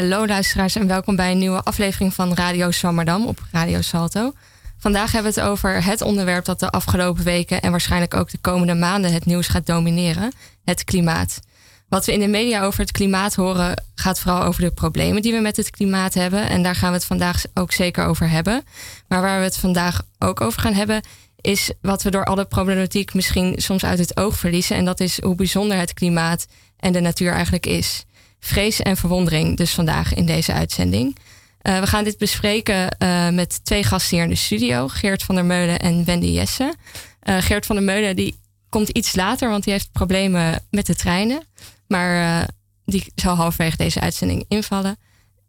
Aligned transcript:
Hallo 0.00 0.26
luisteraars 0.26 0.76
en 0.76 0.86
welkom 0.86 1.16
bij 1.16 1.30
een 1.30 1.38
nieuwe 1.38 1.62
aflevering 1.62 2.14
van 2.14 2.34
Radio 2.34 2.70
Swammerdam 2.70 3.26
op 3.26 3.42
Radio 3.52 3.80
Salto. 3.80 4.32
Vandaag 4.78 5.12
hebben 5.12 5.32
we 5.34 5.40
het 5.40 5.48
over 5.48 5.84
het 5.84 6.00
onderwerp 6.00 6.44
dat 6.44 6.60
de 6.60 6.70
afgelopen 6.70 7.24
weken 7.24 7.60
en 7.60 7.70
waarschijnlijk 7.70 8.14
ook 8.14 8.30
de 8.30 8.38
komende 8.38 8.74
maanden 8.74 9.12
het 9.12 9.24
nieuws 9.24 9.48
gaat 9.48 9.66
domineren: 9.66 10.32
het 10.64 10.84
klimaat. 10.84 11.40
Wat 11.88 12.06
we 12.06 12.12
in 12.12 12.20
de 12.20 12.28
media 12.28 12.62
over 12.62 12.80
het 12.80 12.90
klimaat 12.90 13.34
horen, 13.34 13.84
gaat 13.94 14.20
vooral 14.20 14.42
over 14.42 14.62
de 14.62 14.70
problemen 14.70 15.22
die 15.22 15.32
we 15.32 15.40
met 15.40 15.56
het 15.56 15.70
klimaat 15.70 16.14
hebben. 16.14 16.48
En 16.48 16.62
daar 16.62 16.74
gaan 16.74 16.90
we 16.90 16.96
het 16.96 17.06
vandaag 17.06 17.42
ook 17.54 17.72
zeker 17.72 18.04
over 18.04 18.30
hebben. 18.30 18.64
Maar 19.08 19.20
waar 19.20 19.38
we 19.38 19.44
het 19.44 19.56
vandaag 19.56 20.02
ook 20.18 20.40
over 20.40 20.60
gaan 20.60 20.74
hebben, 20.74 21.02
is 21.40 21.72
wat 21.80 22.02
we 22.02 22.10
door 22.10 22.24
alle 22.24 22.44
problematiek 22.44 23.14
misschien 23.14 23.54
soms 23.56 23.84
uit 23.84 23.98
het 23.98 24.16
oog 24.16 24.36
verliezen. 24.36 24.76
En 24.76 24.84
dat 24.84 25.00
is 25.00 25.22
hoe 25.22 25.34
bijzonder 25.34 25.78
het 25.78 25.94
klimaat 25.94 26.46
en 26.76 26.92
de 26.92 27.00
natuur 27.00 27.32
eigenlijk 27.32 27.66
is. 27.66 28.04
Vrees 28.40 28.80
en 28.80 28.96
verwondering 28.96 29.56
dus 29.56 29.74
vandaag 29.74 30.14
in 30.14 30.26
deze 30.26 30.52
uitzending. 30.52 31.16
Uh, 31.62 31.80
we 31.80 31.86
gaan 31.86 32.04
dit 32.04 32.18
bespreken 32.18 32.96
uh, 32.98 33.28
met 33.28 33.64
twee 33.64 33.84
gasten 33.84 34.16
hier 34.16 34.24
in 34.24 34.30
de 34.30 34.36
studio. 34.36 34.88
Geert 34.88 35.22
van 35.22 35.34
der 35.34 35.44
Meulen 35.44 35.78
en 35.78 36.04
Wendy 36.04 36.26
Jesse. 36.26 36.74
Uh, 37.22 37.36
Geert 37.40 37.66
van 37.66 37.76
der 37.76 37.84
Meulen 37.84 38.16
die 38.16 38.38
komt 38.68 38.88
iets 38.88 39.14
later, 39.14 39.50
want 39.50 39.64
die 39.64 39.72
heeft 39.72 39.92
problemen 39.92 40.62
met 40.70 40.86
de 40.86 40.94
treinen. 40.94 41.42
Maar 41.86 42.48
die 42.84 43.12
zal 43.14 43.34
halverwege 43.34 43.76
deze 43.76 44.00
uitzending 44.00 44.44
invallen. 44.48 44.96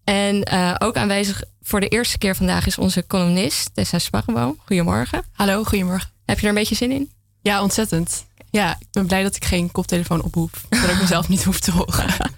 En 0.03 0.49
ook 0.79 0.95
aanwezig 0.95 1.43
voor 1.61 1.79
de 1.79 1.87
eerste 1.87 2.17
keer 2.17 2.35
vandaag 2.35 2.65
is 2.65 2.77
onze 2.77 3.07
columnist 3.07 3.69
Tessa 3.73 3.99
Sparreboom. 3.99 4.59
Goedemorgen. 4.65 5.23
Hallo, 5.31 5.63
goedemorgen. 5.63 6.09
Heb 6.25 6.37
je 6.37 6.43
er 6.43 6.49
een 6.49 6.59
beetje 6.59 6.75
zin 6.75 6.91
in? 6.91 7.11
Ja, 7.41 7.61
ontzettend. 7.61 8.25
Ja, 8.49 8.75
ik 8.79 8.87
ben 8.91 9.07
blij 9.07 9.23
dat 9.23 9.35
ik 9.35 9.45
geen 9.45 9.71
koptelefoon 9.71 10.23
op 10.23 10.33
hoef. 10.33 10.51
Dat 10.69 10.89
ik 10.89 10.99
mezelf 10.99 11.29
niet 11.29 11.43
hoef 11.43 11.59
te 11.59 11.71
horen. 11.71 12.05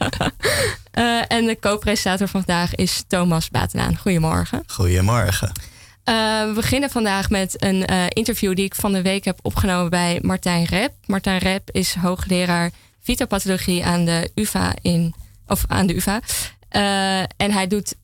uh, 0.98 1.22
en 1.38 1.46
de 1.46 1.58
co-presentator 1.60 2.28
vandaag 2.28 2.76
is 2.76 3.04
Thomas 3.08 3.50
Batenaan. 3.50 3.98
Goedemorgen. 3.98 4.64
Goedemorgen. 4.68 5.52
Uh, 6.10 6.46
we 6.46 6.52
beginnen 6.56 6.90
vandaag 6.90 7.30
met 7.30 7.64
een 7.64 7.92
uh, 7.92 8.06
interview 8.10 8.56
die 8.56 8.66
ik 8.66 8.76
van 8.76 8.94
de 8.94 9.02
week 9.02 9.26
heb 9.26 9.40
opgenomen 9.42 9.90
bij 9.90 10.20
Martijn 10.22 10.66
Rep. 10.66 10.94
Martijn 11.06 11.38
Rep 11.38 11.70
is 11.72 11.96
hoogleraar 11.96 12.72
fytopathologie 13.02 13.86
aan 13.86 14.06
de 14.06 14.32
UvA 14.36 14.74
in, 14.82 15.14
of 15.48 15.64
aan 15.68 15.88
de 15.88 15.96
UvA. 15.96 16.22
en 17.38 17.52
hij 17.52 17.68
doet 17.68 17.96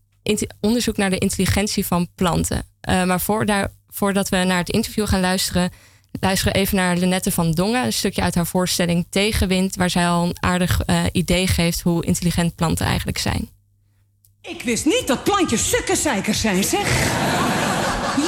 onderzoek 0.60 0.98
naar 0.98 1.10
de 1.10 1.18
intelligentie 1.18 1.86
van 1.86 2.08
planten. 2.16 2.66
maar 2.82 3.22
voor 3.22 3.46
daar, 3.46 3.72
voordat 3.90 4.30
we 4.30 4.38
naar 4.38 4.58
het 4.58 4.70
interview 4.70 5.08
gaan 5.08 5.20
luisteren, 5.20 5.72
luisteren 6.20 6.54
even 6.54 6.76
naar 6.76 6.98
Lenette 6.98 7.32
van 7.32 7.52
Dongen, 7.52 7.86
een 7.86 7.94
stukje 7.94 8.22
uit 8.22 8.36
haar 8.36 8.48
voorstelling 8.48 9.06
Tegenwind, 9.10 9.76
waar 9.76 9.90
zij 9.90 10.08
al 10.08 10.24
een 10.24 10.38
aardig 10.40 10.82
uh, 10.86 11.04
idee 11.12 11.48
geeft 11.48 11.82
hoe 11.82 12.06
intelligent 12.06 12.56
planten 12.56 12.86
eigenlijk 12.86 13.18
zijn. 13.18 13.50
Ik 14.42 14.62
wist 14.62 14.86
niet 14.86 15.04
dat 15.08 15.24
plantjes 15.24 15.70
sukkenzeikers 15.70 16.42
zijn, 16.42 16.64
zeg. 16.64 17.08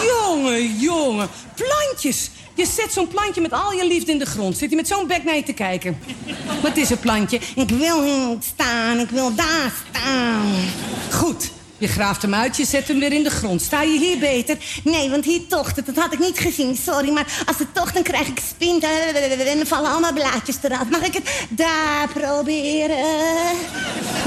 jongen, 0.05 0.79
jongen, 0.79 1.29
plantjes. 1.55 2.29
Je 2.55 2.65
zet 2.65 2.93
zo'n 2.93 3.07
plantje 3.07 3.41
met 3.41 3.51
al 3.51 3.71
je 3.71 3.87
liefde 3.87 4.11
in 4.11 4.19
de 4.19 4.25
grond. 4.25 4.57
Zit 4.57 4.67
hij 4.67 4.77
met 4.77 4.87
zo'n 4.87 5.07
bek 5.07 5.23
naar 5.23 5.35
je 5.35 5.43
te 5.43 5.53
kijken. 5.53 5.99
Wat 6.61 6.77
is 6.77 6.89
een 6.89 6.99
plantje? 6.99 7.39
Ik 7.55 7.69
wil 7.69 8.03
hier 8.03 8.37
staan, 8.53 8.99
ik 8.99 9.09
wil 9.09 9.35
daar 9.35 9.73
staan. 9.89 10.53
Goed, 11.11 11.51
je 11.81 11.87
graaft 11.87 12.21
hem 12.21 12.33
uit, 12.33 12.57
je 12.57 12.65
zet 12.65 12.87
hem 12.87 12.99
weer 12.99 13.13
in 13.13 13.23
de 13.23 13.29
grond. 13.29 13.61
Sta 13.61 13.81
je 13.81 13.99
hier 13.99 14.19
beter? 14.19 14.57
Nee, 14.83 15.09
want 15.09 15.25
hier 15.25 15.47
tocht 15.47 15.75
het. 15.75 15.85
Dat 15.85 15.95
had 15.95 16.13
ik 16.13 16.19
niet 16.19 16.39
gezien, 16.39 16.75
sorry. 16.75 17.09
Maar 17.09 17.43
als 17.45 17.57
het 17.57 17.73
tocht, 17.73 17.93
dan 17.93 18.03
krijg 18.03 18.27
ik 18.27 18.39
spint 18.49 18.83
en 18.83 19.57
dan 19.57 19.65
vallen 19.65 19.91
allemaal 19.91 20.13
blaadjes 20.13 20.55
eraf. 20.61 20.89
Mag 20.89 21.01
ik 21.01 21.13
het 21.13 21.29
daar 21.49 22.07
proberen? 22.13 22.97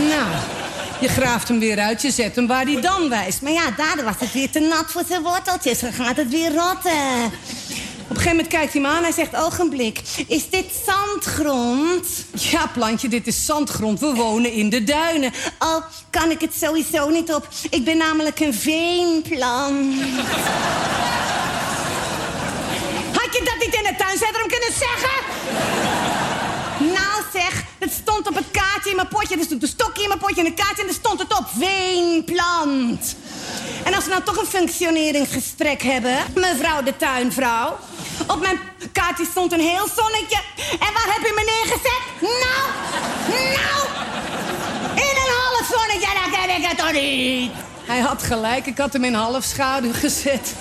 Nou, 0.08 0.30
je 1.00 1.08
graaft 1.08 1.48
hem 1.48 1.58
weer 1.58 1.78
uit, 1.78 2.02
je 2.02 2.10
zet 2.10 2.36
hem 2.36 2.46
waar 2.46 2.64
hij 2.64 2.80
dan 2.80 3.08
wijst. 3.08 3.42
Maar 3.42 3.52
ja, 3.52 3.70
daar 3.76 4.04
was 4.04 4.16
het 4.18 4.32
weer 4.32 4.50
te 4.50 4.60
nat 4.60 4.84
voor 4.86 5.02
zijn 5.08 5.22
worteltjes. 5.22 5.80
Dan 5.80 5.92
gaat 5.92 6.16
het 6.16 6.28
weer 6.28 6.54
rotten. 6.54 7.32
Op 8.04 8.10
een 8.10 8.16
gegeven 8.16 8.36
moment 8.36 8.54
kijkt 8.54 8.72
hij 8.72 8.82
me 8.82 8.88
aan. 8.88 9.02
Hij 9.02 9.12
zegt, 9.12 9.36
ogenblik, 9.36 10.00
is 10.26 10.50
dit 10.50 10.64
zandgrond? 10.86 12.06
Ja, 12.32 12.66
plantje, 12.66 13.08
dit 13.08 13.26
is 13.26 13.46
zandgrond. 13.46 14.00
We 14.00 14.14
wonen 14.14 14.52
in 14.52 14.68
de 14.68 14.84
duinen. 14.84 15.32
Oh, 15.58 15.84
kan 16.10 16.30
ik 16.30 16.40
het 16.40 16.54
sowieso 16.54 17.08
niet 17.08 17.32
op. 17.32 17.48
Ik 17.70 17.84
ben 17.84 17.96
namelijk 17.96 18.40
een 18.40 18.54
veenplant. 18.54 19.94
Had 23.12 23.32
je 23.32 23.42
dat 23.44 23.66
niet 23.66 23.74
in 23.74 23.86
het 23.86 23.98
tuincentrum 23.98 24.48
kunnen 24.48 24.72
zeggen? 24.78 25.22
Nou 26.78 27.22
zeg, 27.32 27.64
het 27.84 27.92
stond 27.92 28.28
op 28.28 28.34
het 28.34 28.50
kaartje 28.50 28.90
in 28.90 28.96
mijn 28.96 29.08
potje. 29.08 29.36
Er 29.36 29.44
stond 29.44 29.62
een 29.62 29.68
stokje 29.68 30.02
in 30.02 30.08
mijn 30.08 30.20
potje 30.20 30.40
en 30.40 30.46
een 30.46 30.54
kaartje 30.54 30.82
en 30.82 30.88
er 30.88 30.94
stond 30.94 31.18
het 31.18 31.38
op. 31.38 31.46
Veenplant. 31.58 33.16
En 33.84 33.94
als 33.94 34.04
we 34.04 34.10
nou 34.10 34.22
toch 34.22 34.36
een 34.36 34.46
functioneringsgesprek 34.46 35.82
hebben, 35.82 36.16
mevrouw 36.34 36.82
de 36.82 36.96
tuinvrouw. 36.96 37.78
Op 38.26 38.40
mijn 38.40 38.58
kaartje 38.92 39.26
stond 39.30 39.52
een 39.52 39.60
heel 39.60 39.88
zonnetje. 39.96 40.40
En 40.70 40.92
waar 40.94 41.08
heb 41.14 41.22
je 41.26 41.32
me 41.34 41.44
neergezet? 41.52 42.02
Nou, 42.20 42.62
nou, 43.56 43.80
in 44.94 45.16
een 45.22 45.32
half 45.42 45.66
zonnetje, 45.74 46.08
dan 46.20 46.30
ken 46.40 46.56
ik 46.56 46.66
het 46.66 46.78
toch 46.78 46.92
niet. 46.92 47.73
Hij 47.86 48.00
had 48.00 48.22
gelijk, 48.22 48.66
ik 48.66 48.78
had 48.78 48.92
hem 48.92 49.04
in 49.04 49.14
half 49.14 49.44
schaduw 49.44 49.92
gezet. 50.04 50.54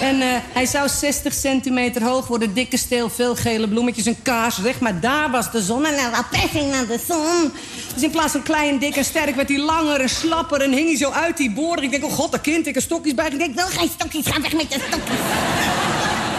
En 0.00 0.16
uh, 0.16 0.26
hij 0.52 0.66
zou 0.66 0.88
60 0.88 1.34
centimeter 1.34 2.02
hoog 2.02 2.26
worden, 2.26 2.54
dikke 2.54 2.76
steel, 2.76 3.10
veel 3.10 3.34
gele 3.34 3.68
bloemetjes, 3.68 4.06
een 4.06 4.22
kaars, 4.22 4.62
zeg 4.62 4.80
maar 4.80 5.00
daar 5.00 5.30
was 5.30 5.50
de 5.50 5.62
zon. 5.62 5.86
En 5.86 6.10
wat 6.10 6.30
pegging 6.30 6.70
naar 6.70 6.86
de 6.86 7.00
zon. 7.08 7.52
Dus 7.94 8.02
in 8.02 8.10
plaats 8.10 8.32
van 8.32 8.42
klein, 8.42 8.78
dik 8.78 8.96
en 8.96 9.04
sterk 9.04 9.34
werd 9.34 9.48
hij 9.48 9.58
langer 9.58 10.00
en 10.00 10.08
slapper 10.08 10.60
en 10.60 10.72
hing 10.72 10.88
hij 10.88 10.96
zo 10.96 11.10
uit 11.10 11.36
die 11.36 11.52
boorden. 11.52 11.84
Ik 11.84 11.90
denk, 11.90 12.04
oh 12.04 12.12
god, 12.12 12.32
dat 12.32 12.40
kind, 12.40 12.66
ik 12.66 12.76
een 12.76 12.82
stokjes 12.82 13.14
bij. 13.14 13.28
Ik 13.28 13.38
denk, 13.38 13.54
wil 13.54 13.66
geen 13.66 13.90
stokjes, 13.94 14.26
ga 14.26 14.40
weg 14.40 14.52
met 14.52 14.72
je 14.72 14.80
stokjes. 14.88 15.18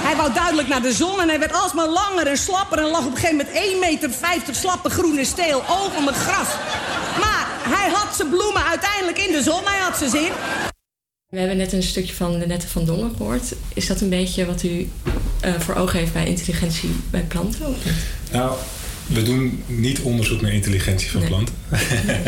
Hij 0.04 0.16
wou 0.16 0.34
duidelijk 0.34 0.68
naar 0.68 0.82
de 0.82 0.94
zon 0.94 1.22
en 1.22 1.30
hij 1.30 1.40
werd 1.40 1.54
alsmaar 1.54 1.88
langer 1.88 2.28
en 2.28 2.38
slapper... 2.38 2.78
en 2.78 2.86
lag 2.86 3.06
op 3.06 3.12
een 3.12 3.18
gegeven 3.18 3.48
moment 3.80 4.14
1,50 4.14 4.20
meter 4.20 4.56
slappe 4.56 4.90
groene 4.90 5.26
steel 5.26 5.64
over 5.70 6.04
mijn 6.04 6.16
gras. 6.16 6.48
Hij 7.64 7.90
had 7.90 8.16
zijn 8.16 8.30
bloemen 8.30 8.66
uiteindelijk 8.66 9.18
in 9.18 9.32
de 9.32 9.42
zon, 9.42 9.64
hij 9.64 9.80
had 9.80 9.98
ze 9.98 10.10
zin. 10.10 10.32
We 11.30 11.40
hebben 11.40 11.58
net 11.58 11.74
een 11.74 11.84
stukje 11.84 12.14
van 12.14 12.38
Lenette 12.38 12.68
van 12.68 12.86
Dongen 12.86 13.16
gehoord. 13.18 13.54
Is 13.74 13.88
dat 13.88 14.02
een 14.02 14.10
beetje 14.10 14.46
wat 14.46 14.64
u 14.64 14.90
uh, 15.46 15.60
voor 15.60 15.76
ogen 15.76 16.00
heeft 16.00 16.14
bij 16.14 16.26
intelligentie 16.26 16.90
bij 17.10 17.22
planten? 17.22 17.76
Nou, 18.32 18.58
we 19.08 19.24
doen 19.24 19.64
niet 19.66 20.02
onderzoek 20.02 20.42
naar 20.42 20.54
intelligentie 20.54 21.12
van 21.12 21.20
nee. 21.20 21.30
planten. 21.30 21.56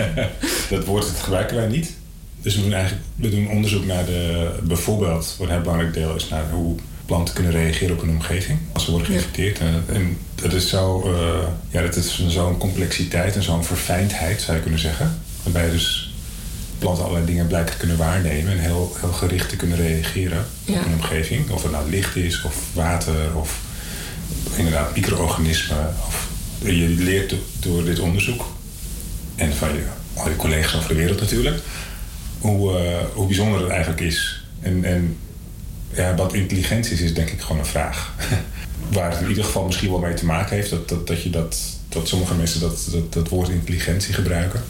dat 0.70 0.86
woord 0.86 1.06
gebruiken 1.06 1.56
wij 1.56 1.68
niet. 1.68 1.94
Dus 2.42 2.56
we 2.56 2.62
doen 2.62 2.74
eigenlijk 2.74 3.06
we 3.16 3.30
doen 3.30 3.50
onderzoek 3.50 3.86
naar 3.86 4.06
de, 4.06 4.52
bijvoorbeeld, 4.64 5.36
wat 5.38 5.48
een 5.48 5.54
heel 5.54 5.64
belangrijk 5.64 5.94
deel 5.94 6.16
is, 6.16 6.30
naar 6.30 6.50
hoe 6.50 6.76
planten 7.06 7.34
kunnen 7.34 7.52
reageren 7.52 7.96
op 7.96 8.02
hun 8.02 8.10
omgeving 8.10 8.60
als 8.74 8.86
ze 8.86 8.92
worden 8.92 9.08
geïnfecteerd. 9.08 9.58
Ja. 9.58 9.94
En 9.94 10.18
dat 10.36 10.54
is 10.54 10.70
zo, 10.70 11.12
uh, 11.12 11.48
ja, 11.70 11.82
dat 11.82 11.96
is 11.96 12.26
zo'n 12.28 12.58
complexiteit 12.58 13.36
en 13.36 13.44
zo'n 13.44 13.64
verfijndheid, 13.64 14.42
zou 14.42 14.58
je 14.58 14.62
kunnen 14.62 14.80
zeggen. 14.80 15.20
Waarbij 15.44 15.70
dus 15.70 16.14
planten 16.80 17.04
allerlei 17.04 17.26
dingen 17.26 17.48
blijkbaar 17.48 17.76
kunnen 17.76 17.98
waarnemen 17.98 18.52
en 18.52 18.60
heel, 18.60 18.96
heel 19.00 19.12
gericht 19.12 19.50
te 19.50 19.56
kunnen 19.56 19.78
reageren 19.78 20.46
ja. 20.66 20.74
op 20.74 20.84
hun 20.84 20.94
omgeving. 20.94 21.50
Of 21.50 21.64
het 21.64 21.72
nou 21.72 21.90
licht 21.90 22.16
is, 22.16 22.42
of 22.42 22.56
water, 22.74 23.36
of 23.36 23.60
inderdaad 24.56 24.96
micro-organismen. 24.96 25.96
Of, 26.08 26.32
je 26.60 26.88
leert 26.88 27.36
door 27.60 27.84
dit 27.84 28.00
onderzoek 28.00 28.46
en 29.36 29.54
van 29.54 29.74
je, 29.74 29.84
al 30.14 30.30
je 30.30 30.36
collega's 30.36 30.76
over 30.76 30.88
de 30.88 30.96
wereld 30.96 31.20
natuurlijk, 31.20 31.60
hoe, 32.40 32.72
uh, 32.72 32.98
hoe 33.14 33.28
bijzonder 33.28 33.62
het 33.62 33.70
eigenlijk 33.70 34.02
is. 34.02 34.44
En, 34.62 34.84
en 34.84 35.18
ja, 35.96 36.16
wat 36.16 36.34
intelligentie 36.34 36.94
is, 36.94 37.02
is 37.02 37.14
denk 37.14 37.30
ik 37.30 37.42
gewoon 37.42 37.60
een 37.60 37.66
vraag. 37.66 38.14
Waar 38.92 39.12
het 39.12 39.22
in 39.22 39.30
ieder 39.30 39.44
geval 39.44 39.66
misschien 39.66 39.90
wel 39.90 40.00
mee 40.00 40.14
te 40.14 40.26
maken 40.26 40.56
heeft 40.56 40.70
dat, 40.70 40.90
dat, 40.90 41.08
dat, 41.08 41.22
je 41.22 41.30
dat, 41.30 41.58
dat 41.90 42.08
sommige 42.08 42.34
mensen 42.34 42.60
dat, 42.60 42.88
dat, 42.92 43.14
dat 43.14 43.30
woord 43.30 43.50
intelligentie 43.50 44.14
gebruiken. 44.14 44.64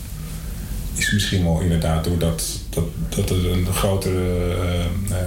Is 0.96 1.12
misschien 1.12 1.44
wel 1.44 1.60
inderdaad 1.60 2.04
doordat 2.04 2.44
dat, 2.70 2.84
dat 3.10 3.30
er 3.30 3.52
een 3.52 3.66
grotere 3.74 4.56
uh, 4.58 4.86
uh, 5.10 5.18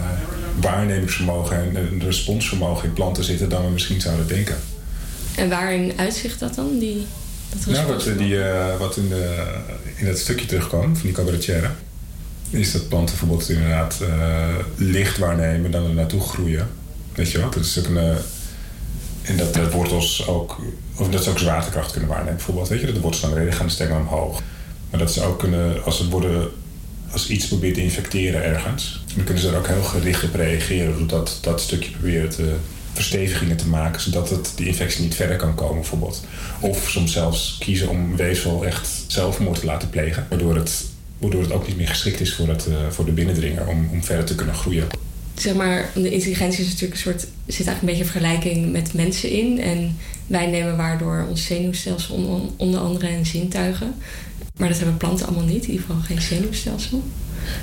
waarnemingsvermogen 0.60 1.56
en 1.56 1.76
een 1.76 2.02
responsvermogen 2.04 2.88
in 2.88 2.92
planten 2.92 3.24
zitten 3.24 3.48
dan 3.48 3.64
we 3.64 3.70
misschien 3.70 4.00
zouden 4.00 4.28
denken. 4.28 4.56
En 5.36 5.48
waarin 5.48 5.92
uitzicht 5.96 6.40
dat 6.40 6.54
dan? 6.54 6.78
Die, 6.78 7.06
dat 7.48 7.74
nou, 7.74 7.86
wat, 7.86 8.08
die, 8.18 8.34
uh, 8.34 8.76
wat 8.78 8.96
in, 8.96 9.08
de, 9.08 9.54
in 9.96 10.06
dat 10.06 10.18
stukje 10.18 10.46
terugkwam 10.46 10.96
van 10.96 11.06
die 11.06 11.12
cabaretière 11.12 11.70
is 12.50 12.72
dat 12.72 12.88
planten 12.88 13.16
bijvoorbeeld 13.18 13.48
inderdaad 13.48 13.98
uh, 14.02 14.46
licht 14.76 15.18
waarnemen 15.18 15.70
dan 15.70 15.84
er 15.84 15.94
naartoe 15.94 16.20
groeien. 16.20 16.68
Weet 17.14 17.30
je 17.30 17.40
wat? 17.40 17.52
Dat 17.52 17.64
is 17.64 17.76
een. 17.76 17.92
Uh, 17.92 18.14
en 19.22 19.36
dat, 19.36 19.54
dat 19.54 19.72
wortels 19.72 20.26
ook. 20.26 20.60
Of 20.96 21.08
dat 21.08 21.24
ze 21.24 21.30
ook 21.30 21.38
zwaartekracht 21.38 21.90
kunnen 21.90 22.08
waarnemen, 22.08 22.36
bijvoorbeeld. 22.36 22.68
Weet 22.68 22.80
je, 22.80 22.86
dat 22.86 22.94
de 22.94 23.00
wortels 23.00 23.22
dan 23.22 23.34
reden 23.34 23.52
gaan 23.52 23.68
de 23.68 23.94
omhoog. 23.94 24.42
Maar 24.90 25.00
dat 25.00 25.12
ze 25.12 25.22
ook 25.22 25.38
kunnen, 25.38 25.84
als 25.84 25.98
het 25.98 26.08
worden. 26.08 26.48
Als 27.10 27.28
iets 27.28 27.46
probeert 27.46 27.74
te 27.74 27.82
infecteren 27.82 28.44
ergens, 28.44 29.04
dan 29.14 29.24
kunnen 29.24 29.42
ze 29.42 29.48
er 29.48 29.56
ook 29.58 29.66
heel 29.66 29.82
gericht 29.82 30.24
op 30.24 30.34
reageren. 30.34 30.98
Zodat 30.98 31.38
dat 31.40 31.60
stukje 31.60 31.90
proberen 31.90 32.30
te 32.30 32.56
verstevigingen 32.92 33.56
te 33.56 33.68
maken, 33.68 34.00
zodat 34.00 34.30
het, 34.30 34.52
die 34.54 34.66
infectie 34.66 35.02
niet 35.02 35.14
verder 35.14 35.36
kan 35.36 35.54
komen, 35.54 35.74
bijvoorbeeld. 35.74 36.24
Of 36.60 36.90
soms 36.90 37.12
zelfs 37.12 37.56
kiezen 37.60 37.88
om 37.88 38.16
weefsel 38.16 38.64
echt 38.64 38.88
zelfmoord 39.06 39.60
te 39.60 39.66
laten 39.66 39.90
plegen, 39.90 40.26
waardoor 40.28 40.54
het 40.54 40.84
waardoor 41.18 41.42
het 41.42 41.52
ook 41.52 41.66
niet 41.66 41.76
meer 41.76 41.88
geschikt 41.88 42.20
is 42.20 42.34
voor, 42.34 42.48
het, 42.48 42.68
voor 42.90 43.04
de 43.04 43.12
binnendringer 43.12 43.66
om, 43.66 43.88
om 43.92 44.04
verder 44.04 44.24
te 44.24 44.34
kunnen 44.34 44.54
groeien 44.54 44.86
zeg 45.40 45.54
maar, 45.54 45.90
de 45.94 46.10
intelligentie 46.10 46.60
is 46.60 46.66
natuurlijk 46.66 46.92
een 46.92 47.12
soort, 47.12 47.20
zit 47.46 47.66
eigenlijk 47.66 47.80
een 47.80 47.86
beetje 47.86 48.04
vergelijking 48.04 48.72
met 48.72 48.94
mensen 48.94 49.30
in. 49.30 49.60
En 49.60 49.96
wij 50.26 50.46
nemen 50.46 50.76
waardoor 50.76 51.26
ons 51.28 51.44
zenuwstelsel 51.44 52.54
onder 52.56 52.80
andere 52.80 53.06
en 53.06 53.26
zintuigen. 53.26 53.94
Maar 54.56 54.68
dat 54.68 54.78
hebben 54.78 54.96
planten 54.96 55.26
allemaal 55.26 55.44
niet, 55.44 55.64
in 55.64 55.70
ieder 55.70 55.86
geval 55.86 56.02
geen 56.02 56.22
zenuwstelsel. 56.22 57.02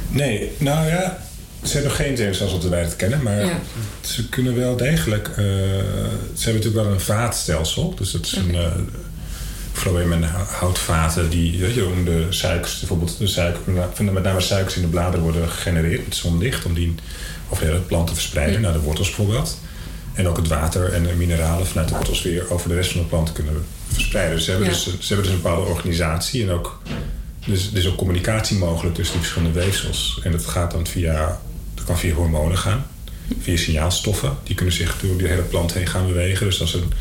Nee, 0.09 0.51
nou 0.57 0.87
ja, 0.87 1.23
ze 1.63 1.73
hebben 1.73 1.91
geen 1.91 2.17
zenuwstelsel 2.17 2.59
dat 2.59 2.69
wij 2.69 2.81
het 2.81 2.95
kennen, 2.95 3.23
maar 3.23 3.59
ze 4.01 4.29
kunnen 4.29 4.55
wel 4.55 4.77
degelijk. 4.77 5.27
Uh, 5.27 5.35
ze 5.35 6.43
hebben 6.43 6.53
natuurlijk 6.53 6.85
wel 6.85 6.93
een 6.93 6.99
vaatstelsel, 6.99 7.95
dus 7.95 8.11
dat 8.11 8.25
is 8.25 8.35
een. 8.35 8.53
Uh, 8.53 8.71
vooral 9.73 10.05
met 10.05 10.29
houtvaten 10.59 11.29
die, 11.29 11.59
weet 11.59 11.73
je, 11.73 11.85
om 11.85 12.05
de 12.05 12.25
suikers, 12.29 12.79
bijvoorbeeld 12.79 13.17
de 13.17 13.27
suiker, 13.27 13.61
met 14.03 14.23
name 14.23 14.41
suikers 14.41 14.75
in 14.75 14.81
de 14.81 14.87
bladeren 14.87 15.21
worden 15.21 15.49
gegenereerd 15.49 16.05
met 16.05 16.15
zonlicht, 16.15 16.65
om 16.65 16.73
die 16.73 16.95
of 17.49 17.59
de 17.59 17.81
planten 17.87 18.15
verspreiden 18.15 18.61
naar 18.61 18.73
de 18.73 18.79
wortels 18.79 19.07
bijvoorbeeld. 19.07 19.59
En 20.13 20.27
ook 20.27 20.37
het 20.37 20.47
water 20.47 20.93
en 20.93 21.03
de 21.03 21.13
mineralen 21.13 21.67
vanuit 21.67 21.87
de 21.87 21.95
wortels 21.95 22.21
weer 22.21 22.51
over 22.51 22.69
de 22.69 22.75
rest 22.75 22.91
van 22.91 23.01
de 23.01 23.07
plant 23.07 23.31
kunnen 23.31 23.65
verspreiden. 23.87 24.35
Dus 24.35 24.45
ze 24.45 24.51
hebben, 24.51 24.69
dus, 24.69 24.83
ze 24.83 25.07
hebben 25.07 25.25
dus 25.25 25.35
een 25.35 25.41
bepaalde 25.41 25.69
organisatie 25.69 26.43
en 26.43 26.49
ook, 26.49 26.81
dus, 27.45 27.71
er 27.71 27.77
is 27.77 27.87
ook 27.87 27.97
communicatie 27.97 28.57
mogelijk 28.57 28.95
tussen 28.95 29.15
die 29.15 29.23
verschillende 29.23 29.59
weefsels. 29.59 30.19
En 30.23 30.31
dat 30.31 30.45
gaat 30.45 30.71
dan 30.71 30.87
via, 30.87 31.39
dat 31.73 31.85
kan 31.85 31.97
via 31.97 32.13
hormonen 32.13 32.57
gaan, 32.57 32.85
via 33.39 33.57
signaalstoffen. 33.57 34.37
Die 34.43 34.55
kunnen 34.55 34.73
zich 34.73 34.99
door 35.01 35.17
die 35.17 35.27
hele 35.27 35.41
plant 35.41 35.73
heen 35.73 35.87
gaan 35.87 36.07
bewegen. 36.07 36.45
Dus 36.45 36.61
als 36.61 36.73
een 36.73 36.93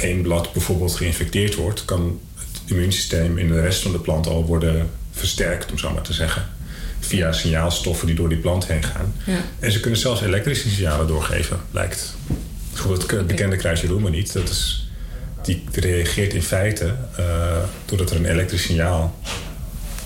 één 0.00 0.22
blad 0.22 0.52
bijvoorbeeld 0.52 0.96
geïnfecteerd 0.96 1.54
wordt, 1.54 1.84
kan 1.84 2.20
het 2.38 2.70
immuunsysteem 2.70 3.38
in 3.38 3.48
de 3.48 3.60
rest 3.60 3.82
van 3.82 3.92
de 3.92 3.98
plant 3.98 4.26
al 4.26 4.44
worden 4.44 4.90
versterkt, 5.12 5.70
om 5.70 5.78
zo 5.78 5.90
maar 5.90 6.02
te 6.02 6.12
zeggen 6.12 6.48
via 7.00 7.32
signaalstoffen 7.32 8.06
die 8.06 8.16
door 8.16 8.28
die 8.28 8.38
plant 8.38 8.66
heen 8.66 8.82
gaan. 8.82 9.14
Ja. 9.26 9.44
En 9.58 9.72
ze 9.72 9.80
kunnen 9.80 10.00
zelfs 10.00 10.22
elektrische 10.22 10.68
signalen 10.68 11.06
doorgeven, 11.06 11.60
lijkt. 11.70 12.14
Bijvoorbeeld 12.72 13.10
het 13.10 13.26
bekende 13.26 13.56
kruisje 13.56 14.00
niet. 14.00 14.32
Dat 14.32 14.48
is, 14.48 14.88
die 15.42 15.64
reageert 15.72 16.34
in 16.34 16.42
feite 16.42 16.94
uh, 17.20 17.56
doordat 17.84 18.10
er 18.10 18.16
een 18.16 18.24
elektrisch 18.24 18.62
signaal 18.62 19.18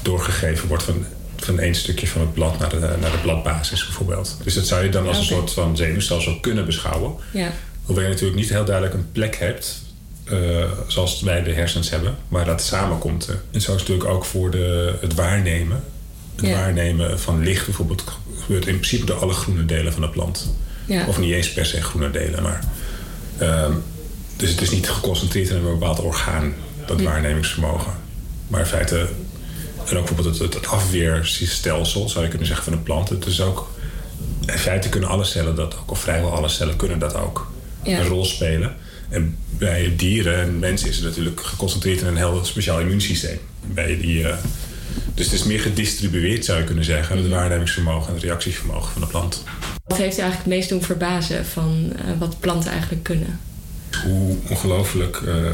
doorgegeven 0.02 0.68
wordt 0.68 0.82
van, 0.82 1.04
van 1.36 1.58
één 1.58 1.74
stukje 1.74 2.06
van 2.06 2.20
het 2.20 2.32
blad 2.32 2.58
naar 2.58 2.68
de, 2.68 2.78
naar 2.78 3.10
de 3.10 3.18
bladbasis 3.22 3.84
bijvoorbeeld. 3.84 4.36
Dus 4.42 4.54
dat 4.54 4.66
zou 4.66 4.84
je 4.84 4.90
dan 4.90 5.08
als 5.08 5.18
een 5.18 5.24
soort 5.24 5.52
van 5.52 5.76
zenuwstelsel 5.76 6.40
kunnen 6.40 6.66
beschouwen. 6.66 7.14
Ja. 7.32 7.52
Hoewel 7.88 8.04
je 8.04 8.10
natuurlijk 8.10 8.40
niet 8.40 8.48
heel 8.48 8.64
duidelijk 8.64 8.94
een 8.94 9.12
plek 9.12 9.36
hebt 9.36 9.82
uh, 10.32 10.64
zoals 10.86 11.20
wij 11.20 11.42
de 11.42 11.52
hersens 11.52 11.90
hebben, 11.90 12.16
waar 12.28 12.44
dat 12.44 12.62
samenkomt. 12.62 13.28
En 13.28 13.60
zo 13.60 13.74
is 13.74 13.80
het 13.80 13.88
natuurlijk 13.88 14.08
ook 14.08 14.24
voor 14.24 14.50
de, 14.50 14.94
het 15.00 15.14
waarnemen 15.14 15.82
het 16.40 16.50
waarnemen 16.50 17.20
van 17.20 17.42
licht 17.42 17.64
bijvoorbeeld 17.64 18.04
gebeurt 18.38 18.66
in 18.66 18.74
principe 18.74 19.04
door 19.04 19.16
alle 19.16 19.32
groene 19.32 19.64
delen 19.64 19.92
van 19.92 20.02
de 20.02 20.08
plant. 20.08 20.54
Ja. 20.86 21.06
Of 21.06 21.18
niet 21.18 21.32
eens 21.32 21.52
per 21.52 21.66
se 21.66 21.82
groene 21.82 22.10
delen, 22.10 22.42
maar. 22.42 22.64
Uh, 23.42 23.64
dus 24.36 24.50
het 24.50 24.60
is 24.60 24.70
niet 24.70 24.90
geconcentreerd 24.90 25.48
in 25.48 25.56
een 25.56 25.62
bepaald 25.62 26.00
orgaan, 26.00 26.54
dat 26.86 27.00
waarnemingsvermogen. 27.00 27.92
Maar 28.48 28.60
in 28.60 28.66
feite. 28.66 29.08
En 29.86 29.96
ook 29.96 30.06
bijvoorbeeld 30.06 30.38
het, 30.38 30.54
het 30.54 30.66
afweerstelsel, 30.66 32.08
zou 32.08 32.24
je 32.24 32.30
kunnen 32.30 32.46
zeggen, 32.46 32.64
van 32.64 32.72
een 32.72 32.82
plant. 32.82 33.08
Het 33.08 33.26
is 33.26 33.40
ook. 33.40 33.70
In 34.46 34.58
feite 34.58 34.88
kunnen 34.88 35.08
alle 35.08 35.24
cellen 35.24 35.54
dat 35.54 35.76
ook, 35.76 35.90
of 35.90 36.00
vrijwel 36.00 36.32
alle 36.32 36.48
cellen 36.48 36.76
kunnen 36.76 36.98
dat 36.98 37.14
ook. 37.14 37.50
Een 37.96 38.06
rol 38.06 38.24
spelen. 38.24 38.74
En 39.08 39.36
bij 39.58 39.92
dieren 39.96 40.40
en 40.40 40.58
mensen 40.58 40.88
is 40.88 40.96
het 40.96 41.04
natuurlijk 41.04 41.40
geconcentreerd 41.40 42.00
in 42.00 42.06
een 42.06 42.16
heel 42.16 42.44
speciaal 42.44 42.80
immuunsysteem. 42.80 43.38
Bij 43.66 43.98
die. 43.98 44.20
Uh, 44.20 44.34
dus 45.14 45.24
het 45.26 45.34
is 45.34 45.44
meer 45.44 45.60
gedistribueerd, 45.60 46.44
zou 46.44 46.58
je 46.58 46.64
kunnen 46.64 46.84
zeggen, 46.84 47.16
het 47.16 47.28
waarnemingsvermogen 47.28 48.08
en 48.08 48.14
het 48.14 48.22
reactievermogen 48.22 48.92
van 48.92 49.00
de 49.00 49.06
plant. 49.06 49.44
Wat 49.84 49.98
heeft 49.98 50.18
u 50.18 50.20
eigenlijk 50.20 50.50
het 50.50 50.58
meest 50.58 50.68
doen 50.68 50.82
verbazen 50.82 51.46
van 51.46 51.92
uh, 51.92 52.18
wat 52.18 52.40
planten 52.40 52.70
eigenlijk 52.70 53.02
kunnen? 53.02 53.40
Hoe 54.04 54.36
ongelooflijk 54.48 55.22
uh, 55.22 55.50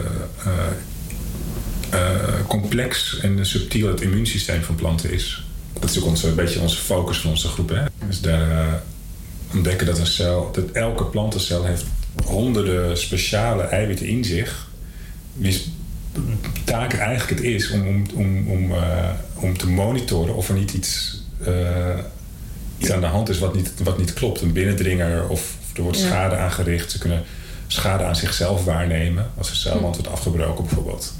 complex 2.46 3.18
en 3.20 3.46
subtiel 3.46 3.88
het 3.88 4.00
immuunsysteem 4.00 4.62
van 4.62 4.74
planten 4.74 5.12
is. 5.12 5.44
Dat 5.80 5.90
is 5.90 5.98
ook 5.98 6.06
onze, 6.06 6.28
een 6.28 6.34
beetje 6.34 6.60
onze 6.60 6.76
focus 6.76 7.18
van 7.18 7.30
onze 7.30 7.48
groep. 7.48 7.68
Hè? 7.68 7.82
Dus 8.06 8.20
daar 8.20 8.82
ontdekken 9.52 9.86
dat 9.86 9.98
een 9.98 10.06
cel, 10.06 10.50
dat 10.52 10.70
elke 10.70 11.04
plantencel 11.04 11.64
heeft 11.64 11.84
honderden 12.24 12.98
speciale 12.98 13.62
eiwitten 13.62 14.06
in 14.06 14.24
zich. 14.24 14.68
Die 15.34 15.62
taak 16.64 16.92
eigenlijk 16.92 17.30
het 17.30 17.48
is 17.48 17.70
om, 17.70 17.86
om, 17.86 18.06
om, 18.14 18.48
om, 18.48 18.70
uh, 18.70 19.10
om 19.34 19.58
te 19.58 19.68
monitoren 19.68 20.34
of 20.34 20.48
er 20.48 20.54
niet 20.54 20.72
iets, 20.72 21.22
uh, 21.48 21.98
iets 22.78 22.90
aan 22.90 23.00
de 23.00 23.06
hand 23.06 23.28
is 23.28 23.38
wat 23.38 23.54
niet, 23.54 23.72
wat 23.82 23.98
niet 23.98 24.12
klopt. 24.12 24.40
Een 24.40 24.52
binnendringer 24.52 25.28
of, 25.28 25.56
of 25.62 25.76
er 25.76 25.82
wordt 25.82 25.98
schade 25.98 26.36
aangericht. 26.36 26.90
Ze 26.90 26.98
kunnen 26.98 27.22
schade 27.66 28.04
aan 28.04 28.16
zichzelf 28.16 28.64
waarnemen 28.64 29.30
als 29.38 29.50
er 29.50 29.56
celwand 29.56 29.94
wordt 29.94 30.10
afgebroken 30.10 30.64
bijvoorbeeld. 30.64 31.14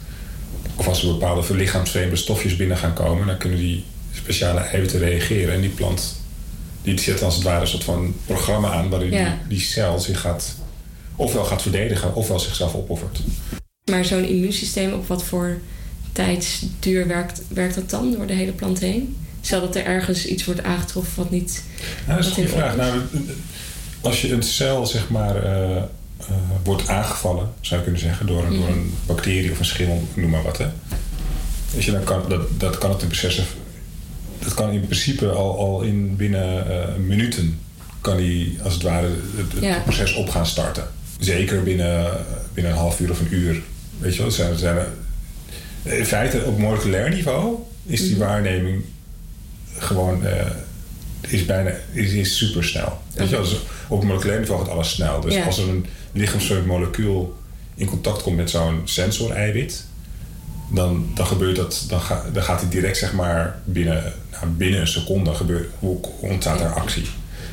Of 0.76 0.88
als 0.88 1.02
er 1.02 1.08
bepaalde 1.08 1.42
verlichaamsvreemde 1.42 2.16
stofjes 2.16 2.56
binnen 2.56 2.76
gaan 2.76 2.92
komen, 2.92 3.26
dan 3.26 3.36
kunnen 3.36 3.58
die 3.58 3.84
speciale 4.12 4.60
eiwitten 4.60 4.98
reageren. 4.98 5.54
En 5.54 5.60
die 5.60 5.70
plant 5.70 6.22
die 6.82 7.00
zet 7.00 7.22
als 7.22 7.34
het 7.34 7.44
ware 7.44 7.60
een 7.60 7.66
soort 7.66 7.84
van 7.84 8.14
programma 8.26 8.72
aan 8.72 8.88
waarin 8.88 9.10
die, 9.10 9.26
die 9.48 9.60
cel 9.60 9.98
zich 9.98 10.20
gaat 10.20 10.54
ofwel 11.16 11.44
gaat 11.44 11.62
verdedigen 11.62 12.14
ofwel 12.14 12.38
zichzelf 12.38 12.74
opoffert. 12.74 13.20
Maar 13.90 14.04
zo'n 14.04 14.28
immuunsysteem, 14.28 14.92
op 14.92 15.06
wat 15.06 15.24
voor 15.24 15.58
tijdsduur 16.12 17.06
werkt, 17.06 17.42
werkt 17.48 17.74
dat 17.74 17.90
dan 17.90 18.12
door 18.12 18.26
de 18.26 18.32
hele 18.32 18.52
plant 18.52 18.78
heen? 18.78 19.16
Stel 19.40 19.60
dat 19.60 19.76
er 19.76 19.84
ergens 19.84 20.26
iets 20.26 20.44
wordt 20.44 20.62
aangetroffen 20.62 21.16
wat 21.16 21.30
niet. 21.30 21.64
Nou, 22.06 22.22
dat 22.22 22.26
is 22.26 22.26
een 22.26 22.34
goede 22.34 22.48
vraag. 22.48 22.76
Nou, 22.76 23.00
als 24.00 24.20
je 24.20 24.32
een 24.32 24.42
cel 24.42 24.86
zeg 24.86 25.08
maar 25.08 25.44
uh, 25.44 25.50
uh, 25.70 26.36
wordt 26.62 26.88
aangevallen, 26.88 27.52
zou 27.60 27.76
je 27.76 27.82
kunnen 27.82 28.02
zeggen, 28.02 28.26
door, 28.26 28.44
mm 28.44 28.58
door 28.58 28.68
een 28.68 28.94
bacterie 29.06 29.50
of 29.50 29.58
een 29.58 29.64
schimmel, 29.64 30.08
noem 30.14 30.30
maar 30.30 30.42
wat. 30.42 30.58
Hè. 30.58 30.66
Dus 31.74 31.84
je, 31.84 31.90
dan 31.90 32.04
kan, 32.04 32.22
dat, 32.28 32.60
dat 32.60 32.78
kan 32.78 32.90
het 32.90 33.02
in 33.02 33.08
proces, 33.08 33.42
dat 34.38 34.54
kan 34.54 34.70
in 34.70 34.80
principe 34.80 35.28
al, 35.28 35.58
al 35.58 35.82
in 35.82 36.16
binnen 36.16 36.66
uh, 36.68 37.06
minuten 37.06 37.58
kan 38.00 38.16
die 38.16 38.58
als 38.62 38.72
het 38.72 38.82
ware 38.82 39.08
het, 39.36 39.64
het 39.64 39.84
proces 39.84 40.14
op 40.14 40.28
gaan 40.28 40.46
starten. 40.46 40.88
Zeker 41.18 41.62
binnen, 41.62 42.12
binnen 42.54 42.72
een 42.72 42.78
half 42.78 43.00
uur 43.00 43.10
of 43.10 43.20
een 43.20 43.34
uur 43.34 43.62
Weet 43.98 44.14
je 44.14 44.22
wel, 44.22 44.30
zijn, 44.30 44.56
zijn 44.56 44.86
in 45.82 46.06
feite 46.06 46.44
op 46.44 46.58
moleculair 46.58 47.10
niveau 47.10 47.58
is 47.86 48.00
die 48.00 48.16
mhm. 48.16 48.18
waarneming 48.18 48.82
gewoon 49.78 50.24
uh, 50.24 50.30
is 51.20 51.44
bijna 51.44 51.70
is, 51.92 52.12
is 52.12 52.36
super 52.36 52.64
snel. 52.64 52.98
Weet 53.14 53.28
je, 53.28 53.36
dus 53.36 53.56
op 53.88 54.04
moleculair 54.04 54.38
niveau 54.38 54.60
gaat 54.60 54.70
alles 54.70 54.90
snel. 54.90 55.20
Dus 55.20 55.44
als 55.44 55.58
er 55.58 55.68
een 55.68 55.86
lichaamsleuk 56.12 56.66
molecuul 56.66 57.36
in 57.74 57.86
contact 57.86 58.22
komt 58.22 58.36
met 58.36 58.50
zo'n 58.50 58.80
sensor-eiwit, 58.84 59.84
dan, 60.70 61.06
dan 61.14 61.26
gebeurt 61.26 61.56
dat, 61.56 61.84
dan, 61.88 62.00
ga, 62.00 62.24
dan 62.32 62.42
gaat 62.42 62.60
hij 62.60 62.70
direct 62.70 62.96
zeg 62.96 63.12
maar 63.12 63.58
binnen, 63.64 64.12
nou, 64.30 64.46
binnen 64.46 64.80
een 64.80 64.86
seconde 64.86 65.34
gebeurt, 65.34 65.68
hoe 65.78 66.00
ontstaat 66.20 66.60
er 66.60 66.72
actie. 66.72 67.06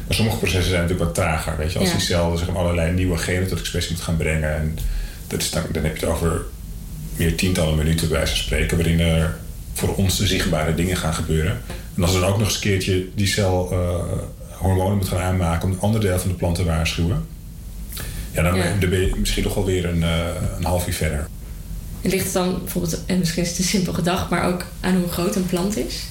Maar 0.08 0.16
sommige 0.16 0.38
processen 0.38 0.70
zijn 0.70 0.82
natuurlijk 0.82 1.06
wat 1.06 1.16
trager. 1.16 1.58
Weet 1.58 1.74
je, 1.74 1.80
als 1.80 1.92
die 1.92 2.00
cel 2.00 2.38
zeg 2.38 2.48
maar, 2.48 2.58
allerlei 2.58 2.92
nieuwe 2.92 3.18
genen 3.18 3.48
tot 3.48 3.60
expressie 3.60 3.96
moet 3.96 4.04
gaan 4.04 4.18
brengen 4.18 4.56
en 4.56 4.78
dat 5.28 5.42
is 5.42 5.52
dan, 5.52 5.64
dan 5.72 5.84
heb 5.84 5.98
je 5.98 6.06
het 6.06 6.16
over 6.16 6.42
meer 7.16 7.36
tientallen 7.36 7.78
minuten 7.78 8.08
bij 8.08 8.18
wijze 8.18 8.34
van 8.34 8.44
spreken, 8.44 8.78
waarin 8.78 9.00
er 9.00 9.38
voor 9.74 9.96
ons 9.96 10.18
de 10.18 10.28
zichtbare 10.28 10.76
dingen 10.76 10.98
gaan 10.98 11.14
gebeuren. 11.14 11.62
En 11.96 12.04
als 12.04 12.14
er 12.14 12.20
dan 12.20 12.30
ook 12.30 12.38
nog 12.38 12.48
eens 12.48 12.56
een 12.56 12.62
keertje 12.62 13.08
die 13.16 13.28
cel 13.28 13.70
uh, 13.72 13.96
hormonen 14.50 14.98
moet 14.98 15.08
gaan 15.08 15.20
aanmaken 15.22 15.68
om 15.68 15.74
een 15.74 15.82
ander 15.82 16.02
deel 16.02 16.20
van 16.20 16.30
de 16.30 16.36
plant 16.36 16.56
te 16.56 16.64
waarschuwen, 16.64 17.26
ja, 18.32 18.42
dan, 18.42 18.90
ben 18.90 19.00
je 19.00 19.14
misschien 19.18 19.44
toch 19.44 19.54
wel 19.54 19.66
weer 19.66 19.86
een, 19.86 20.02
uh, 20.02 20.26
een 20.58 20.64
half 20.64 20.88
uur 20.88 20.94
verder. 20.94 21.28
ligt 22.02 22.24
het 22.24 22.34
dan 22.34 22.60
bijvoorbeeld, 22.60 23.06
en 23.06 23.20
misschien 23.20 23.44
is 23.44 23.50
het 23.50 23.58
een 23.58 23.64
simpel 23.64 23.94
gedacht, 23.94 24.30
maar 24.30 24.46
ook 24.46 24.66
aan 24.80 24.96
hoe 24.96 25.10
groot 25.10 25.36
een 25.36 25.46
plant 25.46 25.78
is? 25.78 26.04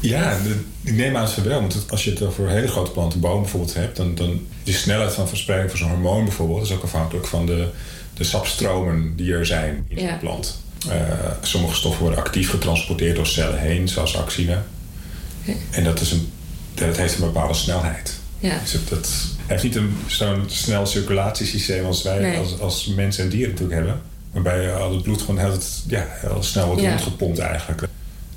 Ja, 0.00 0.36
ik 0.82 0.92
neem 0.92 1.16
aan 1.16 1.24
het 1.24 1.42
wel. 1.42 1.60
Want 1.60 1.86
als 1.88 2.04
je 2.04 2.10
het 2.10 2.22
over 2.22 2.48
hele 2.48 2.68
grote 2.68 2.90
planten, 2.90 3.20
bijvoorbeeld 3.20 3.74
hebt, 3.74 3.96
dan, 3.96 4.14
dan 4.14 4.46
de 4.64 4.72
snelheid 4.72 5.12
van 5.12 5.28
verspreiding 5.28 5.70
van 5.70 5.78
zo'n 5.78 5.88
hormoon 5.88 6.24
bijvoorbeeld 6.24 6.62
is 6.62 6.72
ook 6.72 6.82
afhankelijk 6.82 7.26
van 7.26 7.46
de, 7.46 7.68
de 8.14 8.24
sapstromen 8.24 9.16
die 9.16 9.32
er 9.32 9.46
zijn 9.46 9.84
in 9.88 9.96
de 9.96 10.16
plant. 10.20 10.62
Uh, 10.86 10.92
sommige 11.42 11.74
stoffen 11.74 12.02
worden 12.02 12.18
actief 12.18 12.50
getransporteerd 12.50 13.16
door 13.16 13.26
cellen 13.26 13.58
heen, 13.58 13.88
zoals 13.88 14.16
axine. 14.16 14.58
En 15.70 15.84
dat, 15.84 16.00
is 16.00 16.12
een, 16.12 16.28
dat 16.74 16.96
heeft 16.96 17.14
een 17.14 17.24
bepaalde 17.24 17.54
snelheid. 17.54 18.18
Ja. 18.38 18.58
Dus 18.62 18.72
het, 18.72 18.88
dat 18.88 19.08
heeft 19.46 19.62
niet 19.62 19.78
zo'n 20.06 20.44
snel 20.46 20.86
circulatiesysteem 20.86 21.84
als 21.84 22.02
wij 22.02 22.38
als, 22.38 22.60
als 22.60 22.86
mensen 22.86 23.24
en 23.24 23.30
dieren 23.30 23.50
natuurlijk 23.50 23.78
hebben. 23.78 24.00
Waarbij 24.32 24.74
al 24.74 24.92
het 24.92 25.02
bloed 25.02 25.20
gewoon 25.20 25.38
heel, 25.38 25.58
ja, 25.86 26.06
heel 26.08 26.42
snel 26.42 26.66
wordt 26.66 26.82
ja. 26.82 26.88
rondgepompt 26.88 27.38
eigenlijk. 27.38 27.88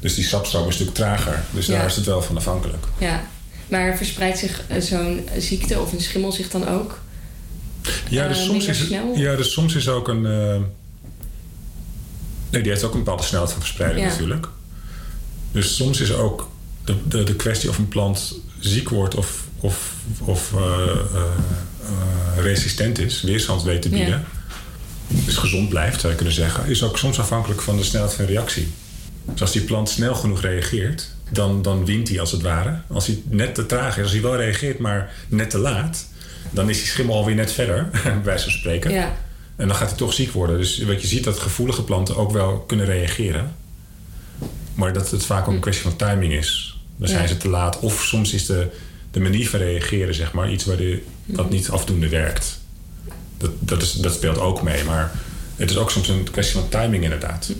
Dus 0.03 0.15
die 0.15 0.23
sapstroom 0.23 0.67
is 0.67 0.75
stuk 0.75 0.93
trager. 0.93 1.43
Dus 1.51 1.65
daar 1.65 1.85
is 1.85 1.95
het 1.95 2.05
wel 2.05 2.21
van 2.21 2.37
afhankelijk. 2.37 2.85
Ja, 2.97 3.27
maar 3.67 3.97
verspreidt 3.97 4.37
zich 4.37 4.61
eh, 4.67 4.81
zo'n 4.81 5.27
ziekte 5.37 5.79
of 5.79 5.91
een 5.91 6.01
schimmel 6.01 6.31
zich 6.31 6.49
dan 6.49 6.67
ook 6.67 6.99
ja, 8.09 8.27
dus, 8.27 8.37
uh, 8.37 8.43
soms 8.43 8.65
is, 8.65 8.87
ja, 9.15 9.35
dus 9.35 9.51
soms 9.51 9.75
is 9.75 9.89
ook 9.89 10.07
een. 10.07 10.25
Uh, 10.25 10.55
nee, 12.49 12.61
die 12.61 12.71
heeft 12.71 12.83
ook 12.83 12.93
een 12.93 13.03
bepaalde 13.03 13.23
snelheid 13.23 13.51
van 13.51 13.61
verspreiding 13.61 14.05
natuurlijk. 14.05 14.47
Dus 15.51 15.75
soms 15.75 15.99
is 15.99 16.13
ook 16.13 16.49
de, 16.83 16.95
de, 17.07 17.23
de 17.23 17.35
kwestie 17.35 17.69
of 17.69 17.77
een 17.77 17.87
plant 17.87 18.35
ziek 18.59 18.89
wordt 18.89 19.15
of, 19.15 19.43
of, 19.59 19.93
of 20.19 20.51
uh, 20.55 20.63
resistent 22.37 22.99
is, 22.99 23.21
weerstand 23.21 23.63
weet 23.63 23.81
te 23.81 23.89
bieden, 23.89 24.25
dus 25.07 25.35
gezond 25.35 25.69
blijft, 25.69 25.99
zou 25.99 26.11
je 26.11 26.17
kunnen 26.17 26.35
zeggen, 26.35 26.65
is 26.65 26.83
ook 26.83 26.97
soms 26.97 27.19
afhankelijk 27.19 27.61
van 27.61 27.77
de 27.77 27.83
snelheid 27.83 28.13
van 28.13 28.25
reactie. 28.25 28.71
Dus 29.31 29.41
als 29.41 29.51
die 29.51 29.61
plant 29.61 29.89
snel 29.89 30.15
genoeg 30.15 30.41
reageert, 30.41 31.09
dan, 31.29 31.61
dan 31.61 31.85
wint 31.85 32.09
hij 32.09 32.19
als 32.19 32.31
het 32.31 32.41
ware. 32.41 32.77
Als 32.87 33.07
hij 33.07 33.21
net 33.29 33.55
te 33.55 33.65
traag 33.65 33.97
is, 33.97 34.03
als 34.03 34.11
hij 34.11 34.21
wel 34.21 34.35
reageert, 34.35 34.79
maar 34.79 35.11
net 35.27 35.49
te 35.49 35.57
laat, 35.57 36.07
dan 36.51 36.69
is 36.69 36.77
die 36.77 36.87
schimmel 36.87 37.15
alweer 37.15 37.35
net 37.35 37.51
verder, 37.51 37.89
bij 38.03 38.23
wijze 38.23 38.43
van 38.43 38.51
spreken. 38.53 38.91
Ja. 38.91 39.15
En 39.55 39.67
dan 39.67 39.75
gaat 39.75 39.89
hij 39.89 39.97
toch 39.97 40.13
ziek 40.13 40.31
worden. 40.31 40.57
Dus 40.57 40.83
wat 40.83 41.01
je 41.01 41.07
ziet 41.07 41.23
dat 41.23 41.39
gevoelige 41.39 41.83
planten 41.83 42.15
ook 42.15 42.31
wel 42.31 42.59
kunnen 42.59 42.85
reageren. 42.85 43.55
Maar 44.73 44.93
dat 44.93 45.11
het 45.11 45.25
vaak 45.25 45.47
ook 45.47 45.53
een 45.53 45.59
kwestie 45.59 45.83
van 45.83 45.95
timing 45.95 46.33
is. 46.33 46.77
Dan 46.97 47.07
zijn 47.07 47.21
Ja. 47.21 47.27
ze 47.27 47.37
te 47.37 47.49
laat. 47.49 47.79
Of 47.79 48.03
soms 48.03 48.33
is 48.33 48.45
de, 48.45 48.67
de 49.11 49.19
manier 49.19 49.49
van 49.49 49.59
reageren 49.59 50.15
zeg 50.15 50.31
maar, 50.33 50.51
iets 50.51 50.65
waar 50.65 50.77
de, 50.77 51.01
wat 51.25 51.49
niet 51.49 51.69
afdoende 51.69 52.09
werkt. 52.09 52.59
Dat, 53.37 53.51
dat, 53.59 53.81
is, 53.81 53.91
dat 53.93 54.13
speelt 54.13 54.37
ook 54.37 54.61
mee. 54.61 54.83
Maar 54.83 55.11
het 55.55 55.69
is 55.69 55.77
ook 55.77 55.91
soms 55.91 56.07
een 56.07 56.27
kwestie 56.31 56.59
van 56.59 56.69
timing 56.69 57.03
inderdaad. 57.03 57.51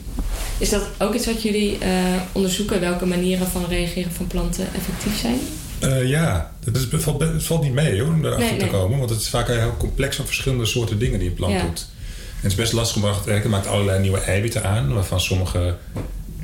Is 0.57 0.69
dat 0.69 0.83
ook 0.99 1.13
iets 1.13 1.25
wat 1.25 1.41
jullie 1.43 1.77
eh, 1.77 1.89
onderzoeken? 2.31 2.79
Welke 2.79 3.05
manieren 3.05 3.47
van 3.47 3.65
reageren 3.69 4.11
van 4.11 4.27
planten 4.27 4.67
effectief 4.75 5.19
zijn? 5.19 5.39
Eh, 5.79 6.07
ja, 6.09 6.51
het, 6.65 6.75
is, 6.75 6.87
het, 6.91 7.03
valt, 7.03 7.21
het 7.21 7.43
valt 7.43 7.63
niet 7.63 7.73
mee 7.73 7.99
hoor, 8.01 8.09
om 8.13 8.25
erachter 8.25 8.45
Nee, 8.49 8.57
te 8.57 8.65
nee. 8.65 8.73
komen. 8.73 8.97
Want 8.97 9.09
het 9.09 9.19
is 9.19 9.29
vaak 9.29 9.47
heel 9.47 9.75
complex 9.77 10.15
van 10.15 10.25
verschillende 10.25 10.65
soorten 10.65 10.99
dingen 10.99 11.19
die 11.19 11.29
een 11.29 11.33
plant 11.35 11.53
Ja. 11.53 11.61
doet. 11.61 11.87
En 12.17 12.49
het 12.49 12.51
is 12.51 12.57
best 12.57 12.73
lastig 12.73 12.95
om 12.95 13.01
werken. 13.01 13.33
Het 13.33 13.45
maakt 13.45 13.67
allerlei 13.67 13.99
nieuwe 14.01 14.19
eiwitten 14.19 14.63
aan, 14.63 14.93
waarvan 14.93 15.19
sommige 15.21 15.75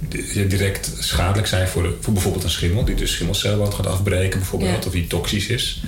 di- 0.10 0.48
direct 0.48 0.92
schadelijk 1.00 1.48
zijn 1.48 1.68
voor, 1.68 1.84
de, 1.84 1.94
voor 2.02 2.14
bijvoorbeeld 2.14 2.44
een 2.44 2.50
schimmel, 2.50 2.86
die 2.86 2.96
de 2.96 3.08
schimmelcelwand 3.08 3.74
gaat 3.74 3.88
afbreken, 3.88 4.40
bijvoorbeeld, 4.40 4.72
Ja. 4.82 4.88
of 4.88 4.92
die 4.94 5.08
toxisch 5.08 5.48
is. 5.48 5.82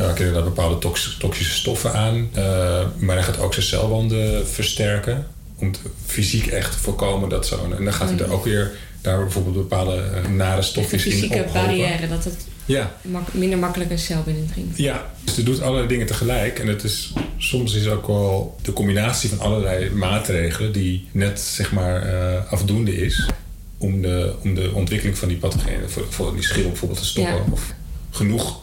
Uh, 0.00 0.06
er 0.06 0.12
kunnen 0.14 0.34
daar 0.34 0.42
bepaalde 0.42 0.78
tox- 0.78 1.16
toxische 1.18 1.54
stoffen 1.54 1.92
aan, 1.92 2.30
maar 2.98 3.16
hij 3.16 3.24
gaat 3.24 3.38
ook 3.38 3.54
zijn 3.54 3.66
celwanden 3.66 4.48
versterken. 4.48 5.26
Om 5.60 5.72
te- 5.72 5.78
fysiek 6.06 6.46
echt 6.46 6.72
te 6.72 6.78
voorkomen 6.78 7.28
dat 7.28 7.46
zo. 7.46 7.68
En 7.78 7.84
dan 7.84 7.92
gaat 7.92 8.08
hij 8.10 8.18
er 8.18 8.32
ook 8.32 8.44
weer 8.44 8.70
daar 9.00 9.18
bijvoorbeeld 9.18 9.54
bepaalde 9.54 9.96
eh, 10.24 10.30
nare 10.30 10.62
stofjes 10.62 11.04
in 11.06 11.12
fysieke 11.12 11.46
barrière, 11.52 12.08
dat 12.08 12.24
het 12.24 12.36
Ja, 12.64 12.94
mak- 13.02 13.32
minder 13.34 13.58
makkelijk 13.58 13.90
een 13.90 13.98
cel 13.98 14.22
binnendringt. 14.22 14.78
ja, 14.78 15.10
dus 15.24 15.36
het 15.36 15.46
doet 15.46 15.60
allerlei 15.62 15.88
dingen 15.88 16.06
tegelijk. 16.06 16.58
En 16.58 16.66
het 16.66 16.84
is, 16.84 17.12
soms 17.38 17.74
is 17.74 17.88
ook 17.88 18.06
wel 18.06 18.56
de 18.62 18.72
combinatie 18.72 19.28
van 19.28 19.40
allerlei 19.40 19.90
maatregelen 19.90 20.72
die 20.72 21.08
net 21.12 21.40
zeg 21.40 21.72
maar 21.72 22.02
eh, 22.02 22.52
afdoende 22.52 22.96
is 22.96 23.26
om 23.78 24.02
de, 24.02 24.34
om 24.42 24.54
de 24.54 24.70
ontwikkeling 24.74 25.18
van 25.18 25.28
die 25.28 25.36
pathogenen, 25.36 25.90
voor, 25.90 26.06
voor 26.08 26.34
die 26.34 26.42
schimmel 26.42 26.70
bijvoorbeeld 26.70 27.00
te 27.00 27.06
stoppen. 27.06 27.34
Ja. 27.34 27.42
Of 27.52 27.74
genoeg, 28.10 28.60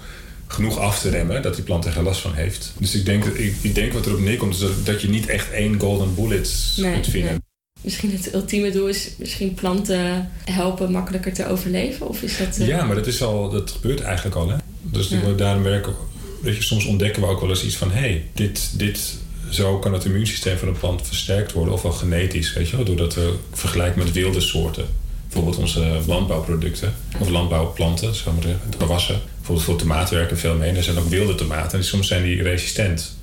genoeg 0.47 0.77
af 0.77 0.99
te 0.99 1.09
remmen 1.09 1.41
dat 1.41 1.55
die 1.55 1.63
plant 1.63 1.85
er 1.85 1.91
geen 1.91 2.03
last 2.03 2.21
van 2.21 2.33
heeft. 2.33 2.73
Dus 2.79 2.95
ik 2.95 3.05
denk, 3.05 3.25
ik, 3.25 3.55
ik 3.61 3.75
denk 3.75 3.93
wat 3.93 4.05
erop 4.05 4.19
neerkomt 4.19 4.53
is 4.53 4.59
dat, 4.59 4.85
dat 4.85 5.01
je 5.01 5.09
niet 5.09 5.25
echt 5.27 5.51
één 5.51 5.79
golden 5.79 6.15
bullet 6.15 6.73
Nee, 6.77 6.91
kunt 6.93 7.07
vinden. 7.07 7.31
nee. 7.31 7.39
Misschien 7.81 8.11
het 8.11 8.33
ultieme 8.33 8.71
doel 8.71 8.87
is 8.87 9.09
misschien 9.17 9.53
planten 9.53 10.29
helpen 10.45 10.91
makkelijker 10.91 11.33
te 11.33 11.47
overleven? 11.47 12.07
Of 12.07 12.21
is 12.21 12.37
dat... 12.37 12.57
eh, 12.57 12.67
Ja, 12.67 12.85
maar 12.85 12.95
dat, 12.95 13.07
is 13.07 13.21
al, 13.23 13.49
dat 13.49 13.71
gebeurt 13.71 14.01
eigenlijk 14.01 14.35
al. 14.35 14.49
Hè? 14.49 14.55
Dus 14.81 15.07
Ja. 15.07 15.31
daarom 15.37 15.63
werken, 15.63 15.93
weet 16.41 16.55
je, 16.55 16.63
soms 16.63 16.85
ontdekken 16.85 17.21
we 17.21 17.27
ook 17.27 17.39
wel 17.41 17.49
eens 17.49 17.63
iets 17.63 17.75
van... 17.75 17.91
hé, 17.91 17.99
hey, 17.99 18.25
dit, 18.33 18.69
dit, 18.79 19.17
zo 19.49 19.79
kan 19.79 19.93
het 19.93 20.05
immuunsysteem 20.05 20.57
van 20.57 20.67
een 20.67 20.77
plant 20.79 21.01
versterkt 21.07 21.51
worden. 21.51 21.73
Of 21.73 21.81
wel 21.81 21.91
genetisch, 21.91 22.53
weet 22.53 22.69
je 22.69 22.75
wel. 22.75 22.85
Doordat 22.85 23.13
we 23.15 23.33
vergelijken 23.53 23.99
met 24.03 24.11
wilde 24.11 24.39
soorten. 24.41 24.85
Bijvoorbeeld 25.23 25.57
onze 25.57 25.99
landbouwproducten. 26.07 26.93
Of 27.19 27.29
landbouwplanten, 27.29 28.15
zo 28.15 28.31
maar 28.31 28.43
zeggen. 28.43 28.61
Gewassen. 28.77 29.19
Bijvoorbeeld 29.47 29.77
voor 29.79 29.87
tomaten 29.87 30.15
werken 30.17 30.37
veel 30.37 30.55
mee. 30.55 30.69
En 30.69 30.75
er 30.75 30.83
zijn 30.83 30.97
ook 30.97 31.09
wilde 31.09 31.35
tomaten. 31.35 31.77
En 31.77 31.83
soms 31.85 32.07
zijn 32.07 32.23
die 32.23 32.41
resistent. 32.41 33.15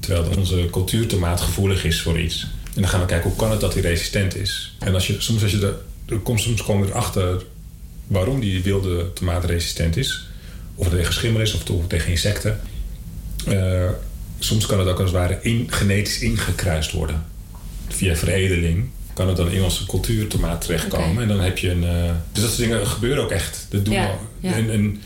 Terwijl 0.00 0.36
onze 0.38 0.68
cultuurtomaat 0.70 1.40
gevoelig 1.40 1.84
is 1.84 2.02
voor 2.02 2.20
iets. 2.20 2.42
En 2.74 2.80
dan 2.82 2.90
gaan 2.90 3.00
we 3.00 3.06
kijken 3.06 3.28
hoe 3.28 3.38
kan 3.38 3.50
het 3.50 3.60
dat 3.60 3.72
die 3.72 3.82
resistent 3.82 4.36
is. 4.36 4.76
En 4.78 4.94
als 4.94 5.06
je, 5.06 5.16
soms, 5.18 5.42
als 5.42 5.50
je 5.52 5.60
er, 5.66 5.74
er 6.14 6.18
komt, 6.18 6.40
soms 6.40 6.62
komen 6.62 6.86
we 6.86 6.92
erachter 6.92 7.42
waarom 8.06 8.40
die 8.40 8.62
wilde 8.62 9.12
tomaat 9.12 9.44
resistent 9.44 9.96
is. 9.96 10.28
Of 10.74 10.84
het 10.86 10.94
tegen 10.94 11.12
schimmel 11.12 11.40
is 11.40 11.54
of 11.54 11.62
tegen 11.86 12.10
insecten. 12.10 12.60
Eh, 13.46 13.88
soms 14.38 14.66
kan 14.66 14.78
het 14.78 14.88
ook 14.88 15.00
als 15.00 15.10
het 15.10 15.18
ware 15.20 15.38
in, 15.42 15.66
genetisch 15.70 16.18
ingekruist 16.20 16.92
worden. 16.92 17.24
Via 17.88 18.16
veredeling 18.16 18.88
kan 19.14 19.28
het 19.28 19.36
dan 19.36 19.50
in 19.50 19.62
onze 19.62 19.86
cultuurtomaat 19.86 20.60
terechtkomen. 20.60 21.22
En 21.22 21.28
dan 21.28 21.40
heb 21.40 21.58
je 21.58 21.70
een... 21.70 21.84
eh, 21.84 22.10
dus 22.32 22.42
dat 22.42 22.52
soort 22.52 22.68
dingen 22.68 22.86
gebeuren 22.86 23.24
ook 23.24 23.30
echt. 23.30 23.66
Dat 23.70 23.84
doen, 23.84 23.94
Ja, 23.94 24.06
al- 24.06 24.20
ja. 24.40 24.52
En, 24.52 24.70
en 24.70 25.00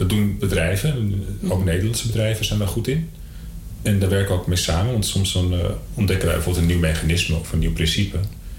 dat 0.00 0.08
doen 0.08 0.36
bedrijven. 0.38 0.90
En 0.92 1.50
Ook 1.50 1.64
Nederlandse 1.64 2.06
bedrijven 2.06 2.44
zijn 2.44 2.58
daar 2.58 2.68
goed 2.68 2.88
in. 2.88 3.08
En 3.82 3.98
daar 3.98 4.08
werken 4.08 4.34
we 4.34 4.40
ook 4.40 4.46
mee 4.46 4.56
samen. 4.56 4.92
Want 4.92 5.06
soms 5.06 5.32
dan, 5.32 5.52
eh, 5.52 5.58
ontdekken 5.94 6.26
wij 6.26 6.34
bijvoorbeeld 6.34 6.64
een 6.64 6.70
nieuw 6.70 6.80
mechanisme 6.80 7.36
of 7.36 7.52
een 7.52 7.58
nieuw 7.58 7.72
principe. 7.72 8.16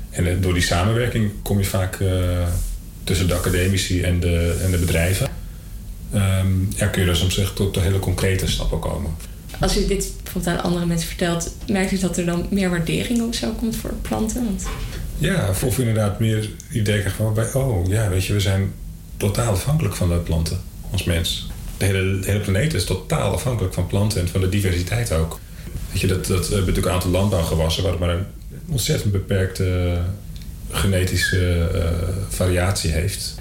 En 0.10 0.28
eh, 0.28 0.34
door 0.40 0.54
die 0.54 0.64
samenwerking 0.64 1.32
kom 1.42 1.58
je 1.58 1.64
vaak 1.64 2.00
eh, 2.00 2.48
tussen 3.04 3.28
de 3.28 3.34
academici 3.34 4.02
en 4.02 4.20
de, 4.20 4.60
en 4.64 4.72
de 4.72 4.78
bedrijven. 4.78 5.28
Ehm, 6.14 6.48
ja, 6.76 6.88
kun 6.88 7.04
je 7.04 7.10
er 7.10 7.16
soms 7.16 7.38
echt 7.38 7.56
tot 7.56 7.74
de 7.74 7.80
hele 7.80 8.00
concrete 8.00 8.48
stappen 8.48 8.80
komen. 8.80 9.12
Als 9.60 9.78
u 9.78 9.88
dit 9.88 10.12
bijvoorbeeld 10.24 10.58
aan 10.58 10.64
andere 10.64 10.86
mensen 10.86 11.08
vertelt, 11.08 11.56
merkt 11.68 11.92
u 11.92 11.98
dat 11.98 12.18
er 12.18 12.26
dan 12.26 12.48
meer 12.50 12.70
waardering 12.70 13.22
of 13.22 13.36
zo 13.36 13.52
komt 13.52 13.76
voor 13.76 13.94
planten? 14.02 14.44
Want, 14.46 14.64
Ja, 15.18 15.50
of, 15.50 15.64
of 15.64 15.80
inderdaad 15.80 16.20
meer 16.20 16.50
idee 16.72 17.04
van... 17.10 17.38
oh 17.54 17.88
ja, 17.88 18.10
weet 18.10 18.26
je, 18.26 18.34
we 18.34 18.40
zijn 18.40 18.74
totaal 19.18 19.52
afhankelijk 19.52 19.96
van 19.96 20.10
de 20.10 20.16
planten 20.16 20.70
als 20.92 21.04
mens. 21.04 21.48
De 21.78 21.86
hele, 21.86 22.20
de 22.20 22.28
hele 22.28 22.40
planeet 22.40 22.74
is 22.74 22.86
totaal 22.86 23.34
afhankelijk 23.34 23.74
van 23.74 23.88
planten 23.88 24.22
en 24.22 24.28
van 24.28 24.42
de 24.42 24.50
diversiteit 24.50 25.12
ook. 25.12 25.40
Weet 25.92 26.02
je, 26.02 26.08
dat, 26.08 26.26
dat 26.26 26.48
we 26.48 26.56
hebben 26.56 26.60
natuurlijk 26.60 26.86
een 26.86 26.94
aantal 26.94 27.12
landbouwgewassen... 27.12 27.84
waar 27.84 27.92
het 27.92 28.02
maar 28.02 28.10
een 28.10 28.26
ontzettend 28.70 29.12
beperkte 29.12 29.98
genetische 30.70 31.70
eh, 31.74 31.92
variatie 32.30 32.92
heeft. 32.92 33.36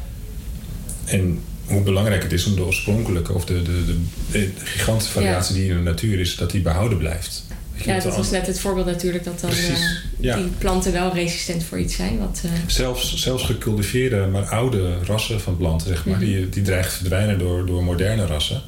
En 1.04 1.40
hoe 1.66 1.83
belangrijk 1.83 2.23
het 2.23 2.33
is 2.33 2.47
om 2.47 2.54
de 2.54 2.64
oorspronkelijke... 2.64 3.33
of 3.33 3.45
de, 3.45 3.62
de, 3.62 3.85
de, 3.85 3.97
de 4.30 4.50
gigantische 4.64 5.12
variatie 5.12 5.54
die 5.54 5.71
in 5.71 5.76
de 5.76 5.83
natuur 5.83 6.21
is... 6.21 6.37
dat 6.37 6.50
die 6.50 6.62
behouden 6.62 6.99
blijft. 6.99 7.45
Ja, 7.84 8.00
dat 8.00 8.16
was 8.16 8.30
net 8.30 8.46
het 8.46 8.60
voorbeeld 8.60 8.87
natuurlijk 8.87 9.25
dat 9.25 9.40
dan 9.40 9.50
Precies, 9.50 9.68
eh, 9.80 9.87
ja. 10.20 10.37
die 10.37 10.46
planten 10.58 10.92
wel 10.92 11.14
resistent 11.14 11.64
voor 11.64 11.78
iets 11.78 11.94
zijn. 11.94 12.18
Wat, 12.18 12.40
eh, 12.44 12.50
Zelfs, 12.66 13.16
zelfs 13.16 13.44
gecultiveerde, 13.44 14.26
maar 14.26 14.44
oude 14.44 14.99
rassen 15.04 15.40
van 15.40 15.56
planten, 15.56 15.87
zeg 15.88 16.04
maar, 16.04 16.16
Mhm. 16.16 16.25
die, 16.25 16.49
die 16.49 16.62
dreigen 16.62 16.90
te 16.92 16.96
verdwijnen 16.99 17.38
door, 17.38 17.66
door 17.66 17.84
moderne 17.84 18.26
rassen. 18.26 18.62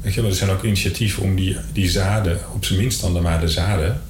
Weet 0.00 0.14
je 0.14 0.20
wel, 0.20 0.30
er 0.30 0.36
zijn 0.36 0.50
ook 0.50 0.62
initiatieven 0.62 1.22
om 1.22 1.36
die, 1.36 1.56
die 1.72 1.88
zaden, 1.90 2.38
op 2.54 2.64
zijn 2.64 2.78
minst 2.78 3.00
dan 3.00 3.22
maar 3.22 3.40
de 3.40 3.48
zaden, 3.48 4.02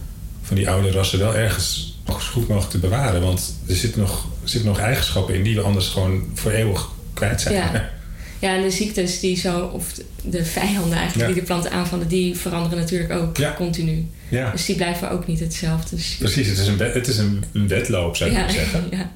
van 0.42 0.56
die 0.56 0.68
oude 0.70 0.90
rassen 0.90 1.18
wel 1.18 1.34
ergens 1.34 1.98
zo 2.06 2.12
goed 2.12 2.48
mogelijk 2.48 2.70
te 2.70 2.78
bewaren. 2.78 3.20
Want 3.22 3.54
er 3.68 3.76
zitten 3.76 4.00
nog, 4.00 4.26
zitten 4.44 4.68
nog 4.70 4.78
eigenschappen 4.78 5.34
in 5.34 5.42
die 5.42 5.54
we 5.54 5.60
anders 5.60 5.88
gewoon 5.88 6.24
voor 6.34 6.50
eeuwig 6.50 6.88
kwijt 7.14 7.40
zijn. 7.40 7.54
Ja. 7.54 7.90
ja, 8.46 8.56
en 8.56 8.62
de 8.62 8.70
ziektes 8.70 9.20
die 9.20 9.36
zo, 9.36 9.60
of 9.60 9.92
de- 9.92 10.04
de 10.24 10.44
vijanden 10.44 10.98
eigenlijk 10.98 11.28
Ja. 11.28 11.34
die 11.34 11.34
de 11.34 11.46
planten 11.46 11.70
aanvallen, 11.70 12.08
die 12.08 12.36
veranderen 12.36 12.78
natuurlijk 12.78 13.12
ook 13.12 13.36
Ja. 13.36 13.54
continu. 13.56 14.06
Ja, 14.28 14.50
Dus 14.50 14.64
die 14.66 14.76
blijven 14.76 15.10
ook 15.10 15.26
niet 15.26 15.40
hetzelfde. 15.40 15.96
Dus, 15.96 16.16
precies. 16.18 16.48
Het 16.48 16.58
is 16.58 16.66
een, 16.66 16.78
het 16.78 17.06
is 17.08 17.18
een, 17.18 17.44
een 17.52 17.68
wedloop, 17.68 18.16
zou 18.16 18.30
je 18.30 18.36
kunnen 18.36 18.54
zeggen. 18.54 18.90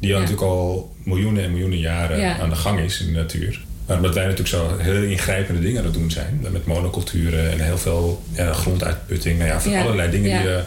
Die 0.00 0.14
al 0.14 0.20
natuurlijk 0.20 0.46
al 0.46 0.94
miljoenen 1.04 1.42
en 1.44 1.50
miljoenen 1.50 1.78
jaren 1.78 2.20
Ja. 2.20 2.38
aan 2.38 2.48
de 2.48 2.54
gang 2.56 2.80
is 2.80 3.00
in 3.00 3.06
de 3.06 3.12
natuur. 3.12 3.60
Maar 3.86 3.96
omdat 3.96 4.14
wij 4.14 4.22
natuurlijk 4.22 4.48
zo 4.48 4.76
heel 4.78 5.02
ingrijpende 5.02 5.60
dingen 5.60 5.78
aan 5.78 5.84
het 5.84 5.94
doen 5.94 6.10
zijn. 6.10 6.46
Met 6.52 6.66
monoculturen 6.66 7.52
en 7.52 7.60
heel 7.60 7.78
veel 7.78 8.22
ja, 8.32 8.52
gronduitputting. 8.52 9.38
Nou 9.38 9.50
ja, 9.50 9.60
van 9.60 9.74
allerlei 9.74 10.10
dingen 10.10 10.38
die, 10.40 10.48
we, 10.48 10.62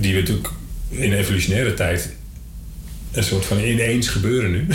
die 0.00 0.14
we 0.14 0.20
natuurlijk 0.20 0.48
in 0.88 1.12
evolutionaire 1.12 1.74
tijd 1.74 2.12
een 3.12 3.24
soort 3.24 3.44
van 3.44 3.58
ineens 3.58 4.08
gebeuren 4.08 4.50
nu. 4.50 4.66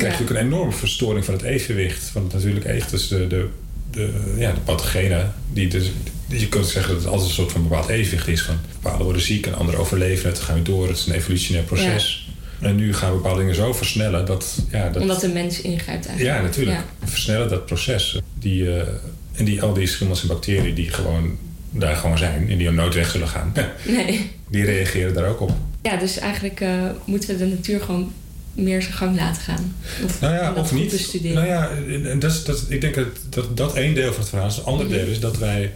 Krijg 0.00 0.18
je 0.18 0.20
natuurlijk 0.20 0.46
een 0.46 0.52
enorme 0.52 0.72
verstoring 0.72 1.24
van 1.24 1.34
het 1.34 1.42
evenwicht. 1.42 2.04
Van 2.04 2.22
het 2.22 2.32
natuurlijke 2.32 2.68
evenwicht. 2.68 2.90
Dus 2.90 3.08
de, 3.08 3.26
de, 3.26 3.48
de, 3.90 4.34
ja, 4.36 4.52
de 4.52 4.60
pathogenen. 4.60 5.34
Die 5.52 5.68
dus, 5.68 5.90
je 6.26 6.48
kunt 6.48 6.66
zeggen 6.66 6.94
dat 6.94 7.02
het 7.02 7.12
altijd 7.12 7.28
een 7.28 7.34
soort 7.34 7.52
van 7.52 7.62
bepaald 7.62 7.88
evenwicht 7.88 8.28
is. 8.28 8.42
Van 8.42 8.58
bepaalde 8.82 9.04
worden 9.04 9.22
ziek 9.22 9.46
en 9.46 9.54
anderen 9.54 9.80
overleven 9.80 10.28
het. 10.28 10.36
Dan 10.36 10.44
gaan 10.44 10.56
we 10.56 10.62
door. 10.62 10.88
Het 10.88 10.96
is 10.96 11.06
een 11.06 11.14
evolutionair 11.14 11.64
proces. 11.64 12.28
En 12.60 12.76
nu 12.76 12.94
gaan 12.94 13.10
we 13.10 13.16
bepaalde 13.16 13.40
dingen 13.40 13.54
zo 13.54 13.72
versnellen 13.72 14.26
dat... 14.26 14.58
Ja, 14.70 14.88
dat 14.88 15.02
Omdat 15.02 15.20
de 15.20 15.28
mens 15.28 15.60
ingrijpt 15.60 16.06
eigenlijk. 16.06 16.36
ja, 16.36 16.42
natuurlijk. 16.42 16.78
We 16.98 17.06
versnellen 17.06 17.48
dat 17.48 17.66
proces. 17.66 18.20
Die, 18.38 18.76
eh, 18.76 18.88
en 19.32 19.44
die, 19.44 19.62
al 19.62 19.72
die 19.72 19.86
schimmels 19.86 20.22
en 20.22 20.28
bacteriën 20.28 20.74
die 20.74 20.90
gewoon 20.90 21.38
daar 21.70 21.96
gewoon 21.96 22.18
zijn... 22.18 22.50
en 22.50 22.58
die 22.58 22.68
ook 22.68 22.74
nooit 22.74 22.94
weg 22.94 23.10
zullen 23.10 23.28
gaan... 23.28 23.52
Nee. 23.86 24.30
die 24.48 24.64
reageren 24.64 25.14
daar 25.14 25.28
ook 25.28 25.40
op. 25.40 25.52
Ja, 25.82 25.96
dus 25.96 26.18
eigenlijk 26.18 26.60
eh, 26.60 26.90
moeten 27.04 27.28
we 27.28 27.36
de 27.36 27.46
natuur 27.46 27.80
gewoon 27.80 28.12
meer 28.54 28.82
zijn 28.82 28.94
gang 28.94 29.16
laten 29.16 29.42
gaan. 29.42 29.74
Of, 30.04 30.20
Nou 30.20 30.34
ja, 30.34 30.52
of 30.56 30.72
niet. 30.72 30.90
bestuderen. 30.90 31.34
Nou 31.36 31.46
ja, 31.46 31.70
en 32.10 32.18
dat 32.18 32.30
is, 32.30 32.44
dat, 32.44 32.64
ik 32.68 32.80
denk 32.80 32.94
dat, 32.94 33.06
dat 33.28 33.56
dat 33.56 33.74
één 33.74 33.94
deel 33.94 34.10
van 34.12 34.20
het 34.20 34.28
verhaal 34.28 34.48
is. 34.48 34.56
Het 34.56 34.64
andere 34.64 34.88
Mhm. 34.88 34.98
deel 34.98 35.06
is 35.06 35.20
dat 35.20 35.38
wij... 35.38 35.72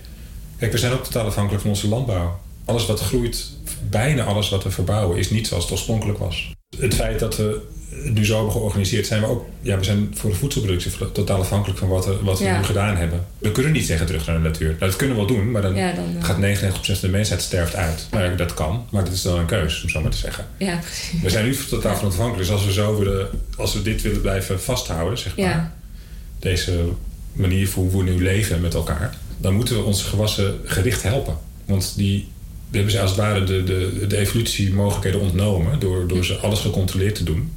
Kijk, 0.58 0.72
we 0.72 0.78
zijn 0.78 0.92
ook 0.92 1.04
totaal 1.04 1.26
afhankelijk 1.26 1.62
van 1.62 1.70
onze 1.70 1.88
landbouw. 1.88 2.40
Alles 2.64 2.86
wat 2.86 3.00
groeit, 3.00 3.50
bijna 3.90 4.24
alles 4.24 4.48
wat 4.50 4.62
we 4.62 4.70
verbouwen... 4.70 5.18
is 5.18 5.30
niet 5.30 5.46
zoals 5.46 5.62
het 5.64 5.72
oorspronkelijk 5.72 6.18
was. 6.18 6.52
Het 6.78 6.94
feit 6.94 7.18
dat 7.18 7.36
we 7.36 7.60
nu 8.02 8.24
zo 8.24 8.34
hebben 8.34 8.52
georganiseerd, 8.52 9.06
zijn 9.06 9.20
we 9.20 9.26
ook... 9.26 9.46
Ja, 9.62 9.78
we 9.78 9.84
zijn 9.84 10.10
voor 10.14 10.30
de 10.30 10.36
voedselproductie 10.36 10.92
totaal 11.12 11.40
afhankelijk 11.40 11.78
van 11.78 11.88
wat, 11.88 12.20
wat 12.20 12.38
we 12.38 12.48
nu 12.48 12.62
gedaan 12.62 12.96
hebben. 12.96 13.26
We 13.38 13.52
kunnen 13.52 13.72
niet 13.72 13.86
zeggen 13.86 14.06
terug 14.06 14.26
naar 14.26 14.36
de 14.36 14.42
natuur. 14.42 14.66
Nou, 14.66 14.78
dat 14.78 14.96
kunnen 14.96 15.16
we 15.16 15.24
wel 15.24 15.34
doen, 15.36 15.50
maar 15.50 15.62
dan, 15.62 15.74
dan 15.74 16.16
uh... 16.16 16.24
gaat 16.24 16.36
99% 16.36 16.74
van 16.80 16.94
de 17.00 17.08
mensheid 17.08 17.42
sterft 17.42 17.74
uit. 17.74 18.06
Nou, 18.10 18.36
dat 18.36 18.54
kan, 18.54 18.86
maar 18.90 19.04
dat 19.04 19.12
is 19.12 19.22
dan 19.22 19.38
een 19.38 19.46
keuze, 19.46 19.82
om 19.82 19.88
zo 19.88 20.00
maar 20.00 20.10
te 20.10 20.16
zeggen. 20.16 20.46
Ja, 20.58 20.76
precies. 20.76 21.20
We 21.20 21.30
zijn 21.30 21.44
nu 21.44 21.56
totaal 21.68 21.96
van 21.96 22.08
afhankelijk. 22.08 22.48
Dus 22.48 22.50
als 22.50 22.64
we, 22.64 22.72
zo 22.72 22.98
willen, 22.98 23.28
als 23.56 23.74
we 23.74 23.82
dit 23.82 24.02
willen 24.02 24.20
blijven 24.20 24.60
vasthouden, 24.60 25.18
zeg 25.18 25.36
maar... 25.36 25.72
Deze 26.38 26.88
manier 27.32 27.68
voor 27.68 27.90
hoe 27.90 28.04
we 28.04 28.10
nu 28.10 28.22
leven 28.22 28.60
met 28.60 28.74
elkaar... 28.74 29.16
dan 29.36 29.54
moeten 29.54 29.76
we 29.76 29.82
onze 29.82 30.04
gewassen 30.04 30.60
gericht 30.64 31.02
helpen. 31.02 31.36
Want 31.64 31.92
die 31.96 32.28
we 32.33 32.33
hebben 32.74 32.92
ze 32.92 33.00
als 33.00 33.10
het 33.10 33.18
ware 33.18 33.44
de, 33.44 33.64
de, 33.64 34.06
de 34.06 34.16
evolutiemogelijkheden 34.16 35.20
ontnomen 35.20 35.78
door, 35.80 36.08
door 36.08 36.24
ze 36.24 36.36
alles 36.36 36.60
gecontroleerd 36.60 37.14
te 37.14 37.24
doen. 37.24 37.54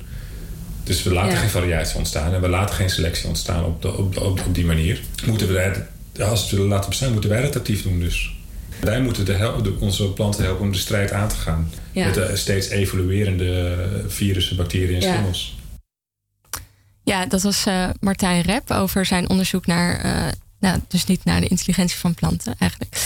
Dus 0.83 1.03
we 1.03 1.13
laten 1.13 1.38
geen 1.38 1.50
variatie 1.50 1.97
ontstaan 1.97 2.33
en 2.33 2.41
we 2.41 2.50
laten 2.50 2.75
geen 2.75 2.89
selectie 2.89 3.27
ontstaan 3.27 3.65
op, 3.65 3.81
de, 3.81 3.97
op, 3.97 4.17
op, 4.17 4.41
op 4.47 4.55
die 4.55 4.65
manier. 4.65 5.01
Moeten 5.25 5.47
we 5.47 5.86
dat, 6.13 6.29
als 6.29 6.39
we 6.39 6.45
het 6.45 6.55
willen 6.55 6.67
laten 6.67 6.89
bestaan, 6.89 7.12
moeten 7.12 7.29
wij 7.29 7.41
dat 7.41 7.55
actief 7.55 7.83
doen 7.83 8.00
dus. 8.00 8.36
Wij 8.79 9.01
moeten 9.01 9.25
de, 9.25 9.75
onze 9.79 10.03
planten 10.03 10.43
helpen 10.43 10.65
om 10.65 10.71
de 10.71 10.77
strijd 10.77 11.12
aan 11.12 11.27
te 11.27 11.36
gaan. 11.36 11.71
Met 11.93 12.13
de 12.13 12.31
steeds 12.36 12.69
evoluerende 12.69 13.75
virussen, 14.07 14.55
bacteriën 14.55 14.95
en 14.95 15.01
schimmels. 15.01 15.57
Ja, 17.03 17.25
dat 17.25 17.41
was 17.41 17.65
uh, 17.67 17.89
Martijn 18.00 18.41
Rep 18.41 18.71
over 18.71 19.05
zijn 19.05 19.29
onderzoek 19.29 19.65
naar 19.65 20.05
uh, 20.05 20.27
nou, 20.59 20.79
dus 20.88 21.05
niet 21.05 21.24
naar 21.24 21.41
de 21.41 21.47
intelligentie 21.47 21.97
van 21.97 22.13
planten 22.13 22.55
eigenlijk. 22.57 22.97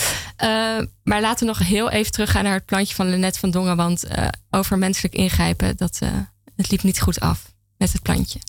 Uh, 0.43 0.85
maar 1.03 1.21
laten 1.21 1.39
we 1.39 1.45
nog 1.45 1.67
heel 1.67 1.89
even 1.89 2.11
teruggaan 2.11 2.43
naar 2.43 2.53
het 2.53 2.65
plantje 2.65 2.95
van 2.95 3.09
Lennet 3.09 3.37
van 3.37 3.51
Dongen. 3.51 3.75
Want 3.75 4.03
uh, 4.05 4.27
over 4.51 4.77
menselijk 4.77 5.13
ingrijpen, 5.13 5.77
dat, 5.77 5.99
uh, 6.03 6.09
het 6.55 6.71
liep 6.71 6.83
niet 6.83 7.01
goed 7.01 7.19
af 7.19 7.39
met 7.77 7.91
het 7.91 8.01
plantje. 8.01 8.39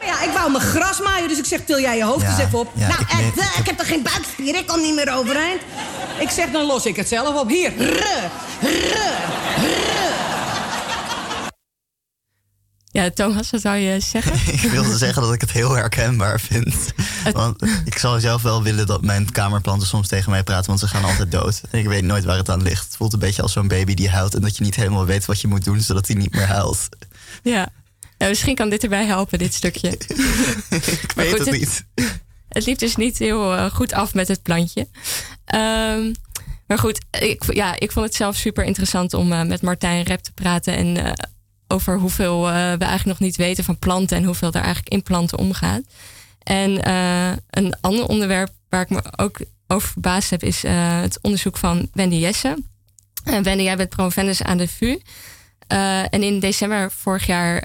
Ja, 0.00 0.22
ik 0.22 0.30
wou 0.30 0.50
mijn 0.50 0.64
gras 0.64 1.00
maaien, 1.00 1.28
dus 1.28 1.38
ik 1.38 1.44
zeg, 1.44 1.60
til 1.64 1.80
jij 1.80 1.96
je 1.96 2.04
hoofd 2.04 2.22
ja, 2.22 2.30
eens 2.30 2.38
even 2.38 2.58
op. 2.58 2.72
Ja, 2.74 2.88
nou, 2.88 3.00
ik, 3.00 3.34
ik, 3.34 3.34
ik, 3.58 3.66
heb 3.66 3.76
toch 3.76 3.88
geen 3.88 4.02
buikspier, 4.02 4.54
ik 4.54 4.66
kan 4.66 4.80
niet 4.80 4.94
meer 4.94 5.12
overeind. 5.12 5.60
Ik 6.18 6.30
zeg, 6.30 6.50
dan 6.50 6.66
los 6.66 6.86
ik 6.86 6.96
het 6.96 7.08
zelf 7.08 7.40
op. 7.40 7.48
Hier, 7.48 7.76
ruh, 7.76 8.24
ruh. 8.60 9.87
Ja, 12.90 13.10
Thomas, 13.10 13.50
wat 13.50 13.60
zou 13.60 13.76
je 13.76 14.00
zeggen? 14.00 14.32
ik 14.62 14.70
wilde 14.70 14.96
zeggen 14.96 15.22
dat 15.22 15.32
ik 15.32 15.40
het 15.40 15.52
heel 15.52 15.72
herkenbaar 15.72 16.40
vind. 16.40 16.92
Want 17.32 17.62
ik 17.84 17.98
zou 17.98 18.20
zelf 18.20 18.42
wel 18.42 18.62
willen 18.62 18.86
dat 18.86 19.02
mijn 19.02 19.32
kamerplanten 19.32 19.88
soms 19.88 20.08
tegen 20.08 20.30
mij 20.30 20.42
praten, 20.42 20.66
want 20.66 20.80
ze 20.80 20.88
gaan 20.88 21.04
altijd 21.04 21.30
dood. 21.30 21.60
En 21.70 21.78
ik 21.78 21.86
weet 21.86 22.04
nooit 22.04 22.24
waar 22.24 22.36
het 22.36 22.48
aan 22.48 22.62
ligt. 22.62 22.84
Het 22.84 22.96
voelt 22.96 23.12
een 23.12 23.18
beetje 23.18 23.42
als 23.42 23.52
zo'n 23.52 23.68
baby 23.68 23.94
die 23.94 24.08
huilt 24.08 24.34
en 24.34 24.40
dat 24.40 24.56
je 24.56 24.64
niet 24.64 24.76
helemaal 24.76 25.06
weet 25.06 25.24
wat 25.24 25.40
je 25.40 25.48
moet 25.48 25.64
doen 25.64 25.80
zodat 25.80 26.06
hij 26.06 26.16
niet 26.16 26.34
meer 26.34 26.46
huilt. 26.46 26.88
Ja, 27.42 27.68
misschien 28.18 28.54
kan 28.54 28.68
dit 28.68 28.82
erbij 28.82 29.06
helpen, 29.06 29.38
dit 29.38 29.54
stukje. 29.54 29.88
ik 31.02 31.12
weet 31.14 31.30
goed, 31.30 31.38
het 31.38 31.50
niet. 31.50 31.84
Het, 32.48 32.66
liep 32.66 32.78
dus 32.78 32.96
niet 32.96 33.18
heel 33.18 33.54
uh, 33.54 33.70
goed 33.70 33.92
af 33.92 34.14
met 34.14 34.28
het 34.28 34.42
plantje. 34.42 34.80
Um, 35.54 36.14
maar 36.66 36.78
goed, 36.78 37.00
ik, 37.10 37.54
ja, 37.54 37.78
ik 37.78 37.92
vond 37.92 38.06
het 38.06 38.14
zelf 38.14 38.36
super 38.36 38.64
interessant 38.64 39.14
om 39.14 39.32
uh, 39.32 39.42
met 39.42 39.62
Martijn 39.62 40.02
Rep 40.02 40.20
te 40.20 40.32
praten 40.32 40.76
en 40.76 40.96
uh, 40.96 41.12
over 41.68 41.98
hoeveel 41.98 42.48
uh, 42.48 42.52
we 42.52 42.84
eigenlijk 42.84 43.04
nog 43.04 43.18
niet 43.18 43.36
weten 43.36 43.64
van 43.64 43.78
planten 43.78 44.16
en 44.16 44.24
hoeveel 44.24 44.48
er 44.48 44.62
eigenlijk 44.62 44.88
in 44.88 45.02
planten 45.02 45.38
omgaat. 45.38 45.82
En 46.42 46.88
uh, 46.88 47.32
een 47.50 47.74
ander 47.80 48.06
onderwerp 48.06 48.50
waar 48.68 48.80
ik 48.80 48.90
me 48.90 49.02
ook 49.16 49.38
over 49.66 49.88
verbaasd 49.88 50.30
heb, 50.30 50.42
is 50.42 50.64
uh, 50.64 51.00
het 51.00 51.18
onderzoek 51.22 51.56
van 51.56 51.88
Wendy 51.92 52.16
Jesse. 52.16 52.56
En 53.24 53.42
Wendy, 53.42 53.62
jij 53.62 53.76
bent 53.76 53.88
promovendus 53.88 54.42
aan 54.42 54.58
de 54.58 54.68
VU. 54.68 54.98
en 56.10 56.22
in 56.22 56.40
december 56.40 56.90
vorig 56.90 57.26
jaar, 57.26 57.62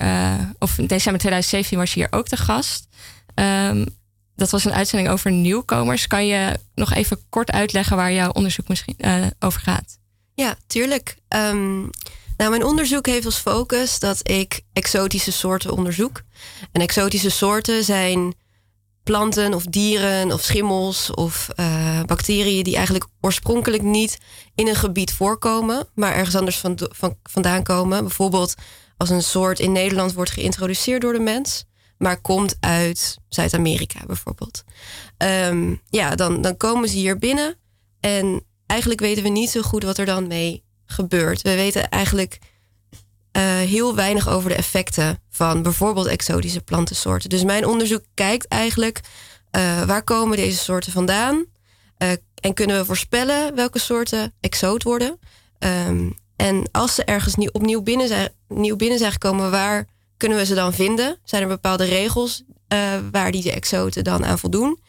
of 0.60 0.78
in 0.78 0.88
december 0.88 1.22
2017, 1.22 1.78
was 1.78 1.94
je 1.94 2.00
hier 2.00 2.20
ook 2.20 2.30
de 2.30 2.38
gast. 2.38 2.88
Um, 3.36 3.86
dat 4.36 4.50
was 4.50 4.66
een 4.66 4.74
uitzending 4.74 5.12
over 5.12 5.32
nieuwkomers. 5.32 6.08
Kan 6.08 6.28
je 6.28 6.60
nog 6.76 6.94
even 6.94 7.20
kort 7.30 7.52
uitleggen 7.52 7.98
waar 7.98 8.14
jouw 8.14 8.32
onderzoek 8.32 8.68
misschien 8.68 8.98
over 9.40 9.62
gaat? 9.62 9.98
Ja, 10.36 10.56
tuurlijk. 10.68 11.16
Um, 11.30 11.90
nou, 12.38 12.50
mijn 12.50 12.64
onderzoek 12.64 13.06
heeft 13.06 13.26
als 13.26 13.38
focus 13.38 14.00
dat 14.00 14.30
ik 14.30 14.62
exotische 14.74 15.32
soorten 15.32 15.72
onderzoek. 15.72 16.22
En 16.72 16.82
exotische 16.82 17.30
soorten 17.30 17.84
zijn 17.84 18.34
planten 19.04 19.54
of 19.54 19.64
dieren 19.64 20.32
of 20.32 20.42
schimmels 20.42 21.12
of 21.14 21.50
uh, 21.56 22.04
bacteriën 22.04 22.64
die 22.64 22.76
eigenlijk 22.76 23.06
oorspronkelijk 23.22 23.84
niet 23.84 24.18
in 24.56 24.68
een 24.68 24.76
gebied 24.76 25.14
voorkomen, 25.14 25.88
maar 25.96 26.14
ergens 26.14 26.36
anders 26.36 26.58
van, 26.58 26.80
van, 26.92 27.18
vandaan 27.24 27.64
komen. 27.64 28.04
Bijvoorbeeld 28.04 28.54
als 28.98 29.10
een 29.10 29.24
soort 29.24 29.60
in 29.60 29.72
Nederland 29.72 30.14
wordt 30.14 30.32
geïntroduceerd 30.32 31.02
door 31.02 31.14
de 31.14 31.20
mens, 31.20 31.64
maar 31.98 32.22
komt 32.22 32.56
uit 32.60 33.18
Zuid-Amerika 33.30 34.00
bijvoorbeeld. 34.06 34.64
Um, 35.18 35.82
ja, 35.90 36.16
dan, 36.16 36.42
dan 36.42 36.58
komen 36.58 36.90
ze 36.90 36.98
hier 36.98 37.18
binnen 37.18 37.58
en 38.00 38.44
eigenlijk 38.66 39.00
weten 39.00 39.24
we 39.24 39.30
niet 39.30 39.50
zo 39.50 39.62
goed 39.62 39.84
wat 39.84 39.98
er 39.98 40.06
dan 40.06 40.28
mee 40.28 40.64
gebeurt. 40.94 41.42
We 41.42 41.56
weten 41.56 41.90
eigenlijk 41.90 42.40
uh, 43.38 43.44
heel 43.44 43.96
weinig 43.96 44.30
over 44.30 44.50
de 44.50 44.56
effecten 44.56 45.20
van 45.30 45.62
bijvoorbeeld 45.62 46.08
exotische 46.08 46.62
plantensoorten. 46.62 47.30
Dus 47.30 47.44
mijn 47.44 47.66
onderzoek 47.66 48.04
kijkt 48.14 48.48
eigenlijk 48.48 49.02
uh, 49.52 49.82
waar 49.82 50.04
komen 50.04 50.38
deze 50.38 50.58
soorten 50.58 50.92
vandaan 50.92 51.46
uh, 51.98 52.12
en 52.36 52.54
kunnen 52.54 52.78
we 52.78 52.86
voorspellen 52.86 53.56
welke 53.56 53.80
soorten 53.80 54.34
exoot 54.40 54.84
worden. 54.84 55.20
Um, 55.60 56.16
en 56.36 56.70
als 56.72 56.96
ze 56.96 57.04
ergens 57.04 57.36
nieuw, 57.36 57.50
opnieuw 57.52 57.82
binnen 57.82 58.08
zijn, 58.08 58.30
nieuw 58.48 58.76
binnen 58.76 58.98
zijn 58.98 59.12
gekomen, 59.12 59.52
waar 59.52 59.88
kunnen 60.18 60.38
we 60.38 60.46
ze 60.46 60.56
dan 60.56 60.74
vinden? 60.74 61.20
Zijn 61.24 61.42
er 61.42 61.48
bepaalde 61.48 61.86
regels 61.86 62.44
waar 63.12 63.32
die 63.32 63.44
de 63.44 63.52
exoten 63.52 64.04
dan 64.04 64.26
aan 64.26 64.40
voldoen? 64.40 64.80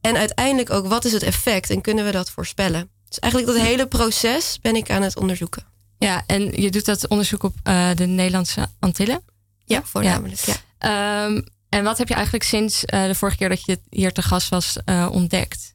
En 0.00 0.16
uiteindelijk 0.16 0.70
ook 0.70 0.86
wat 0.86 1.04
is 1.04 1.12
het 1.12 1.22
effect 1.22 1.70
en 1.70 1.80
kunnen 1.80 2.04
we 2.04 2.10
dat 2.10 2.30
voorspellen? 2.30 2.90
Dus 3.10 3.18
eigenlijk 3.18 3.52
dat 3.52 3.62
hele 3.62 3.86
proces 3.86 4.58
ben 4.60 4.76
ik 4.76 4.90
aan 4.90 5.02
het 5.02 5.16
onderzoeken. 5.16 5.64
Ja, 5.98 6.22
en 6.26 6.62
je 6.62 6.70
doet 6.70 6.84
dat 6.84 7.08
onderzoek 7.08 7.42
op 7.42 7.54
uh, 7.64 7.90
de 7.94 8.06
Nederlandse 8.06 8.68
Antillen? 8.78 9.22
Ja, 9.64 9.82
voornamelijk. 9.84 10.40
Ja. 10.40 10.54
ja. 10.78 11.24
Um, 11.24 11.44
en 11.68 11.84
wat 11.84 11.98
heb 11.98 12.08
je 12.08 12.14
eigenlijk 12.14 12.44
sinds 12.44 12.84
uh, 12.84 13.06
de 13.06 13.14
vorige 13.14 13.36
keer 13.36 13.48
dat 13.48 13.64
je 13.64 13.80
hier 13.88 14.12
te 14.12 14.22
gast 14.22 14.48
was 14.48 14.76
uh, 14.86 15.08
ontdekt? 15.10 15.74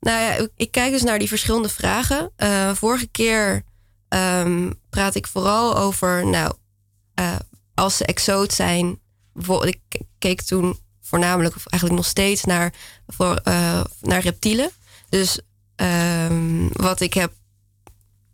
Nou 0.00 0.20
ja, 0.20 0.48
ik 0.56 0.70
kijk 0.70 0.92
dus 0.92 1.02
naar 1.02 1.18
die 1.18 1.28
verschillende 1.28 1.68
vragen. 1.68 2.30
vorige 2.74 3.06
keer 3.06 3.62
um, 4.08 4.80
praat 4.90 5.14
ik 5.14 5.26
vooral 5.26 5.76
over, 5.76 6.26
nou, 6.26 6.54
als 7.74 7.96
ze 7.96 8.04
exoot 8.04 8.52
zijn. 8.52 9.00
Ik 9.60 9.80
keek 10.18 10.42
toen 10.42 10.78
voornamelijk, 11.00 11.56
of 11.56 11.66
eigenlijk 11.66 12.02
nog 12.02 12.10
steeds, 12.10 12.44
naar, 12.44 12.72
voor, 13.06 13.40
naar 14.00 14.20
reptielen. 14.20 14.70
Dus 15.08 15.40
um, 15.76 16.68
wat 16.72 17.00
ik 17.00 17.14
heb 17.14 17.32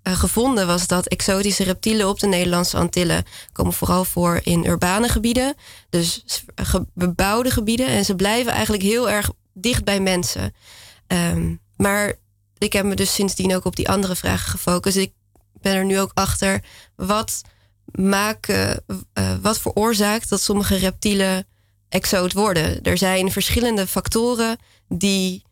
uh, 0.03 0.17
gevonden 0.19 0.67
was 0.67 0.87
dat 0.87 1.07
exotische 1.07 1.65
reptielen 1.65 2.09
op 2.09 2.21
de 2.21 2.27
Nederlandse 2.27 2.77
Antillen 2.77 3.25
komen 3.53 3.73
vooral 3.73 4.05
voor 4.05 4.41
in 4.43 4.67
urbane 4.67 5.09
gebieden, 5.09 5.55
dus 5.91 6.25
ge 6.55 6.87
bebouwde 6.95 7.51
gebieden. 7.51 7.87
En 7.87 8.05
ze 8.05 8.15
blijven 8.15 8.53
eigenlijk 8.53 8.83
heel 8.83 9.11
erg 9.11 9.31
dicht 9.55 9.85
bij 9.85 10.01
mensen. 10.01 10.55
Um, 11.07 11.61
maar 11.77 12.15
ik 12.59 12.73
heb 12.73 12.85
me 12.85 12.95
dus 12.95 13.15
sindsdien 13.15 13.55
ook 13.55 13.65
op 13.65 13.77
die 13.77 13.89
andere 13.89 14.17
vragen 14.17 14.51
gefocust. 14.51 14.97
Ik 14.97 15.13
ben 15.61 15.75
er 15.75 15.85
nu 15.85 16.01
ook 16.01 16.11
achter 16.15 16.65
wat 16.97 17.43
maken, 17.85 18.85
uh, 19.15 19.35
wat 19.43 19.61
veroorzaakt 19.61 20.29
dat 20.29 20.41
sommige 20.41 20.77
reptielen 20.77 21.47
exoot 21.89 22.33
worden. 22.33 22.83
Er 22.83 22.99
zijn 22.99 23.33
verschillende 23.33 23.87
factoren 23.87 24.57
die 24.89 25.43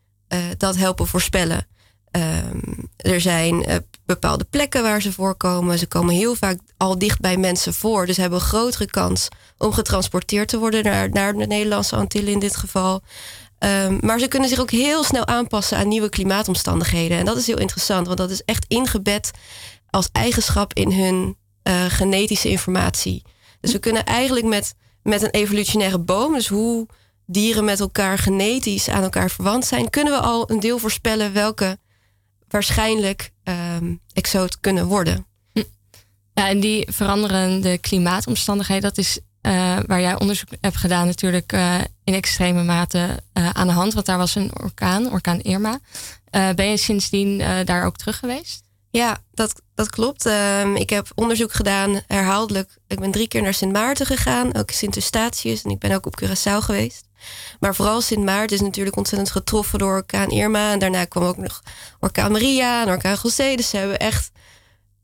dat 0.57 0.77
helpen 0.77 1.07
voorspellen. 1.07 1.67
Um, 2.13 2.89
er 2.97 3.21
zijn 3.21 3.71
uh, 3.71 3.77
bepaalde 4.07 4.45
plekken 4.45 4.83
waar 4.83 5.03
ze 5.03 5.13
voorkomen. 5.13 5.79
Ze 5.79 5.87
komen 5.87 6.15
heel 6.15 6.35
vaak 6.35 6.59
al 6.77 6.99
dicht 6.99 7.21
bij 7.21 7.37
mensen 7.37 7.75
voor. 7.75 8.07
Dus 8.07 8.17
hebben 8.17 8.39
een 8.39 8.45
grotere 8.45 8.87
kans 8.87 9.29
om 9.59 9.73
getransporteerd 9.73 10.49
te 10.49 10.59
worden 10.59 10.85
naar, 10.85 11.11
naar 11.11 11.33
de 11.33 11.47
Nederlandse 11.47 11.97
Antillen 11.97 12.33
in 12.33 12.39
dit 12.39 12.57
geval. 12.57 13.03
Um, 13.59 13.99
maar 14.01 14.19
ze 14.19 14.29
kunnen 14.29 14.49
zich 14.49 14.61
ook 14.61 14.71
heel 14.71 15.05
snel 15.05 15.27
aanpassen 15.27 15.79
aan 15.79 15.89
nieuwe 15.89 16.09
klimaatomstandigheden. 16.09 17.19
En 17.19 17.25
dat 17.25 17.37
is 17.37 17.47
heel 17.47 17.59
interessant, 17.59 18.07
want 18.07 18.19
dat 18.19 18.31
is 18.31 18.43
echt 18.45 18.65
ingebed 18.69 19.31
als 19.91 20.09
eigenschap 20.13 20.75
in 20.75 20.93
hun 20.93 21.37
uh, 21.63 21.85
genetische 21.89 22.49
informatie. 22.49 23.23
Dus 23.61 23.73
we 23.73 23.79
kunnen 23.79 24.05
eigenlijk 24.05 24.47
met, 24.47 24.75
met 25.03 25.23
een 25.23 25.31
evolutionaire 25.31 25.99
boom, 25.99 26.33
dus 26.33 26.49
hoe 26.49 26.87
dieren 27.27 27.65
met 27.65 27.81
elkaar 27.81 28.19
genetisch 28.19 28.89
aan 28.89 29.03
elkaar 29.03 29.31
verwant 29.31 29.65
zijn, 29.65 29.91
kunnen 29.91 30.13
we 30.13 30.19
al 30.19 30.51
een 30.51 30.61
deel 30.61 30.79
voorspellen 30.79 31.33
welke 31.33 31.79
waarschijnlijk 32.49 33.33
um, 33.45 34.01
exoot 34.13 34.61
kunnen 34.61 34.87
worden. 34.87 35.27
Hm. 35.53 35.63
Ja, 36.35 36.49
en 36.49 36.61
die 36.61 36.89
veranderende 36.91 37.79
klimaatomstandigheden, 37.79 38.83
dat 38.83 38.99
is 38.99 39.19
uh, 39.43 39.79
waar 39.87 40.01
jij 40.01 40.19
onderzoek 40.19 40.49
hebt 40.61 40.77
gedaan, 40.77 41.07
natuurlijk 41.07 41.53
uh, 41.53 41.81
in 42.05 42.15
extreme 42.15 42.63
mate 42.63 43.23
uh, 43.35 43.51
aan 43.51 43.67
de 43.67 43.73
hand. 43.73 43.95
Want 43.95 44.07
daar 44.07 44.19
was 44.19 44.35
een 44.35 44.51
orkaan, 44.61 45.13
orkaan 45.13 45.41
Irma. 45.41 45.79
ben 46.31 46.71
je 46.71 46.77
sindsdien 46.77 47.39
daar 47.65 47.85
ook 47.85 47.97
terug 47.97 48.19
geweest? 48.19 48.67
Ja, 48.91 49.19
dat, 49.33 49.63
dat 49.75 49.91
klopt. 49.91 50.27
Ehm, 50.27 50.77
ik 50.77 50.91
heb 50.91 51.09
onderzoek 51.15 51.53
gedaan, 51.53 52.01
herhaaldelijk. 52.07 52.79
Ik 52.87 53.01
ben 53.01 53.11
drie 53.11 53.29
keer 53.29 53.43
naar 53.43 53.55
Sint 53.55 53.73
Maarten 53.73 54.07
gegaan, 54.07 54.55
ook 54.55 54.71
Sint 54.71 54.97
Eustatius. 54.97 55.63
En 55.63 55.71
ik 55.71 55.79
ben 55.79 55.93
ook 55.93 56.07
op 56.07 56.23
Curaçao 56.23 56.59
geweest. 56.59 57.08
Maar 57.61 57.75
vooral 57.75 58.01
Sint 58.01 58.25
Maarten 58.25 58.57
is 58.57 58.63
natuurlijk 58.63 58.97
ontzettend 58.97 59.31
getroffen 59.31 59.79
door 59.79 59.95
orkaan 59.95 60.31
Irma. 60.31 60.73
En 60.73 60.79
daarna 60.79 61.05
kwam 61.05 61.25
ook 61.25 61.37
nog 61.37 61.63
orkaan 62.01 62.33
Maria 62.33 62.83
en 62.83 62.89
orkaan 62.89 63.17
José. 63.23 63.55
Dus 63.55 63.69
ze 63.69 63.77
hebben 63.77 63.99
echt 63.99 64.31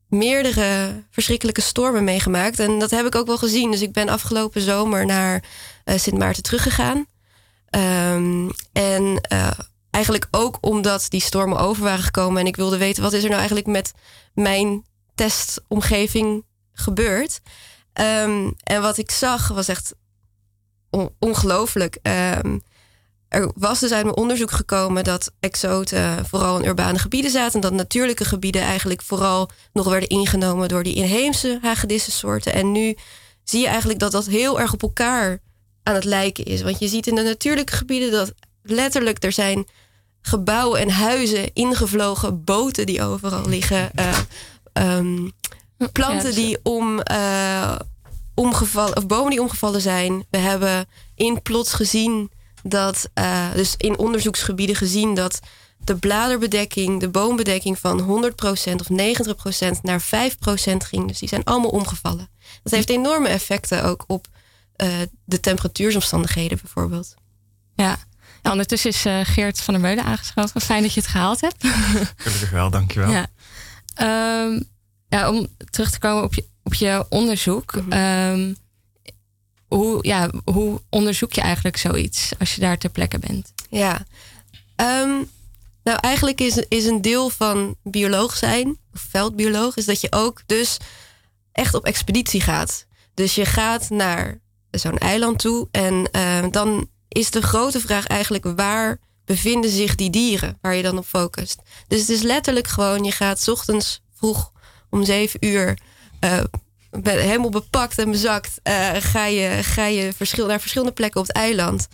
meerdere 0.09 1.03
verschrikkelijke 1.11 1.61
stormen 1.61 2.05
meegemaakt. 2.05 2.59
En 2.59 2.79
dat 2.79 2.91
heb 2.91 3.07
ik 3.07 3.15
ook 3.15 3.27
wel 3.27 3.39
gezien. 3.39 3.71
Dus 3.71 3.83
ik 3.83 3.93
ben 3.93 4.09
afgelopen 4.09 4.61
zomer 4.61 5.07
naar 5.07 5.45
uh, 5.85 5.99
Sint 5.99 6.19
Maarten 6.19 6.43
teruggegaan. 6.43 7.07
Um, 7.71 8.51
en 8.73 9.27
uh, 9.33 9.51
eigenlijk 9.91 10.27
ook 10.31 10.59
omdat 10.61 11.07
die 11.09 11.21
stormen 11.21 11.59
over 11.59 11.83
waren 11.83 12.05
gekomen. 12.05 12.41
En 12.41 12.47
ik 12.47 12.57
wilde 12.57 12.79
weten, 12.79 13.03
wat 13.03 13.13
is 13.13 13.23
er 13.23 13.29
nou 13.29 13.39
eigenlijk 13.39 13.69
met 13.69 13.93
mijn 14.35 14.85
testomgeving 15.15 16.45
gebeurd? 16.73 17.41
Um, 18.01 18.55
en 18.63 18.83
wat 18.83 18.99
ik 18.99 19.11
zag 19.11 19.49
was 19.49 19.69
echt 19.69 19.95
ongelooflijk. 21.19 21.99
Um, 22.43 22.63
er 23.29 23.51
was 23.55 23.81
dus 23.81 23.93
uit 23.93 24.05
mijn 24.05 24.17
onderzoek 24.17 24.51
gekomen 24.51 25.05
dat 25.05 25.33
exoten 25.41 26.27
vooral 26.27 26.59
in 26.59 26.69
urbane 26.69 26.99
gebieden 26.99 27.31
zaten. 27.31 27.55
En 27.55 27.61
dat 27.61 27.73
natuurlijke 27.73 28.25
gebieden 28.25 28.63
eigenlijk 28.63 29.03
vooral 29.03 29.51
nog 29.73 29.89
werden 29.89 30.09
ingenomen 30.09 30.69
door 30.69 30.83
die 30.83 30.95
inheemse 30.95 31.59
hagedissensoorten. 31.63 32.53
En 32.53 32.73
nu 32.73 32.97
zie 33.45 33.61
je 33.61 33.67
eigenlijk 33.67 33.99
dat 33.99 34.13
dat 34.13 34.27
heel 34.27 34.61
erg 34.61 34.73
op 34.73 34.83
elkaar 34.83 35.39
aan 35.83 35.95
het 35.95 36.05
lijken 36.05 36.45
is. 36.45 36.63
Want 36.63 36.79
je 36.79 36.89
ziet 36.89 37.07
in 37.07 37.15
de 37.15 37.23
natuurlijke 37.23 37.77
gebieden 37.77 38.11
dat 38.11 38.33
letterlijk 38.63 39.25
er 39.25 39.33
zijn 39.33 39.67
gebouwen 40.21 40.81
en 40.81 40.91
huizen 40.91 41.53
ingevlogen, 41.53 42.45
boten 42.45 42.87
die 42.87 43.03
overal 43.03 43.49
liggen, 43.49 43.91
uh, 43.99 44.19
um, 44.99 45.33
planten 45.93 46.35
die 46.35 46.59
om, 46.63 47.01
uh, 47.13 47.75
omgevallen, 48.35 48.97
of 48.97 49.07
bomen 49.07 49.31
die 49.31 49.41
omgevallen 49.41 49.81
zijn. 49.81 50.25
We 50.31 50.39
hebben 50.39 50.87
in 51.15 51.43
plots 51.43 51.73
gezien 51.73 52.31
dat, 52.63 53.09
uh, 53.15 53.53
dus 53.55 53.75
in 53.77 53.99
onderzoeksgebieden 53.99 54.77
gezien 54.77 55.15
dat 55.15 55.41
de 55.79 55.97
bladerbedekking, 55.97 57.01
de 57.01 57.09
boombedekking 57.09 57.79
van 57.79 58.01
100% 58.01 58.81
of 58.81 58.89
90% 58.89 59.81
naar 59.83 60.03
5% 60.03 60.07
ging. 60.77 61.09
Dus 61.09 61.19
die 61.19 61.29
zijn 61.29 61.45
allemaal 61.45 61.71
omgevallen. 61.71 62.29
Dat 62.63 62.73
heeft 62.73 62.91
enorme 62.91 63.29
effecten 63.29 63.85
ook 63.85 64.05
op 64.07 64.27
uh, 64.77 64.89
de 65.25 65.41
temperatuursomstandigheden 65.41 66.59
bijvoorbeeld. 66.63 67.15
Ja. 67.75 67.99
ja 68.43 68.51
ondertussen 68.51 68.91
is 68.91 69.07
uh, 69.07 69.21
Geert 69.23 69.61
van 69.61 69.75
der 69.75 69.83
Meulen 69.83 70.05
aangeschoven. 70.05 70.61
Fijn 70.61 70.83
dat 70.83 70.95
je 70.95 71.01
het 71.01 71.09
gehaald 71.09 71.41
hebt. 71.41 71.67
Gelukkig 72.17 72.51
wel, 72.51 72.71
dankjewel. 72.71 73.11
Ja. 73.11 73.27
Um, 74.45 74.73
ja, 75.09 75.31
om 75.31 75.47
terug 75.71 75.91
te 75.91 75.99
komen 75.99 76.23
op 76.23 76.35
je, 76.35 76.49
op 76.65 76.75
je 76.75 77.05
onderzoek. 77.09 77.75
Mhm. 77.75 77.93
um, 77.93 78.57
hoe, 79.69 79.99
ja, 80.01 80.31
hoe 80.45 80.81
onderzoek 80.89 81.33
je 81.33 81.41
eigenlijk 81.41 81.77
zoiets 81.77 82.33
als 82.39 82.55
je 82.55 82.61
daar 82.61 82.79
ter 82.79 82.91
plekke 82.91 83.19
bent? 83.19 83.53
Ja, 83.71 84.07
um, 84.77 85.31
nou 85.83 85.99
eigenlijk 86.01 86.41
is, 86.41 86.57
is 86.69 86.85
een 86.85 87.03
deel 87.03 87.31
van 87.31 87.77
bioloog 87.83 88.37
zijn, 88.37 88.79
of 88.95 89.07
veldbioloog, 89.09 89.77
is 89.77 89.85
dat 89.85 90.01
je 90.01 90.13
ook 90.13 90.43
dus 90.47 90.77
echt 91.53 91.75
op 91.75 91.85
expeditie 91.85 92.41
gaat. 92.41 92.87
Dus 93.15 93.35
je 93.35 93.45
gaat 93.45 93.91
naar 93.91 94.41
zo'n 94.71 94.99
eiland 94.99 95.39
toe 95.39 95.69
en 95.71 96.09
uh, 96.13 96.45
dan 96.51 96.89
is 97.09 97.31
de 97.31 97.43
grote 97.43 97.81
vraag 97.81 98.07
eigenlijk 98.07 98.45
waar 98.57 98.99
bevinden 99.25 99.71
zich 99.71 99.95
die 99.95 100.11
dieren 100.11 100.59
waar 100.61 100.75
je 100.75 100.83
dan 100.83 100.99
op 100.99 101.07
focust. 101.07 101.63
Dus 101.89 102.01
het 102.01 102.09
is 102.09 102.23
letterlijk 102.23 102.67
gewoon, 102.67 103.05
je 103.05 103.13
gaat 103.13 103.41
's 103.41 103.49
ochtends 103.49 104.03
vroeg 104.15 104.53
om 104.91 105.05
zeven 105.05 105.47
uur 105.47 105.79
uh, 106.25 106.41
helemaal 107.03 107.51
bepakt 107.51 107.99
en 107.99 108.11
bezakt, 108.11 108.61
uh, 108.69 108.91
ga 108.99 109.27
je, 109.27 109.63
ga 109.63 109.87
je 109.87 110.13
naar 110.37 110.61
verschillende 110.61 110.93
plekken 110.93 111.21
op 111.21 111.27
het 111.27 111.37
eiland. 111.37 111.89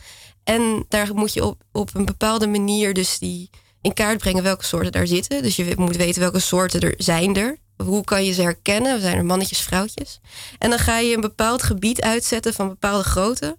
En 0.44 0.84
daar 0.88 1.14
moet 1.14 1.32
je 1.32 1.44
op, 1.44 1.62
op 1.72 1.94
een 1.94 2.04
bepaalde 2.04 2.46
manier 2.46 2.94
dus 2.94 3.18
die 3.18 3.50
in 3.80 3.94
kaart 3.94 4.18
brengen 4.18 4.42
welke 4.42 4.64
soorten 4.64 4.92
daar 4.92 5.06
zitten. 5.06 5.42
Dus 5.42 5.56
je 5.56 5.72
moet 5.76 5.96
weten 5.96 6.20
welke 6.20 6.38
soorten 6.38 6.80
er 6.80 6.94
zijn 6.96 7.36
er. 7.36 7.58
Hoe 7.76 8.04
kan 8.04 8.24
je 8.24 8.32
ze 8.32 8.42
herkennen? 8.42 9.00
Zijn 9.00 9.16
er 9.16 9.24
mannetjes, 9.24 9.60
vrouwtjes? 9.60 10.20
En 10.58 10.70
dan 10.70 10.78
ga 10.78 10.98
je 10.98 11.14
een 11.14 11.20
bepaald 11.20 11.62
gebied 11.62 12.00
uitzetten 12.00 12.54
van 12.54 12.68
bepaalde 12.68 13.04
grootte. 13.04 13.58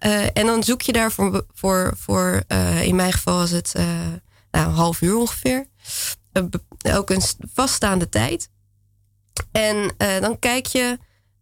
Uh, 0.00 0.24
en 0.32 0.46
dan 0.46 0.62
zoek 0.62 0.82
je 0.82 0.92
daar 0.92 1.12
voor, 1.12 1.46
voor, 1.54 1.94
voor 1.98 2.42
in 2.82 2.96
mijn 2.96 3.12
geval 3.12 3.36
was 3.36 3.50
het 3.50 3.72
nou, 4.50 4.68
een 4.68 4.74
half 4.74 5.00
uur 5.00 5.16
ongeveer. 5.16 5.66
ook 6.82 7.10
een 7.10 7.22
vaststaande 7.52 8.08
tijd. 8.08 8.48
En 9.52 9.94
uh, 9.98 10.20
dan 10.20 10.38
kijk 10.38 10.66
je 10.66 10.98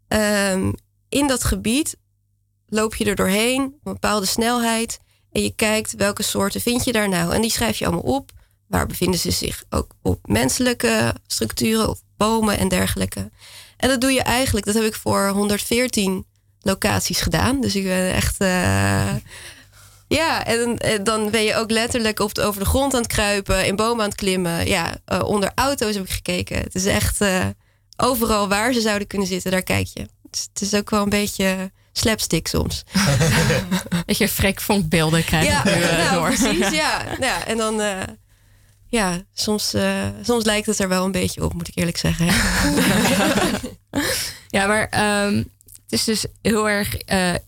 um, 0.08 0.74
in 1.08 1.26
dat 1.26 1.44
gebied, 1.44 1.96
loop 2.66 2.94
je 2.94 3.04
er 3.04 3.14
doorheen 3.14 3.64
op 3.64 3.86
een 3.86 3.92
bepaalde 3.92 4.26
snelheid. 4.26 4.98
En 5.32 5.42
je 5.42 5.54
kijkt 5.54 5.94
welke 5.94 6.22
soorten 6.22 6.60
vind 6.60 6.84
je 6.84 6.92
daar 6.92 7.08
nou. 7.08 7.34
En 7.34 7.40
die 7.40 7.50
schrijf 7.50 7.78
je 7.78 7.86
allemaal 7.86 8.14
op. 8.14 8.30
Waar 8.66 8.86
bevinden 8.86 9.20
ze 9.20 9.30
zich 9.30 9.64
ook 9.70 9.94
op 10.02 10.28
menselijke 10.28 11.14
structuren 11.26 11.88
of 11.88 12.02
bomen 12.16 12.58
en 12.58 12.68
dergelijke. 12.68 13.30
En 13.76 13.88
dat 13.88 14.00
doe 14.00 14.12
je 14.12 14.22
eigenlijk, 14.22 14.66
dat 14.66 14.74
heb 14.74 14.84
ik 14.84 14.94
voor 14.94 15.28
114 15.28 16.26
locaties 16.60 17.20
gedaan. 17.20 17.60
Dus 17.60 17.76
ik 17.76 17.84
ben 17.84 18.12
echt. 18.12 18.42
Uh, 18.42 19.14
ja, 20.08 20.44
en, 20.44 20.76
dan 21.02 21.30
ben 21.30 21.42
je 21.42 21.54
ook 21.54 21.70
letterlijk 21.70 22.20
op 22.20 22.38
over 22.38 22.60
de 22.60 22.66
grond 22.66 22.94
aan 22.94 23.02
het 23.02 23.12
kruipen, 23.12 23.66
in 23.66 23.76
bomen 23.76 24.02
aan 24.02 24.10
het 24.10 24.18
klimmen. 24.18 24.66
Ja, 24.66 24.96
uh, 25.12 25.22
onder 25.22 25.52
auto's 25.54 25.94
heb 25.94 26.04
ik 26.04 26.10
gekeken. 26.10 26.56
Het 26.56 26.74
is 26.74 26.86
echt. 26.86 27.20
Overal 28.00 28.48
waar 28.48 28.72
ze 28.72 28.80
zouden 28.80 29.06
kunnen 29.06 29.26
zitten, 29.26 29.50
daar 29.50 29.62
kijk 29.62 29.86
je. 29.86 30.08
Dus 30.30 30.48
het 30.52 30.62
is 30.62 30.74
ook 30.74 30.90
wel 30.90 31.02
een 31.02 31.08
beetje 31.08 31.70
slapstick 31.92 32.48
soms. 32.48 32.82
Dat 34.06 34.18
je 34.18 34.28
frekvonkbeelden 34.28 35.24
krijgt 35.24 35.46
ja, 35.46 35.64
nu, 35.64 35.70
uh, 35.70 36.10
nou, 36.10 36.34
precies, 36.34 36.70
ja. 36.70 37.04
ja. 37.20 37.46
En 37.46 37.56
dan, 37.56 37.80
uh, 37.80 38.02
ja, 38.86 39.22
soms, 39.32 39.74
uh, 39.74 40.06
soms 40.22 40.44
lijkt 40.44 40.66
het 40.66 40.78
er 40.78 40.88
wel 40.88 41.04
een 41.04 41.12
beetje 41.12 41.44
op, 41.44 41.54
moet 41.54 41.68
ik 41.68 41.76
eerlijk 41.76 41.96
zeggen. 41.96 42.26
ja, 44.56 44.66
maar 44.66 45.24
um, 45.26 45.36
het 45.82 45.92
is 45.92 46.04
dus 46.04 46.24
heel 46.42 46.68
erg 46.68 46.96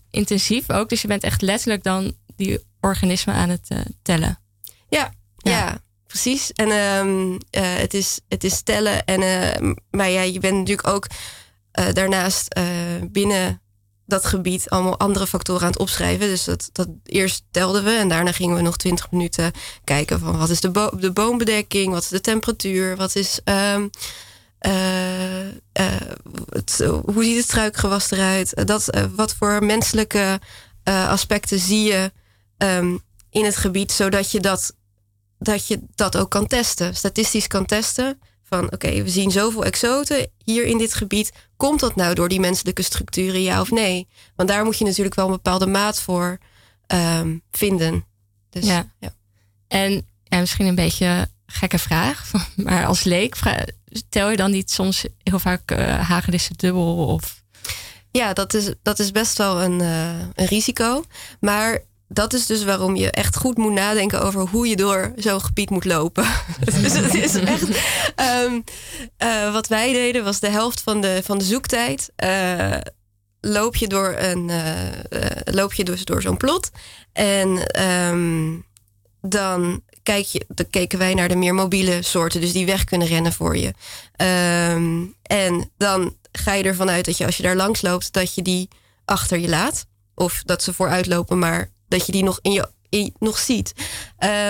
intensief 0.09 0.69
ook. 0.69 0.89
Dus 0.89 1.01
je 1.01 1.07
bent 1.07 1.23
echt 1.23 1.41
letterlijk 1.41 1.83
dan 1.83 2.13
die 2.35 2.59
organismen 2.79 3.35
aan 3.35 3.49
het 3.49 3.67
tellen. 4.01 4.39
Ja, 4.89 5.13
ja. 5.37 5.51
ja 5.51 5.81
precies. 6.13 6.51
En 6.51 6.71
um, 6.71 7.31
uh, 7.33 7.37
het, 7.51 7.93
is, 7.93 8.19
het 8.27 8.43
is 8.43 8.61
tellen. 8.61 9.05
En, 9.05 9.21
uh, 9.21 9.71
maar 9.91 10.09
ja, 10.09 10.21
je 10.21 10.39
bent 10.39 10.57
natuurlijk 10.57 10.87
ook 10.87 11.07
uh, 11.79 11.93
daarnaast 11.93 12.55
binnen 13.11 13.61
dat 14.05 14.25
gebied 14.25 14.69
allemaal 14.69 14.99
andere 14.99 15.27
factoren 15.27 15.61
aan 15.61 15.71
het 15.71 15.79
opschrijven. 15.79 16.27
Dus 16.27 16.43
dat, 16.43 16.69
dat 16.71 16.87
eerst 17.03 17.43
telden 17.51 17.83
we 17.83 17.91
en 17.91 18.09
daarna 18.09 18.31
gingen 18.31 18.55
we 18.55 18.61
nog 18.61 18.77
twintig 18.77 19.11
minuten 19.11 19.51
kijken 19.83 20.19
van 20.19 20.37
wat 20.37 20.49
is 20.49 20.61
de, 20.61 20.91
de 20.99 21.11
boombedekking, 21.11 21.93
wat 21.93 22.03
is 22.03 22.09
de 22.09 22.21
temperatuur, 22.21 22.95
wat 22.95 23.15
is. 23.15 23.39
Um, 23.45 23.89
het, 26.49 26.83
hoe 27.05 27.23
ziet 27.23 27.35
het 27.35 27.45
struikgewas 27.45 28.11
eruit? 28.11 28.67
Dat, 28.67 29.07
wat 29.15 29.33
voor 29.33 29.63
menselijke 29.63 30.39
aspecten 30.83 31.59
zie 31.59 31.83
je 31.83 32.11
in 33.29 33.45
het 33.45 33.55
gebied, 33.55 33.91
zodat 33.91 34.31
je 34.31 34.39
dat 34.39 34.73
dat 35.43 35.67
je 35.67 35.79
dat 35.95 36.17
ook 36.17 36.29
kan 36.29 36.47
testen, 36.47 36.95
statistisch 36.95 37.47
kan 37.47 37.65
testen. 37.65 38.19
Van 38.43 38.63
oké, 38.63 38.73
okay, 38.73 39.03
we 39.03 39.09
zien 39.09 39.31
zoveel 39.31 39.65
exoten 39.65 40.31
hier 40.43 40.65
in 40.65 40.77
dit 40.77 40.93
gebied. 40.93 41.31
Komt 41.57 41.79
dat 41.79 41.95
nou 41.95 42.15
door 42.15 42.29
die 42.29 42.39
menselijke 42.39 42.81
structuren, 42.81 43.41
ja 43.41 43.61
of 43.61 43.71
nee? 43.71 44.07
Want 44.35 44.49
daar 44.49 44.63
moet 44.63 44.77
je 44.77 44.85
natuurlijk 44.85 45.15
wel 45.15 45.25
een 45.25 45.31
bepaalde 45.31 45.65
maat 45.65 46.01
voor 46.01 46.37
um, 46.87 47.41
vinden. 47.51 48.05
Dus, 48.49 48.65
ja. 48.65 48.91
ja. 48.99 49.13
En 49.67 50.07
ja, 50.23 50.39
misschien 50.39 50.65
een 50.65 50.75
beetje 50.75 51.27
gekke 51.45 51.79
vraag, 51.79 52.31
maar 52.55 52.85
als 52.85 53.03
leek, 53.03 53.35
tel 54.09 54.29
je 54.29 54.37
dan 54.37 54.51
niet 54.51 54.71
soms 54.71 55.05
heel 55.23 55.39
vaak 55.39 55.71
uh, 55.71 56.09
hagedissen 56.09 56.55
dubbel? 56.57 57.07
Of? 57.07 57.43
Ja, 58.11 58.33
dat 58.33 58.53
is, 58.53 58.73
dat 58.81 58.99
is 58.99 59.11
best 59.11 59.37
wel 59.37 59.61
een, 59.61 59.79
uh, 59.79 60.19
een 60.19 60.45
risico. 60.45 61.03
Maar 61.39 61.79
dat 62.13 62.33
is 62.33 62.45
dus 62.45 62.63
waarom 62.63 62.95
je 62.95 63.11
echt 63.11 63.37
goed 63.37 63.57
moet 63.57 63.73
nadenken 63.73 64.21
over 64.21 64.41
hoe 64.41 64.67
je 64.67 64.75
door 64.75 65.13
zo'n 65.15 65.41
gebied 65.41 65.69
moet 65.69 65.85
lopen. 65.85 66.25
dus 66.81 66.93
het 66.93 67.13
is 67.13 67.35
echt. 67.35 67.67
Um, 68.43 68.63
uh, 69.23 69.53
wat 69.53 69.67
wij 69.67 69.93
deden 69.93 70.23
was 70.23 70.39
de 70.39 70.49
helft 70.49 70.81
van 70.81 71.01
de, 71.01 71.21
van 71.23 71.37
de 71.37 71.43
zoektijd. 71.43 72.11
Uh, 72.23 72.77
loop 73.41 73.75
je 73.75 73.87
door 73.87 74.15
een. 74.17 74.49
Uh, 74.49 74.71
loop 75.43 75.73
je 75.73 75.83
dus 75.83 76.05
door 76.05 76.21
zo'n 76.21 76.37
plot. 76.37 76.69
En 77.13 77.81
um, 77.83 78.65
dan 79.21 79.83
kijk 80.03 80.25
je, 80.25 80.45
dan 80.47 80.69
keken 80.69 80.99
wij 80.99 81.13
naar 81.13 81.27
de 81.27 81.35
meer 81.35 81.53
mobiele 81.53 82.01
soorten, 82.01 82.41
dus 82.41 82.51
die 82.51 82.65
weg 82.65 82.83
kunnen 82.83 83.07
rennen 83.07 83.33
voor 83.33 83.57
je. 83.57 83.73
Um, 84.75 85.15
en 85.21 85.71
dan 85.77 86.15
ga 86.31 86.53
je 86.53 86.63
ervan 86.63 86.89
uit 86.89 87.05
dat 87.05 87.17
je 87.17 87.25
als 87.25 87.37
je 87.37 87.43
daar 87.43 87.55
langs 87.55 87.81
loopt, 87.81 88.13
dat 88.13 88.35
je 88.35 88.41
die 88.41 88.67
achter 89.05 89.39
je 89.39 89.49
laat. 89.49 89.85
Of 90.15 90.41
dat 90.45 90.63
ze 90.63 90.73
vooruit 90.73 91.07
lopen, 91.07 91.39
maar 91.39 91.69
dat 91.93 92.05
je 92.05 92.11
die 92.11 92.23
nog 92.23 92.39
in 92.41 92.51
je 92.51 92.69
in, 92.89 93.13
nog 93.19 93.37
ziet. 93.37 93.73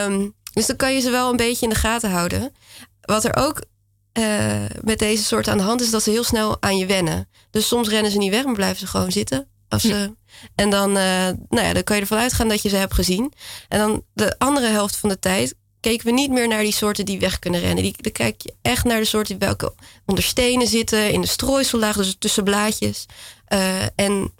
Um, 0.06 0.34
dus 0.54 0.66
dan 0.66 0.76
kan 0.76 0.94
je 0.94 1.00
ze 1.00 1.10
wel 1.10 1.30
een 1.30 1.38
beetje 1.38 1.66
in 1.66 1.70
de 1.72 1.80
gaten 1.80 2.12
houden. 2.12 2.54
Wat 3.02 3.24
er 3.24 3.36
ook 3.36 3.64
eh, 4.12 4.66
met 4.82 5.00
deze 5.00 5.24
soort 5.24 5.48
aan 5.48 5.58
de 5.58 5.64
hand 5.64 5.82
is 5.82 5.90
dat 5.90 6.04
ze 6.04 6.10
heel 6.10 6.24
snel 6.24 6.58
aan 6.60 6.78
je 6.78 6.86
wennen. 6.86 7.30
Dus 7.52 7.68
soms 7.68 7.90
rennen 7.90 8.12
ze 8.12 8.18
niet 8.18 8.32
weg, 8.32 8.46
maar 8.46 8.54
blijven 8.54 8.78
ze 8.78 8.88
gewoon 8.88 9.12
zitten. 9.12 9.48
Als 9.68 9.82
ze, 9.82 10.16
En 10.56 10.70
dan, 10.70 10.90
uh, 10.90 11.30
nou 11.50 11.68
ja, 11.68 11.74
dan 11.74 11.84
kan 11.84 11.96
je 11.96 12.02
ervan 12.02 12.18
uitgaan 12.18 12.48
dat 12.48 12.62
je 12.62 12.70
ze 12.70 12.76
hebt 12.76 12.94
gezien. 12.94 13.34
En 13.68 13.80
dan 13.80 14.04
de 14.14 14.36
andere 14.40 14.68
helft 14.68 14.96
van 14.96 15.10
de 15.10 15.20
tijd 15.20 15.56
keken 15.80 16.06
we 16.06 16.12
niet 16.12 16.32
meer 16.32 16.48
naar 16.48 16.64
die 16.64 16.74
soorten 16.74 17.06
die 17.06 17.20
weg 17.20 17.40
kunnen 17.40 17.60
rennen. 17.60 17.84
Die, 17.84 17.96
dan 17.98 18.12
kijk 18.12 18.42
je 18.42 18.54
echt 18.62 18.84
naar 18.84 19.00
de 19.00 19.06
soorten 19.06 19.38
die 19.38 19.48
welke 19.48 19.74
onder 20.06 20.24
stenen 20.24 20.68
zitten, 20.68 21.12
in 21.12 21.22
de 21.22 21.28
strooisellaag, 21.28 21.96
dus 21.96 22.16
tussen 22.20 22.44
blaadjes. 22.44 23.06
Uh, 23.54 23.84
en 23.96 24.34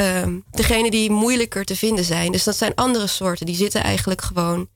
um, 0.00 0.44
degene 0.50 0.90
die 0.90 1.10
moeilijker 1.10 1.64
te 1.64 1.76
vinden 1.76 2.04
zijn. 2.04 2.32
Dus 2.32 2.44
dat 2.44 2.56
zijn 2.56 2.74
andere 2.74 3.06
soorten. 3.06 3.46
Die 3.46 3.56
zitten 3.56 3.82
eigenlijk 3.82 4.22
gewoon 4.22 4.68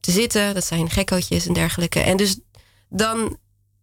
te 0.00 0.10
zitten. 0.10 0.54
Dat 0.54 0.64
zijn 0.64 0.90
gekkootjes 0.90 1.46
en 1.46 1.52
dergelijke. 1.52 2.00
En 2.00 2.16
dus 2.16 2.38
dan, 2.88 3.38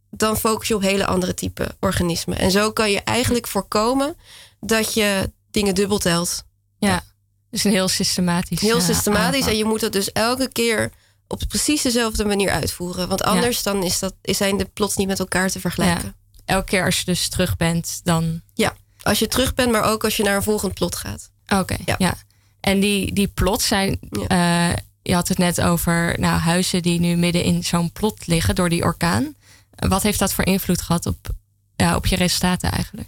dan 0.10 0.38
focus 0.38 0.68
je 0.68 0.76
op 0.76 0.82
hele 0.82 1.06
andere 1.06 1.34
type 1.34 1.76
organismen. 1.80 2.38
En 2.38 2.52
zo 2.52 2.72
kan 2.72 2.92
je 2.92 3.02
eigenlijk 3.02 3.48
voorkomen 3.48 4.18
dat 4.60 4.94
je 4.94 5.32
dingen 5.52 5.76
dubbel 5.76 5.98
telt. 5.98 6.44
Ja, 6.80 7.04
dus 7.50 7.64
een 7.64 7.72
heel 7.72 7.88
systematisch. 7.88 8.62
Heel 8.62 8.82
systematisch. 8.82 9.48
En 9.48 9.58
je 9.58 9.66
moet 9.66 9.82
het 9.82 9.94
dus 9.94 10.12
elke 10.12 10.52
keer 10.52 10.92
op 11.28 11.42
precies 11.48 11.82
dezelfde 11.82 12.26
manier 12.26 12.52
uitvoeren. 12.52 13.08
Want 13.08 13.24
anders 13.24 13.64
dan 13.64 13.84
is 13.84 14.00
dat, 14.00 14.14
zijn 14.22 14.58
de 14.58 14.66
plots 14.66 14.96
niet 14.96 15.08
met 15.08 15.20
elkaar 15.20 15.50
te 15.50 15.60
vergelijken. 15.60 16.16
Elke 16.46 16.66
keer 16.66 16.86
als 16.86 17.00
je 17.00 17.06
dus 17.06 17.30
terug 17.30 17.58
bent, 17.58 18.00
dan. 18.04 18.42
Ja, 18.54 18.76
als 19.08 19.20
je 19.20 19.28
terug 19.28 19.54
bent, 19.54 19.72
maar 19.72 19.84
ook 19.84 20.04
als 20.04 20.18
je 20.18 20.24
naar 20.24 20.36
een 20.36 20.44
volgend 20.44 20.74
plot 20.74 20.96
gaat. 20.96 21.32
Oké, 21.48 21.76
ja. 21.98 22.16
En 22.60 22.80
die, 22.80 23.14
die 23.14 23.28
plots 23.28 23.68
zijn. 23.68 24.00
Uh, 24.32 24.74
je 25.02 25.14
had 25.14 25.28
het 25.28 25.38
net 25.38 25.62
over 25.62 26.16
nou, 26.20 26.40
huizen 26.40 26.82
die 26.82 27.00
nu 27.00 27.16
midden 27.16 27.44
in 27.44 27.64
zo'n 27.64 27.92
plot 27.92 28.28
liggen 28.28 28.56
door 28.56 28.70
die 28.70 28.84
orkaan. 28.84 29.36
Wat 29.76 30.04
heeft 30.04 30.20
dat 30.20 30.34
voor 30.34 30.46
invloed 30.46 30.82
gehad 30.82 31.06
op, 31.06 31.30
ja, 31.76 31.96
op 31.96 32.06
je 32.06 32.16
resultaten 32.16 32.72
eigenlijk? 32.72 33.08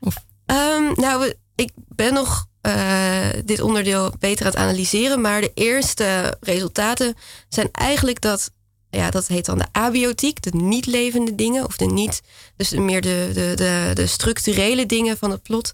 Of? 0.00 0.14
Um, 0.46 0.92
nou, 0.94 1.34
ik 1.54 1.70
ben 1.74 2.14
nog 2.14 2.46
uh, 2.62 3.26
dit 3.44 3.60
onderdeel 3.60 4.12
beter 4.18 4.46
aan 4.46 4.50
het 4.50 4.60
analyseren. 4.60 5.20
Maar 5.20 5.40
de 5.40 5.50
eerste 5.54 6.36
resultaten 6.40 7.14
zijn 7.48 7.68
eigenlijk 7.72 8.20
dat, 8.20 8.50
ja, 8.90 9.10
dat 9.10 9.26
heet 9.26 9.44
dan 9.44 9.58
de 9.58 9.66
abiotiek, 9.72 10.42
de 10.42 10.50
niet 10.54 10.86
levende 10.86 11.34
dingen, 11.34 11.64
of 11.64 11.76
de 11.76 11.86
niet, 11.86 12.22
dus 12.56 12.70
meer 12.70 13.00
de, 13.00 13.30
de, 13.34 13.52
de, 13.54 13.90
de 13.94 14.06
structurele 14.06 14.86
dingen 14.86 15.18
van 15.18 15.30
het 15.30 15.42
plot, 15.42 15.70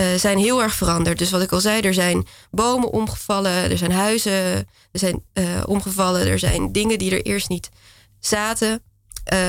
uh, 0.00 0.06
zijn 0.14 0.38
heel 0.38 0.62
erg 0.62 0.74
veranderd. 0.74 1.18
Dus 1.18 1.30
wat 1.30 1.42
ik 1.42 1.52
al 1.52 1.60
zei, 1.60 1.80
er 1.80 1.94
zijn 1.94 2.26
bomen 2.50 2.92
omgevallen, 2.92 3.70
er 3.70 3.78
zijn 3.78 3.92
huizen 3.92 4.66
er 4.96 4.98
zijn, 4.98 5.22
uh, 5.34 5.62
omgevallen, 5.66 6.26
er 6.26 6.38
zijn 6.38 6.72
dingen 6.72 6.98
die 6.98 7.10
er 7.10 7.22
eerst 7.22 7.48
niet 7.48 7.68
zaten. 8.20 8.82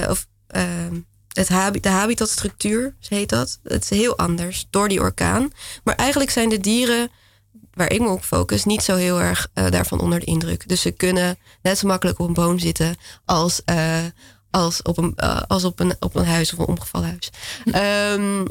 of 0.10 0.28
ehm, 0.48 1.00
het 1.28 1.48
de 1.84 1.90
habitatstructuur, 1.90 2.96
heet 3.08 3.30
dat. 3.30 3.60
Het 3.64 3.84
is 3.84 3.90
heel 3.90 4.18
anders 4.18 4.68
door 4.70 4.88
die 4.88 5.00
orkaan. 5.00 5.52
Maar 5.84 5.96
eigenlijk 5.96 6.30
zijn 6.30 6.50
de 6.50 6.60
dieren 6.60 7.10
waar 7.78 7.92
ik 7.92 8.00
me 8.00 8.10
op 8.10 8.24
focus 8.24 8.64
niet 8.64 8.84
zo 8.84 8.96
heel 8.96 9.22
erg 9.22 9.48
uh, 9.54 9.70
daarvan 9.70 10.00
onder 10.00 10.20
de 10.20 10.26
indruk. 10.26 10.68
Dus 10.68 10.82
ze 10.82 10.92
kunnen 10.92 11.38
net 11.62 11.78
zo 11.78 11.88
makkelijk 11.88 12.20
op 12.20 12.28
een 12.28 12.34
boom 12.34 12.60
zitten 12.60 12.96
als, 13.26 13.62
uh, 13.66 13.98
als, 14.52 14.82
op, 14.82 14.98
een, 14.98 15.14
uh, 15.18 15.42
als 15.48 15.64
op, 15.64 15.80
een, 15.80 15.96
op 16.00 16.16
een 16.16 16.26
huis 16.26 16.54
of 16.54 16.60
een 16.60 16.66
omgevallen 16.66 17.08
huis. 17.10 17.30
um, 18.16 18.48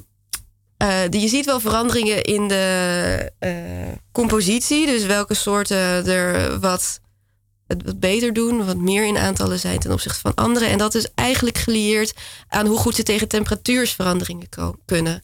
die, 1.11 1.21
je 1.21 1.29
ziet 1.29 1.45
wel 1.45 1.61
veranderingen 1.61 2.23
in 2.23 2.49
de 2.49 3.33
compositie. 4.13 4.87
Dus 4.87 5.05
welke 5.05 5.35
soorten 5.35 6.07
er 6.07 6.61
wat 6.61 7.01
het 7.67 7.83
wat 7.85 8.01
beter 8.01 8.33
doen, 8.33 8.67
wat 8.67 8.77
meer 8.77 9.07
in 9.07 9.19
aantallen 9.19 9.59
zijn 9.59 9.79
ten 9.79 9.93
opzichte 9.93 10.21
van 10.21 10.35
anderen. 10.35 10.69
En 10.69 10.79
dat 10.79 10.95
is 10.95 11.09
eigenlijk 11.15 11.59
gelieerd 11.59 12.15
aan 12.49 12.67
hoe 12.67 12.79
goed 12.79 12.95
ze 12.95 13.03
tegen 13.03 13.29
temperatuursveranderingen 13.29 14.49
kunnen. 14.85 15.23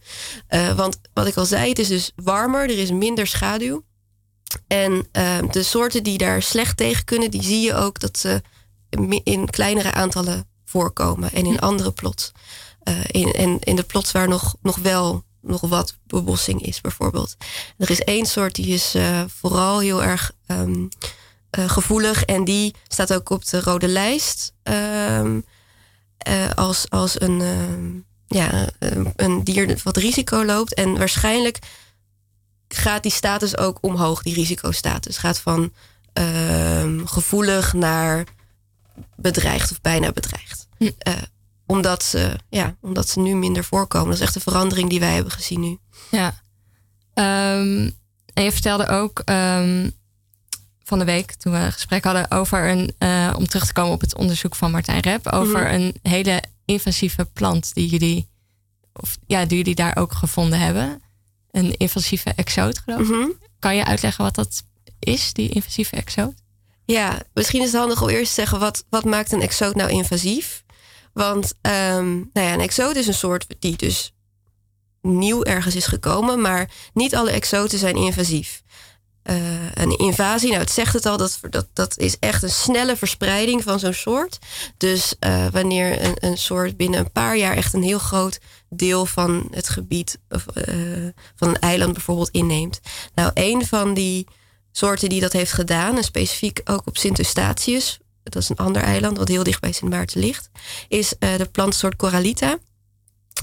Want 0.76 0.98
wat 1.14 1.26
ik 1.26 1.36
al 1.36 1.46
zei, 1.46 1.68
het 1.68 1.78
is 1.78 1.88
dus 1.88 2.12
warmer, 2.16 2.62
er 2.62 2.78
is 2.78 2.90
minder 2.90 3.26
schaduw. 3.26 3.82
En 4.66 4.92
uh, 4.92 5.38
de 5.50 5.62
soorten 5.62 6.02
die 6.02 6.18
daar 6.18 6.42
slecht 6.42 6.76
tegen 6.76 7.04
kunnen, 7.04 7.30
die 7.30 7.42
zie 7.42 7.60
je 7.60 7.74
ook 7.74 8.00
dat 8.00 8.18
ze 8.18 8.42
in 9.22 9.50
kleinere 9.50 9.92
aantallen 9.92 10.46
voorkomen. 10.64 11.32
En 11.32 11.46
in 11.46 11.60
andere 11.60 11.92
plots. 11.92 12.32
Uh, 12.84 12.94
in, 13.06 13.32
en 13.32 13.58
in 13.60 13.76
de 13.76 13.82
plots 13.82 14.12
waar 14.12 14.28
nog, 14.28 14.54
nog 14.62 14.76
wel 14.76 15.24
nog 15.40 15.60
wat 15.60 15.98
bebossing 16.06 16.62
is, 16.62 16.80
bijvoorbeeld. 16.80 17.36
Er 17.78 17.90
is 17.90 18.00
één 18.00 18.26
soort 18.26 18.54
die 18.54 18.66
is 18.66 18.94
vooral 19.26 19.80
heel 19.80 20.02
erg. 20.02 20.32
Um, 20.46 20.88
uh, 21.58 21.68
gevoelig. 21.68 22.24
En 22.24 22.44
die 22.44 22.74
staat 22.88 23.14
ook 23.14 23.30
op 23.30 23.44
de 23.44 23.60
rode 23.60 23.88
lijst. 23.88 24.52
Um, 24.62 25.44
uh, 26.28 26.50
als, 26.54 26.90
als 26.90 27.20
een, 27.20 28.04
ja, 28.26 28.68
een 29.16 29.44
dier 29.44 29.80
wat 29.82 29.96
risico 29.96 30.44
loopt. 30.44 30.74
En 30.74 30.98
waarschijnlijk 30.98 31.58
gaat 32.74 33.02
die 33.02 33.12
status 33.12 33.56
ook 33.56 33.78
omhoog, 33.80 34.22
die 34.22 34.34
risicostatus. 34.34 35.16
Gaat 35.16 35.38
van 35.38 35.72
ehm, 36.12 37.04
gevoelig 37.04 37.72
naar 37.72 38.24
bedreigd 39.16 39.70
of 39.70 39.80
bijna 39.80 40.12
bedreigd. 40.12 40.68
Hm. 40.78 40.90
omdat, 41.66 42.02
ze, 42.02 42.38
ja, 42.48 42.76
omdat 42.80 43.08
ze 43.08 43.20
nu 43.20 43.34
minder 43.34 43.64
voorkomen. 43.64 44.08
Dat 44.08 44.16
is 44.16 44.24
echt 44.24 44.34
een 44.34 44.40
verandering 44.40 44.90
die 44.90 45.00
wij 45.00 45.14
hebben 45.14 45.32
gezien 45.32 45.60
nu. 45.60 45.78
Ja. 46.10 46.40
Um, 47.14 47.96
en 48.34 48.44
je 48.44 48.52
vertelde 48.52 48.88
ook 48.88 49.22
um, 49.24 49.92
van 50.84 50.98
de 50.98 51.04
week, 51.04 51.34
toen 51.34 51.52
we 51.52 51.58
een 51.58 51.72
gesprek 51.72 52.04
hadden 52.04 52.30
over 52.30 52.68
een, 52.68 52.94
uh, 52.98 53.34
om 53.36 53.46
terug 53.46 53.66
te 53.66 53.72
komen 53.72 53.92
op 53.92 54.00
het 54.00 54.16
onderzoek 54.16 54.54
van 54.54 54.70
Martijn 54.70 55.00
Rep, 55.00 55.26
over 55.26 55.60
mhm. 55.60 55.74
een 55.74 55.94
hele 56.02 56.42
invasieve 56.64 57.24
plant 57.24 57.74
die 57.74 57.88
jullie, 57.88 58.28
of 58.92 59.18
ja, 59.26 59.44
die 59.44 59.56
jullie 59.56 59.74
daar 59.74 59.96
ook 59.96 60.12
gevonden 60.12 60.58
hebben. 60.58 61.02
Een 61.52 61.76
invasieve 61.76 62.32
exoot, 62.36 62.78
geloof 62.78 63.00
ik. 63.00 63.06
Mhm. 63.06 63.28
Kan 63.58 63.76
je 63.76 63.84
uitleggen 63.84 64.24
wat 64.24 64.34
dat 64.34 64.62
is, 64.98 65.32
die 65.32 65.48
invasieve 65.48 65.96
exoot? 65.96 66.34
Ja, 66.84 67.22
misschien 67.34 67.60
is 67.60 67.72
het 67.72 67.80
handig 67.80 68.02
om 68.02 68.08
eerst 68.08 68.34
te 68.34 68.40
zeggen 68.40 68.58
wat, 68.58 68.84
wat 68.88 69.04
maakt 69.04 69.32
een 69.32 69.42
exoot 69.42 69.74
nou 69.74 69.90
invasief? 69.90 70.64
Want 71.12 71.54
um, 71.62 72.30
nou 72.32 72.46
ja, 72.46 72.52
een 72.52 72.60
exoot 72.60 72.96
is 72.96 73.06
een 73.06 73.14
soort 73.14 73.46
die 73.58 73.76
dus 73.76 74.12
nieuw 75.00 75.42
ergens 75.42 75.74
is 75.76 75.86
gekomen, 75.86 76.40
maar 76.40 76.70
niet 76.94 77.14
alle 77.14 77.30
exoten 77.30 77.78
zijn 77.78 77.96
invasief. 77.96 78.62
Uh, 79.30 79.70
een 79.74 79.98
invasie, 79.98 80.48
nou 80.48 80.60
het 80.60 80.70
zegt 80.70 80.92
het 80.92 81.06
al, 81.06 81.16
dat, 81.16 81.38
dat, 81.50 81.66
dat 81.72 81.98
is 81.98 82.18
echt 82.18 82.42
een 82.42 82.50
snelle 82.50 82.96
verspreiding 82.96 83.62
van 83.62 83.78
zo'n 83.78 83.92
soort. 83.92 84.38
Dus 84.76 85.14
uh, 85.20 85.46
wanneer 85.46 86.04
een, 86.04 86.14
een 86.20 86.38
soort 86.38 86.76
binnen 86.76 87.00
een 87.00 87.12
paar 87.12 87.36
jaar 87.36 87.56
echt 87.56 87.74
een 87.74 87.82
heel 87.82 87.98
groot 87.98 88.38
deel 88.68 89.06
van 89.06 89.48
het 89.50 89.68
gebied 89.68 90.18
of, 90.28 90.46
uh, 90.54 91.08
van 91.36 91.48
een 91.48 91.58
eiland 91.58 91.92
bijvoorbeeld 91.92 92.30
inneemt. 92.30 92.80
Nou, 93.14 93.30
een 93.34 93.66
van 93.66 93.94
die 93.94 94.26
soorten 94.72 95.08
die 95.08 95.20
dat 95.20 95.32
heeft 95.32 95.52
gedaan, 95.52 95.96
en 95.96 96.04
specifiek 96.04 96.60
ook 96.64 96.86
op 96.86 96.98
Sint 96.98 97.18
Eustatius, 97.18 97.98
dat 98.22 98.42
is 98.42 98.48
een 98.48 98.56
ander 98.56 98.82
eiland 98.82 99.16
wat 99.18 99.28
heel 99.28 99.42
dicht 99.42 99.60
bij 99.60 99.72
Sint 99.72 99.90
Maarten 99.90 100.20
ligt, 100.20 100.50
is 100.88 101.14
de 101.18 101.48
plantsoort 101.52 101.96
Corallita. 101.96 102.58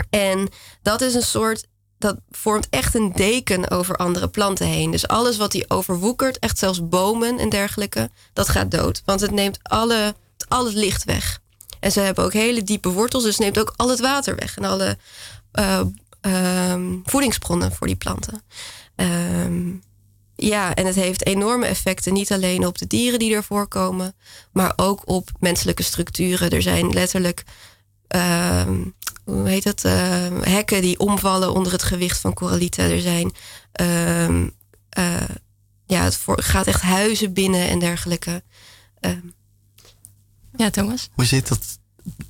En 0.09 0.49
dat 0.81 1.01
is 1.01 1.13
een 1.13 1.21
soort 1.21 1.67
dat 1.99 2.17
vormt 2.31 2.67
echt 2.69 2.95
een 2.95 3.11
deken 3.11 3.69
over 3.69 3.95
andere 3.95 4.27
planten 4.27 4.67
heen. 4.67 4.91
Dus 4.91 5.07
alles 5.07 5.37
wat 5.37 5.51
die 5.51 5.69
overwoekert, 5.69 6.39
echt 6.39 6.57
zelfs 6.57 6.87
bomen 6.87 7.39
en 7.39 7.49
dergelijke, 7.49 8.09
dat 8.33 8.49
gaat 8.49 8.71
dood. 8.71 9.01
Want 9.05 9.21
het 9.21 9.31
neemt 9.31 9.59
alle, 9.61 10.15
al 10.47 10.65
het 10.65 10.73
licht 10.73 11.03
weg. 11.03 11.39
En 11.79 11.91
ze 11.91 11.99
hebben 11.99 12.23
ook 12.23 12.33
hele 12.33 12.63
diepe 12.63 12.89
wortels, 12.89 13.23
dus 13.23 13.37
neemt 13.37 13.59
ook 13.59 13.73
al 13.75 13.89
het 13.89 13.99
water 13.99 14.35
weg 14.35 14.57
en 14.57 14.63
alle 14.63 14.97
uh, 15.53 15.81
uh, 16.21 16.75
voedingsbronnen 17.03 17.71
voor 17.71 17.87
die 17.87 17.95
planten. 17.95 18.43
Uh, 18.95 19.73
ja, 20.35 20.75
en 20.75 20.85
het 20.85 20.95
heeft 20.95 21.25
enorme 21.25 21.65
effecten, 21.65 22.13
niet 22.13 22.31
alleen 22.31 22.65
op 22.65 22.77
de 22.77 22.87
dieren 22.87 23.19
die 23.19 23.33
er 23.33 23.43
voorkomen, 23.43 24.13
maar 24.51 24.73
ook 24.75 25.01
op 25.05 25.29
menselijke 25.39 25.83
structuren. 25.83 26.49
Er 26.49 26.61
zijn 26.61 26.89
letterlijk 26.89 27.43
ehm, 28.07 28.81
hoe 29.29 29.49
heet 29.49 29.63
dat, 29.63 29.85
uh, 29.85 30.41
hekken 30.41 30.81
die 30.81 30.99
omvallen 30.99 31.53
onder 31.53 31.71
het 31.71 31.83
gewicht 31.83 32.19
van 32.19 32.33
koralieten. 32.33 32.91
Er 32.91 33.01
zijn, 33.01 33.31
uh, 33.81 34.29
uh, 34.29 35.29
ja, 35.85 36.03
het 36.03 36.15
voor, 36.15 36.41
gaat 36.43 36.67
echt 36.67 36.81
huizen 36.81 37.33
binnen 37.33 37.67
en 37.67 37.79
dergelijke. 37.79 38.43
Ehm, 38.99 39.19
ja, 40.57 40.69
Thomas? 40.69 41.09
Hoe 41.13 41.25
zit 41.25 41.47
dat? 41.47 41.77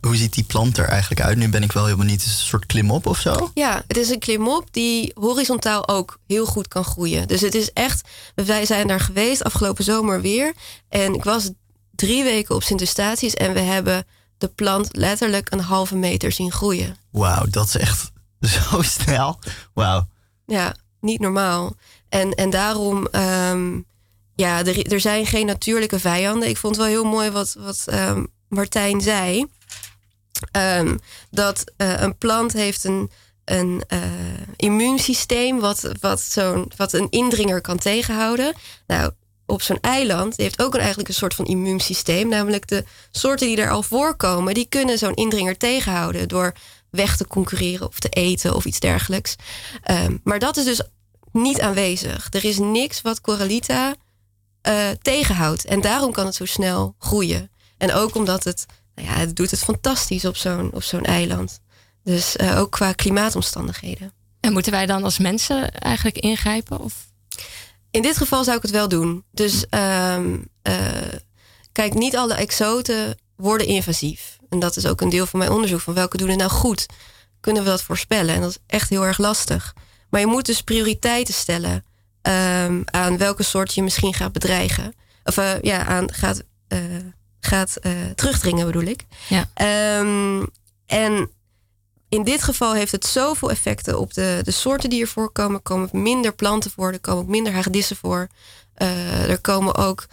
Hoe 0.01 0.15
ziet 0.15 0.33
die 0.33 0.43
plant 0.43 0.77
er 0.77 0.88
eigenlijk 0.88 1.21
uit? 1.21 1.38
Nu 1.38 1.49
ben 1.49 1.63
ik 1.63 1.71
wel 1.71 1.85
helemaal 1.85 2.05
niet 2.05 2.23
een 2.23 2.29
soort 2.29 2.65
klimop 2.65 3.05
of 3.05 3.19
zo. 3.19 3.51
Ja, 3.53 3.83
het 3.88 3.97
is 3.97 4.09
een 4.09 4.19
klimop 4.19 4.67
die 4.71 5.12
horizontaal 5.13 5.88
ook 5.88 6.19
heel 6.27 6.45
goed 6.45 6.67
kan 6.67 6.83
groeien. 6.83 7.27
Dus 7.27 7.41
het 7.41 7.55
is 7.55 7.73
echt, 7.73 8.07
wij 8.35 8.65
zijn 8.65 8.88
daar 8.88 8.99
geweest 8.99 9.43
afgelopen 9.43 9.83
zomer 9.83 10.21
weer. 10.21 10.53
En 10.89 11.13
ik 11.13 11.23
was 11.23 11.49
drie 11.95 12.23
weken 12.23 12.55
op 12.55 12.63
Sint 12.63 12.79
Eustatius 12.79 13.33
en 13.33 13.53
we 13.53 13.59
hebben 13.59 14.05
de 14.39 14.47
plant 14.47 14.95
letterlijk 14.95 15.52
een 15.52 15.60
halve 15.60 15.95
meter 15.95 16.32
zien 16.32 16.52
groeien. 16.52 16.97
Wauw, 17.12 17.45
dat 17.49 17.67
is 17.67 17.78
echt 17.78 18.12
zo 18.71 18.82
snel. 18.82 19.39
Wauw. 19.73 20.08
Ja, 20.45 20.75
niet 21.02 21.19
normaal. 21.19 21.75
En, 22.10 22.32
en 22.32 22.49
daarom, 22.49 23.08
um, 23.12 23.86
ja, 24.36 24.65
er, 24.65 24.91
er 24.91 24.99
zijn 24.99 25.25
geen 25.25 25.45
natuurlijke 25.45 25.99
vijanden. 25.99 26.49
Ik 26.49 26.58
vond 26.58 26.75
het 26.75 26.86
wel 26.86 26.93
heel 26.93 27.12
mooi 27.12 27.30
wat, 27.30 27.56
wat 27.60 27.86
um, 27.93 28.28
Martijn 28.47 29.02
zei. 29.02 29.45
Ehm, 30.52 30.97
dat 31.32 31.63
uh, 31.78 32.02
een 32.02 32.17
plant 32.17 32.54
heeft 32.54 32.84
een, 32.84 33.12
een 33.45 33.84
uh, 33.93 33.99
immuunsysteem 34.56 35.60
wat, 35.60 35.91
wat, 35.99 36.21
zo'n, 36.21 36.71
wat 36.75 36.93
een 36.93 37.08
indringer 37.10 37.62
kan 37.62 37.78
tegenhouden. 37.78 38.54
Nou, 38.88 39.12
op 39.49 39.62
zo'n 39.62 39.79
eiland 39.81 40.38
heeft 40.38 40.62
ook 40.62 40.73
een, 40.73 40.79
eigenlijk 40.79 41.09
een 41.09 41.15
soort 41.15 41.33
van 41.33 41.45
immuunsysteem. 41.45 42.27
Namelijk 42.27 42.67
de 42.67 42.83
soorten 43.12 43.47
die 43.47 43.57
er 43.57 43.69
al 43.69 43.83
voorkomen, 43.83 44.53
die 44.53 44.65
kunnen 44.69 44.97
zo'n 44.97 45.13
indringer 45.13 45.57
tegenhouden 45.57 46.27
door 46.27 46.53
weg 46.89 47.17
te 47.17 47.27
concurreren 47.27 47.88
of 47.88 47.99
te 47.99 48.09
eten 48.09 48.55
of 48.55 48.65
iets 48.65 48.79
dergelijks. 48.79 49.35
Um, 49.91 50.21
maar 50.23 50.39
dat 50.39 50.57
is 50.57 50.65
dus 50.65 50.81
niet 51.31 51.62
aanwezig. 51.62 52.27
Er 52.31 52.45
is 52.45 52.57
niks 52.57 53.01
wat 53.01 53.21
Corallita 53.21 53.95
uh, 54.67 54.89
tegenhoudt. 55.01 55.65
En 55.65 55.81
daarom 55.81 56.12
kan 56.12 56.25
het 56.25 56.35
zo 56.35 56.45
snel 56.45 56.95
groeien. 56.99 57.51
En 57.77 57.93
ook 57.93 58.15
omdat 58.15 58.43
het, 58.43 58.65
nou 58.95 59.07
ja, 59.07 59.13
het 59.13 59.35
doet 59.35 59.51
het 59.51 59.63
fantastisch 59.63 60.25
op 60.25 60.38
zo'n, 60.38 60.71
zo'n 60.77 61.03
eiland. 61.03 61.59
Dus 62.03 62.35
uh, 62.35 62.59
ook 62.59 62.71
qua 62.71 62.93
klimaatomstandigheden. 62.93 64.13
En 64.39 64.53
moeten 64.53 64.71
wij 64.71 64.85
dan 64.85 65.03
als 65.03 65.17
mensen 65.17 65.71
eigenlijk 65.71 66.17
ingrijpen? 66.17 66.79
Of? 66.79 67.07
In 67.91 68.02
dit 68.02 68.17
geval 68.17 68.43
zou 68.43 68.58
ik 68.58 68.62
het 68.62 68.71
wel 68.71 68.88
doen. 68.88 69.23
Dus 69.32 69.65
um, 69.69 70.47
uh, 70.63 70.75
kijk, 71.71 71.93
niet 71.93 72.15
alle 72.15 72.34
exoten 72.34 73.17
worden 73.36 73.67
invasief. 73.67 74.38
En 74.49 74.60
dat 74.60 74.75
is 74.75 74.86
ook 74.86 75.02
een 75.02 75.10
deel 75.10 75.25
van 75.25 75.39
mijn 75.39 75.52
onderzoek. 75.52 75.80
Van 75.80 75.93
welke 75.93 76.17
doen 76.17 76.30
het 76.30 76.38
nou 76.38 76.49
goed? 76.49 76.86
Kunnen 77.39 77.63
we 77.63 77.69
dat 77.69 77.84
voorspellen? 77.84 78.36
En 78.36 78.41
dat 78.41 78.49
is 78.49 78.58
echt 78.67 78.89
heel 78.89 79.06
erg 79.06 79.17
lastig. 79.17 79.75
Maar 80.10 80.19
je 80.19 80.28
moet 80.28 80.45
dus 80.45 80.62
prioriteiten 80.62 81.34
stellen 81.34 81.86
um, 82.21 82.84
aan 82.86 83.17
welke 83.17 83.43
soort 83.43 83.73
je 83.73 83.84
misschien 83.84 84.13
gaat 84.13 84.32
bedreigen. 84.32 84.93
Of 85.23 85.38
uh, 85.38 85.62
ja, 85.62 85.86
aan 85.86 86.13
gaat, 86.13 86.43
uh, 86.67 86.80
gaat 87.39 87.78
terugdringen, 88.15 88.65
bedoel 88.65 88.84
ik. 88.84 89.06
Ja. 89.28 89.49
Um, 89.99 90.47
en 90.86 91.30
in 92.09 92.23
dit 92.23 92.43
geval 92.43 92.73
heeft 92.73 92.91
het 92.91 93.05
zoveel 93.05 93.49
effecten 93.49 93.99
op 93.99 94.13
de, 94.13 94.39
de 94.43 94.51
soorten 94.51 94.89
die 94.89 95.01
er 95.01 95.07
voorkomen. 95.07 95.61
Komen 95.61 95.89
minder 95.91 96.33
planten 96.33 96.71
voor, 96.71 96.91
er 96.91 96.99
komen 96.99 97.23
ook 97.23 97.29
minder 97.29 97.53
hagedissen 97.53 97.95
voor. 97.95 98.27
er 99.27 99.41
komen 99.41 99.75
ook 99.75 100.05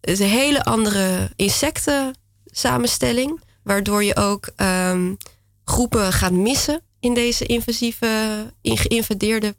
een 0.00 0.16
hele 0.16 0.64
andere 0.64 1.30
insecten 1.36 2.14
samenstelling. 2.46 3.40
Waardoor 3.62 4.04
je 4.04 4.16
ook 4.16 4.50
um, 4.56 5.16
groepen 5.64 6.12
gaat 6.12 6.32
missen 6.32 6.80
in 7.00 7.14
deze 7.14 7.46
invasieve, 7.46 8.52
in 8.60 8.76
geïnvadeerde 8.76 9.54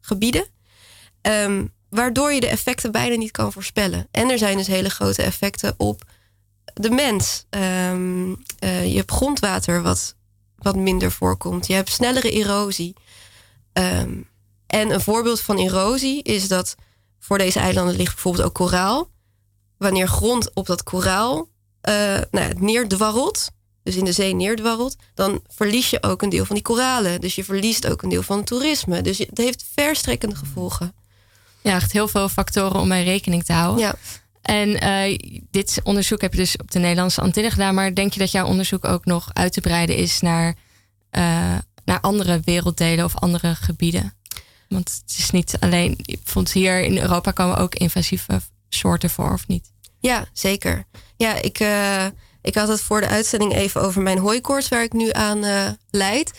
gebieden. 0.00 0.46
Um, 1.22 1.72
waardoor 1.90 2.32
je 2.32 2.40
de 2.40 2.48
effecten 2.48 2.92
bijna 2.92 3.16
niet 3.16 3.30
kan 3.30 3.52
voorspellen. 3.52 4.08
En 4.10 4.30
er 4.30 4.38
zijn 4.38 4.56
dus 4.56 4.66
hele 4.66 4.90
grote 4.90 5.22
effecten 5.22 5.74
op 5.76 6.02
de 6.74 6.90
mens. 6.90 7.46
Um, 7.50 8.30
uh, 8.30 8.86
je 8.86 8.96
hebt 8.96 9.10
grondwater 9.10 9.82
wat, 9.82 10.14
wat 10.58 10.76
minder 10.76 11.12
voorkomt. 11.12 11.66
Je 11.66 11.74
hebt 11.74 11.90
snellere 11.90 12.30
erosie. 12.30 12.94
Um, 13.72 14.28
en 14.66 14.90
een 14.90 15.00
voorbeeld 15.00 15.40
van 15.40 15.58
erosie 15.58 16.22
is 16.22 16.48
dat 16.48 16.74
voor 17.18 17.38
deze 17.38 17.58
eilanden 17.58 17.96
ligt 17.96 18.12
bijvoorbeeld 18.12 18.44
ook 18.44 18.54
koraal. 18.54 19.10
Wanneer 19.76 20.08
grond 20.08 20.54
op 20.54 20.66
dat 20.66 20.82
koraal 20.82 21.48
uh, 21.88 22.18
nou, 22.30 22.54
neerdwarrelt, 22.58 23.50
dus 23.82 23.96
in 23.96 24.04
de 24.04 24.12
zee 24.12 24.34
neerdwarrelt, 24.34 24.96
dan 25.14 25.42
verlies 25.46 25.90
je 25.90 26.02
ook 26.02 26.22
een 26.22 26.28
deel 26.28 26.44
van 26.44 26.54
die 26.54 26.64
koralen. 26.64 27.20
Dus 27.20 27.34
je 27.34 27.44
verliest 27.44 27.86
ook 27.86 28.02
een 28.02 28.08
deel 28.08 28.22
van 28.22 28.36
het 28.36 28.46
toerisme. 28.46 29.02
Dus 29.02 29.18
het 29.18 29.38
heeft 29.38 29.64
verstrekkende 29.76 30.34
gevolgen. 30.34 30.94
Ja, 31.62 31.74
echt 31.74 31.92
heel 31.92 32.08
veel 32.08 32.28
factoren 32.28 32.80
om 32.80 32.88
bij 32.88 33.04
rekening 33.04 33.44
te 33.44 33.52
houden. 33.52 33.84
Ja. 33.84 33.94
En 34.42 34.68
uh, 34.68 35.18
dit 35.50 35.80
onderzoek 35.82 36.20
heb 36.20 36.32
je 36.32 36.38
dus 36.38 36.56
op 36.56 36.70
de 36.70 36.78
Nederlandse 36.78 37.20
Antillen 37.20 37.50
gedaan. 37.50 37.74
Maar 37.74 37.94
denk 37.94 38.12
je 38.12 38.18
dat 38.18 38.30
jouw 38.30 38.46
onderzoek 38.46 38.84
ook 38.84 39.04
nog 39.04 39.30
uit 39.32 39.52
te 39.52 39.60
breiden 39.60 39.96
is 39.96 40.20
naar, 40.20 40.54
uh, 41.12 41.58
naar 41.84 42.00
andere 42.00 42.40
werelddelen 42.44 43.04
of 43.04 43.16
andere 43.16 43.54
gebieden? 43.54 44.12
Want 44.68 45.02
het 45.06 45.18
is 45.18 45.30
niet 45.30 45.56
alleen. 45.60 45.98
Vond 46.24 46.52
hier 46.52 46.80
in 46.80 46.98
Europa 46.98 47.30
komen 47.30 47.56
ook 47.56 47.74
invasieve 47.74 48.40
soorten 48.68 49.10
voor, 49.10 49.32
of 49.32 49.46
niet? 49.46 49.70
Ja, 50.00 50.26
zeker. 50.32 50.84
Ja, 51.16 51.34
ik, 51.42 51.60
uh, 51.60 52.06
ik 52.42 52.54
had 52.54 52.68
het 52.68 52.80
voor 52.80 53.00
de 53.00 53.08
uitzending 53.08 53.54
even 53.54 53.80
over 53.80 54.02
mijn 54.02 54.18
hooikoorts, 54.18 54.68
waar 54.68 54.82
ik 54.82 54.92
nu 54.92 55.12
aan 55.12 55.44
uh, 55.44 55.68
leid. 55.90 56.32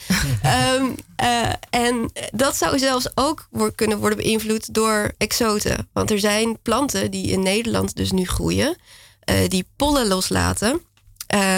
um, 0.76 0.96
uh, 1.24 1.54
en 1.70 2.12
dat 2.32 2.58
zou 2.58 2.80
zelfs 2.80 3.10
ook 3.16 3.48
kunnen 3.76 4.00
worden 4.00 4.18
beïnvloed 4.18 4.74
door 4.74 5.12
exoten. 5.18 5.90
Want 5.94 6.12
er 6.12 6.20
zijn 6.20 6.62
planten 6.62 7.12
die 7.12 7.28
in 7.28 7.44
Nederland 7.44 7.96
dus 7.96 8.12
nu 8.12 8.26
groeien, 8.26 8.78
die 9.48 9.68
pollen 9.76 10.08
loslaten. 10.08 10.82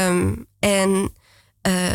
Um, 0.08 0.48
en 0.60 1.14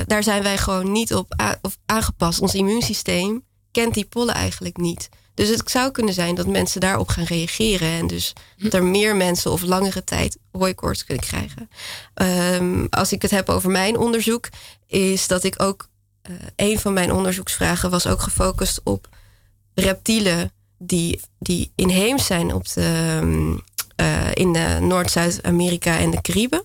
daar 0.07 0.23
zijn 0.23 0.43
wij 0.43 0.59
gewoon 0.59 0.93
niet 0.93 1.15
op 1.15 1.57
of 1.63 1.79
aangepast. 1.87 2.41
Ons 2.41 2.55
immuunsysteem 2.55 3.45
kent 3.73 3.95
die 3.95 4.05
pollen 4.05 4.35
eigenlijk 4.35 4.77
niet. 4.77 5.09
Dus 5.37 5.49
het 5.49 5.70
zou 5.70 5.90
kunnen 5.90 6.14
zijn 6.14 6.35
dat 6.35 6.46
mensen 6.46 6.81
daarop 6.81 7.09
gaan 7.09 7.25
reageren. 7.25 7.88
En 7.88 8.07
dus 8.07 8.33
dat 8.57 8.75
er 8.75 8.85
meer 8.85 9.16
mensen 9.16 9.51
of 9.51 9.62
langere 9.62 10.05
tijd 10.05 10.38
hooikoorts 10.53 11.05
kunnen 11.05 11.25
krijgen. 11.25 11.70
Um, 12.62 12.87
als 12.90 13.12
ik 13.12 13.22
het 13.22 13.31
heb 13.31 13.49
over 13.49 13.70
mijn 13.70 13.99
onderzoek, 13.99 14.49
is 14.87 15.27
dat 15.27 15.44
ik 15.44 15.62
ook. 15.62 15.88
Uh, 16.31 16.37
een 16.57 16.79
van 16.79 16.92
mijn 16.92 17.12
onderzoeksvragen 17.12 17.90
was 17.90 18.07
ook 18.07 18.20
gefocust 18.20 18.81
op 18.85 19.09
reptielen 19.75 20.53
die, 20.79 21.20
die 21.38 21.72
inheems 21.75 22.27
zijn 22.27 22.55
op 22.55 22.68
de, 22.72 23.20
uh, 24.01 24.35
in 24.35 24.51
Noord-Zuid-Amerika 24.87 25.99
en 25.99 26.11
de 26.11 26.20
Cariben. 26.20 26.64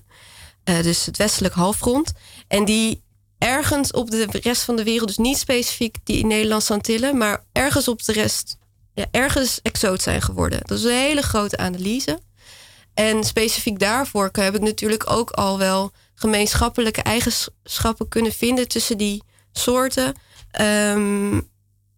Uh, 0.65 0.81
dus 0.81 1.05
het 1.05 1.17
westelijk 1.17 1.53
halfrond. 1.53 2.13
En 2.47 2.65
die 2.65 3.01
ergens 3.37 3.91
op 3.91 4.11
de 4.11 4.27
rest 4.31 4.63
van 4.63 4.75
de 4.75 4.83
wereld, 4.83 5.07
dus 5.07 5.17
niet 5.17 5.37
specifiek 5.37 5.95
die 6.03 6.25
Nederlandse 6.25 6.73
Antillen, 6.73 7.17
maar 7.17 7.43
ergens 7.51 7.87
op 7.87 8.03
de 8.03 8.11
rest 8.11 8.57
ergens 9.11 9.59
exoot 9.61 10.01
zijn 10.01 10.21
geworden. 10.21 10.59
Dat 10.63 10.77
is 10.77 10.83
een 10.83 10.91
hele 10.91 11.21
grote 11.21 11.57
analyse. 11.57 12.19
En 12.93 13.23
specifiek 13.23 13.79
daarvoor 13.79 14.29
heb 14.31 14.55
ik 14.55 14.61
natuurlijk 14.61 15.09
ook 15.09 15.31
al 15.31 15.57
wel 15.57 15.91
gemeenschappelijke 16.15 17.01
eigenschappen 17.01 18.07
kunnen 18.07 18.31
vinden 18.31 18.67
tussen 18.67 18.97
die 18.97 19.23
soorten. 19.51 20.15
Um, 20.61 21.49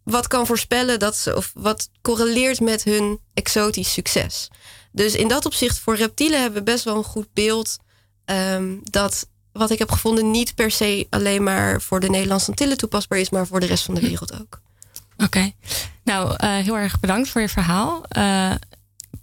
wat 0.04 0.26
kan 0.26 0.46
voorspellen 0.46 0.98
dat 0.98 1.16
ze, 1.16 1.36
of 1.36 1.50
wat 1.54 1.88
correleert 2.02 2.60
met 2.60 2.84
hun 2.84 3.20
exotisch 3.34 3.92
succes. 3.92 4.50
Dus 4.92 5.14
in 5.14 5.28
dat 5.28 5.46
opzicht, 5.46 5.78
voor 5.78 5.96
reptielen 5.96 6.40
hebben 6.40 6.58
we 6.58 6.70
best 6.70 6.84
wel 6.84 6.96
een 6.96 7.04
goed 7.04 7.32
beeld 7.32 7.76
um, 8.26 8.80
dat 8.84 9.28
wat 9.52 9.70
ik 9.70 9.78
heb 9.78 9.90
gevonden 9.90 10.30
niet 10.30 10.54
per 10.54 10.70
se 10.70 11.06
alleen 11.10 11.42
maar 11.42 11.80
voor 11.80 12.00
de 12.00 12.08
Nederlandse 12.08 12.48
Antillen 12.48 12.76
toepasbaar 12.76 13.18
is, 13.18 13.30
maar 13.30 13.46
voor 13.46 13.60
de 13.60 13.66
rest 13.66 13.84
van 13.84 13.94
de 13.94 14.00
wereld 14.00 14.40
ook. 14.40 14.60
Oké. 15.16 15.52
Nou, 16.04 16.30
uh, 16.30 16.56
heel 16.56 16.78
erg 16.78 17.00
bedankt 17.00 17.28
voor 17.28 17.40
je 17.40 17.48
verhaal. 17.48 18.02
Uh, 18.16 18.52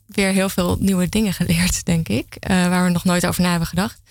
weer 0.06 0.30
heel 0.30 0.50
veel 0.50 0.78
nieuwe 0.80 1.10
dingen 1.10 1.34
geleerd, 1.34 1.86
denk 1.86 2.08
ik. 2.08 2.38
Uh, 2.50 2.67
waar 2.67 2.84
we 2.84 2.89
nog 2.89 3.04
nooit 3.04 3.28
over 3.28 3.41
na 3.41 3.50
hebben 3.50 3.67
gedacht. 3.67 4.02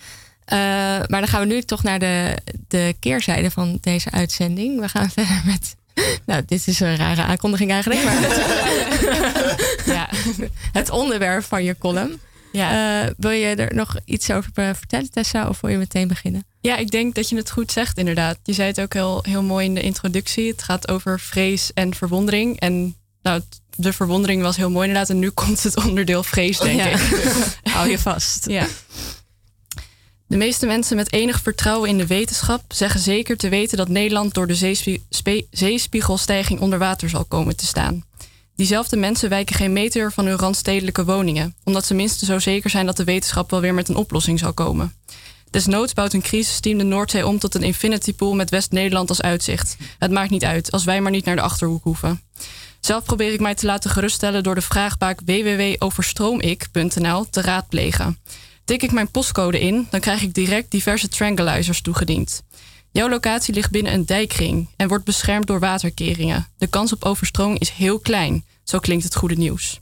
maar 0.45 1.07
dan 1.07 1.27
gaan 1.27 1.39
we 1.47 1.53
nu 1.53 1.61
toch 1.61 1.83
naar 1.83 1.99
de, 1.99 2.37
de 2.67 2.95
keerzijde 2.99 3.51
van 3.51 3.77
deze 3.81 4.11
uitzending. 4.11 4.79
We 4.79 4.89
gaan 4.89 5.09
verder 5.17 5.41
met. 5.45 5.75
Nou, 6.25 6.43
dit 6.45 6.67
is 6.67 6.79
een 6.79 6.95
rare 6.95 7.23
aankondiging 7.23 7.71
eigenlijk. 7.71 8.03
Maar 8.03 8.15
het, 8.21 9.85
ja, 9.95 10.09
het 10.71 10.89
onderwerp 10.89 11.43
van 11.43 11.63
je 11.63 11.77
column. 11.77 12.19
Ja. 12.51 13.03
Uh, 13.03 13.09
wil 13.17 13.31
je 13.31 13.55
er 13.55 13.75
nog 13.75 13.95
iets 14.05 14.31
over 14.31 14.51
vertellen, 14.53 15.11
Tessa, 15.11 15.47
of 15.47 15.61
wil 15.61 15.69
je 15.69 15.77
meteen 15.77 16.07
beginnen? 16.07 16.45
Ja, 16.61 16.77
ik 16.77 16.91
denk 16.91 17.15
dat 17.15 17.29
je 17.29 17.35
het 17.35 17.51
goed 17.51 17.71
zegt, 17.71 17.97
inderdaad. 17.97 18.37
Je 18.43 18.53
zei 18.53 18.67
het 18.67 18.81
ook 18.81 18.93
heel, 18.93 19.19
heel 19.21 19.43
mooi 19.43 19.65
in 19.65 19.73
de 19.73 19.81
introductie. 19.81 20.47
Het 20.47 20.63
gaat 20.63 20.91
over 20.91 21.19
vrees 21.19 21.73
en 21.73 21.95
verwondering. 21.95 22.59
En 22.59 22.95
nou, 23.21 23.41
de 23.75 23.93
verwondering 23.93 24.41
was 24.41 24.57
heel 24.57 24.69
mooi 24.69 24.87
inderdaad. 24.87 25.09
En 25.09 25.19
nu 25.19 25.29
komt 25.43 25.63
het 25.63 25.77
onderdeel 25.85 26.23
vrees, 26.23 26.59
denk 26.59 26.79
ja. 26.79 26.85
ik. 26.85 26.99
Hou 27.73 27.89
je 27.89 27.99
vast. 27.99 28.45
Ja. 28.49 28.67
De 30.27 30.37
meeste 30.37 30.65
mensen 30.65 30.95
met 30.95 31.13
enig 31.13 31.41
vertrouwen 31.41 31.89
in 31.89 31.97
de 31.97 32.07
wetenschap 32.07 32.63
zeggen 32.67 32.99
zeker 32.99 33.37
te 33.37 33.49
weten 33.49 33.77
dat 33.77 33.87
Nederland 33.87 34.33
door 34.33 34.47
de 34.47 34.55
zeespie 34.55 35.05
zeespiegelstijging 35.51 36.59
onder 36.59 36.79
water 36.79 37.09
zal 37.09 37.25
komen 37.25 37.55
te 37.55 37.65
staan. 37.65 38.05
Diezelfde 38.55 38.97
mensen 38.97 39.29
wijken 39.29 39.55
geen 39.55 39.73
meter 39.73 40.11
van 40.11 40.25
hun 40.25 40.37
randstedelijke 40.37 41.05
woningen, 41.05 41.55
omdat 41.63 41.85
ze 41.85 41.93
minstens 41.93 42.29
zo 42.29 42.39
zeker 42.39 42.69
zijn 42.69 42.85
dat 42.85 42.97
de 42.97 43.03
wetenschap 43.03 43.49
wel 43.51 43.61
weer 43.61 43.73
met 43.73 43.89
een 43.89 43.95
oplossing 43.95 44.39
zal 44.39 44.53
komen. 44.53 44.93
Desnoods 45.51 45.93
bouwt 45.93 46.13
een 46.13 46.21
crisisteam 46.21 46.77
de 46.77 46.83
Noordzee 46.83 47.27
om 47.27 47.39
tot 47.39 47.55
een 47.55 47.63
infinity 47.63 48.13
pool 48.13 48.35
met 48.35 48.49
West-Nederland 48.49 49.09
als 49.09 49.21
uitzicht. 49.21 49.77
Het 49.97 50.11
maakt 50.11 50.29
niet 50.29 50.43
uit, 50.43 50.71
als 50.71 50.83
wij 50.83 51.01
maar 51.01 51.11
niet 51.11 51.25
naar 51.25 51.35
de 51.35 51.41
achterhoek 51.41 51.83
hoeven. 51.83 52.21
Zelf 52.79 53.03
probeer 53.03 53.33
ik 53.33 53.39
mij 53.39 53.55
te 53.55 53.65
laten 53.65 53.89
geruststellen 53.89 54.43
door 54.43 54.55
de 54.55 54.61
vraagbaak 54.61 55.19
www.overstroomik.nl 55.25 57.29
te 57.29 57.41
raadplegen. 57.41 58.17
Tik 58.65 58.83
ik 58.83 58.91
mijn 58.91 59.11
postcode 59.11 59.59
in, 59.59 59.87
dan 59.89 59.99
krijg 59.99 60.21
ik 60.21 60.33
direct 60.33 60.71
diverse 60.71 61.07
tranquilizers 61.07 61.81
toegediend. 61.81 62.43
Jouw 62.91 63.09
locatie 63.09 63.53
ligt 63.53 63.71
binnen 63.71 63.93
een 63.93 64.05
dijkring 64.05 64.69
en 64.75 64.87
wordt 64.87 65.05
beschermd 65.05 65.47
door 65.47 65.59
waterkeringen. 65.59 66.47
De 66.57 66.67
kans 66.67 66.93
op 66.93 67.03
overstroming 67.03 67.59
is 67.59 67.69
heel 67.69 67.99
klein, 67.99 68.45
zo 68.63 68.79
klinkt 68.79 69.03
het 69.03 69.15
goede 69.15 69.35
nieuws. 69.35 69.79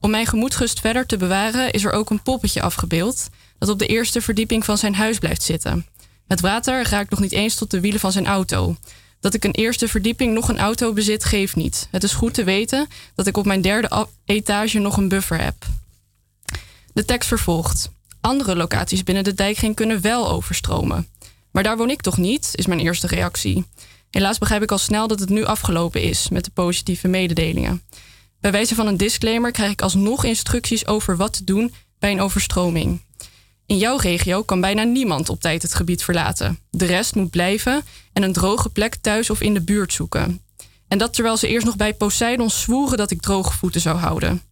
Om 0.00 0.10
mijn 0.10 0.26
gemoedsrust 0.26 0.80
verder 0.80 1.06
te 1.06 1.16
bewaren 1.16 1.72
is 1.72 1.84
er 1.84 1.92
ook 1.92 2.10
een 2.10 2.22
poppetje 2.22 2.62
afgebeeld 2.62 3.28
dat 3.58 3.68
op 3.68 3.78
de 3.78 3.86
eerste 3.86 4.20
verdieping 4.20 4.64
van 4.64 4.78
zijn 4.78 4.94
huis 4.94 5.18
blijft 5.18 5.42
zitten. 5.42 5.86
Het 6.26 6.40
water 6.40 6.88
raakt 6.88 7.10
nog 7.10 7.20
niet 7.20 7.32
eens 7.32 7.54
tot 7.54 7.70
de 7.70 7.80
wielen 7.80 8.00
van 8.00 8.12
zijn 8.12 8.26
auto. 8.26 8.76
Dat 9.20 9.34
ik 9.34 9.44
een 9.44 9.54
eerste 9.54 9.88
verdieping 9.88 10.34
nog 10.34 10.48
een 10.48 10.58
auto 10.58 10.92
bezit, 10.92 11.24
geeft 11.24 11.56
niet. 11.56 11.88
Het 11.90 12.02
is 12.02 12.12
goed 12.12 12.34
te 12.34 12.44
weten 12.44 12.86
dat 13.14 13.26
ik 13.26 13.36
op 13.36 13.46
mijn 13.46 13.60
derde 13.60 14.06
etage 14.24 14.78
nog 14.78 14.96
een 14.96 15.08
buffer 15.08 15.40
heb. 15.40 15.54
De 16.92 17.04
tekst 17.04 17.28
vervolgt. 17.28 17.90
Andere 18.20 18.56
locaties 18.56 19.02
binnen 19.02 19.24
de 19.24 19.34
dijkring 19.34 19.74
kunnen 19.74 20.00
wel 20.00 20.30
overstromen. 20.30 21.08
Maar 21.50 21.62
daar 21.62 21.76
woon 21.76 21.90
ik 21.90 22.00
toch 22.00 22.16
niet, 22.16 22.50
is 22.52 22.66
mijn 22.66 22.80
eerste 22.80 23.06
reactie. 23.06 23.64
Helaas 24.10 24.38
begrijp 24.38 24.62
ik 24.62 24.70
al 24.70 24.78
snel 24.78 25.08
dat 25.08 25.20
het 25.20 25.28
nu 25.28 25.44
afgelopen 25.44 26.02
is 26.02 26.28
met 26.28 26.44
de 26.44 26.50
positieve 26.50 27.08
mededelingen. 27.08 27.82
Bij 28.40 28.52
wijze 28.52 28.74
van 28.74 28.86
een 28.86 28.96
disclaimer 28.96 29.50
krijg 29.50 29.70
ik 29.70 29.82
alsnog 29.82 30.24
instructies 30.24 30.86
over 30.86 31.16
wat 31.16 31.32
te 31.32 31.44
doen 31.44 31.74
bij 31.98 32.12
een 32.12 32.20
overstroming. 32.20 33.00
In 33.66 33.78
jouw 33.78 33.96
regio 33.96 34.42
kan 34.42 34.60
bijna 34.60 34.82
niemand 34.82 35.28
op 35.28 35.40
tijd 35.40 35.62
het 35.62 35.74
gebied 35.74 36.04
verlaten. 36.04 36.58
De 36.70 36.84
rest 36.84 37.14
moet 37.14 37.30
blijven 37.30 37.82
en 38.12 38.22
een 38.22 38.32
droge 38.32 38.68
plek 38.68 38.94
thuis 38.94 39.30
of 39.30 39.40
in 39.40 39.54
de 39.54 39.62
buurt 39.62 39.92
zoeken. 39.92 40.40
En 40.88 40.98
dat 40.98 41.14
terwijl 41.14 41.36
ze 41.36 41.48
eerst 41.48 41.66
nog 41.66 41.76
bij 41.76 41.94
Poseidon 41.94 42.50
zwoeren 42.50 42.98
dat 42.98 43.10
ik 43.10 43.20
droge 43.20 43.52
voeten 43.52 43.80
zou 43.80 43.98
houden. 43.98 44.42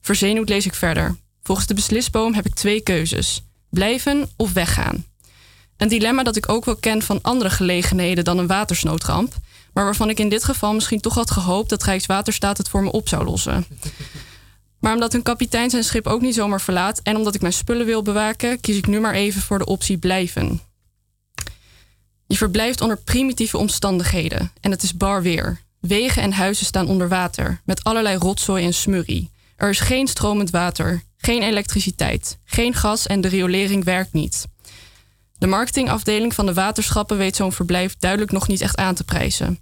Verzenuwd 0.00 0.48
lees 0.48 0.66
ik 0.66 0.74
verder. 0.74 1.16
Volgens 1.42 1.66
de 1.66 1.74
beslisboom 1.74 2.34
heb 2.34 2.46
ik 2.46 2.54
twee 2.54 2.80
keuzes: 2.80 3.42
blijven 3.70 4.30
of 4.36 4.52
weggaan. 4.52 5.04
Een 5.76 5.88
dilemma 5.88 6.22
dat 6.22 6.36
ik 6.36 6.48
ook 6.48 6.64
wel 6.64 6.76
ken 6.76 7.02
van 7.02 7.18
andere 7.22 7.50
gelegenheden 7.50 8.24
dan 8.24 8.38
een 8.38 8.46
watersnoodramp, 8.46 9.34
maar 9.72 9.84
waarvan 9.84 10.10
ik 10.10 10.18
in 10.18 10.28
dit 10.28 10.44
geval 10.44 10.74
misschien 10.74 11.00
toch 11.00 11.14
had 11.14 11.30
gehoopt 11.30 11.68
dat 11.68 11.82
Rijkswaterstaat 11.82 12.58
het 12.58 12.68
voor 12.68 12.82
me 12.82 12.90
op 12.92 13.08
zou 13.08 13.24
lossen. 13.24 13.66
Maar 14.80 14.94
omdat 14.94 15.14
een 15.14 15.22
kapitein 15.22 15.70
zijn 15.70 15.84
schip 15.84 16.06
ook 16.06 16.20
niet 16.20 16.34
zomaar 16.34 16.60
verlaat 16.60 17.00
en 17.02 17.16
omdat 17.16 17.34
ik 17.34 17.40
mijn 17.40 17.52
spullen 17.52 17.86
wil 17.86 18.02
bewaken, 18.02 18.60
kies 18.60 18.76
ik 18.76 18.86
nu 18.86 19.00
maar 19.00 19.14
even 19.14 19.42
voor 19.42 19.58
de 19.58 19.66
optie 19.66 19.98
blijven. 19.98 20.60
Je 22.26 22.36
verblijft 22.36 22.80
onder 22.80 22.98
primitieve 22.98 23.58
omstandigheden 23.58 24.52
en 24.60 24.70
het 24.70 24.82
is 24.82 24.96
bar 24.96 25.22
weer. 25.22 25.60
Wegen 25.80 26.22
en 26.22 26.32
huizen 26.32 26.66
staan 26.66 26.88
onder 26.88 27.08
water, 27.08 27.60
met 27.64 27.84
allerlei 27.84 28.16
rotzooi 28.16 28.64
en 28.64 28.74
smurrie. 28.74 29.30
Er 29.56 29.68
is 29.68 29.80
geen 29.80 30.06
stromend 30.06 30.50
water, 30.50 31.02
geen 31.16 31.42
elektriciteit, 31.42 32.38
geen 32.44 32.74
gas 32.74 33.06
en 33.06 33.20
de 33.20 33.28
riolering 33.28 33.84
werkt 33.84 34.12
niet. 34.12 34.46
De 35.38 35.46
marketingafdeling 35.46 36.34
van 36.34 36.46
de 36.46 36.54
waterschappen 36.54 37.16
weet 37.16 37.36
zo'n 37.36 37.52
verblijf 37.52 37.96
duidelijk 37.98 38.32
nog 38.32 38.48
niet 38.48 38.60
echt 38.60 38.76
aan 38.76 38.94
te 38.94 39.04
prijzen. 39.04 39.58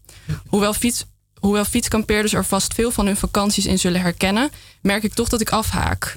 Hoewel, 0.46 0.74
fiets, 0.74 1.04
hoewel 1.45 1.64
fietskampeerders 1.64 2.32
er 2.32 2.45
vast 2.45 2.74
veel 2.74 2.90
van 2.90 3.07
hun 3.07 3.16
vakanties 3.16 3.66
in 3.66 3.78
zullen 3.78 4.01
herkennen, 4.01 4.51
merk 4.82 5.03
ik 5.03 5.14
toch 5.14 5.28
dat 5.28 5.40
ik 5.40 5.51
afhaak. 5.51 6.16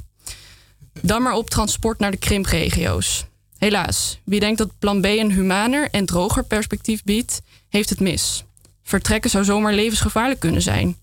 Dan 1.02 1.22
maar 1.22 1.34
op 1.34 1.50
transport 1.50 2.00
naar 2.00 2.12
de 2.12 2.18
krimpregio's. 2.18 3.26
Helaas, 3.58 4.20
wie 4.24 4.40
denkt 4.40 4.58
dat 4.58 4.80
plan 4.80 5.02
B 5.02 5.06
een 5.06 5.32
humaner 5.32 5.90
en 5.92 6.06
droger 6.06 6.44
perspectief 6.44 7.04
biedt, 7.04 7.42
heeft 7.70 7.90
het 7.90 8.00
mis. 8.00 8.44
Vertrekken 8.84 9.30
zou 9.30 9.44
zomaar 9.44 9.74
levensgevaarlijk 9.74 10.40
kunnen 10.40 10.62
zijn. 10.62 10.98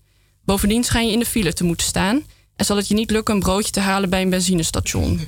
Bovendien 0.45 0.83
schijn 0.83 1.07
je 1.07 1.13
in 1.13 1.19
de 1.19 1.25
file 1.25 1.53
te 1.53 1.63
moeten 1.63 1.87
staan 1.87 2.23
en 2.55 2.65
zal 2.65 2.77
het 2.77 2.87
je 2.87 2.93
niet 2.93 3.11
lukken 3.11 3.33
een 3.33 3.39
broodje 3.39 3.71
te 3.71 3.79
halen 3.79 4.09
bij 4.09 4.21
een 4.21 4.29
benzinestation. 4.29 5.19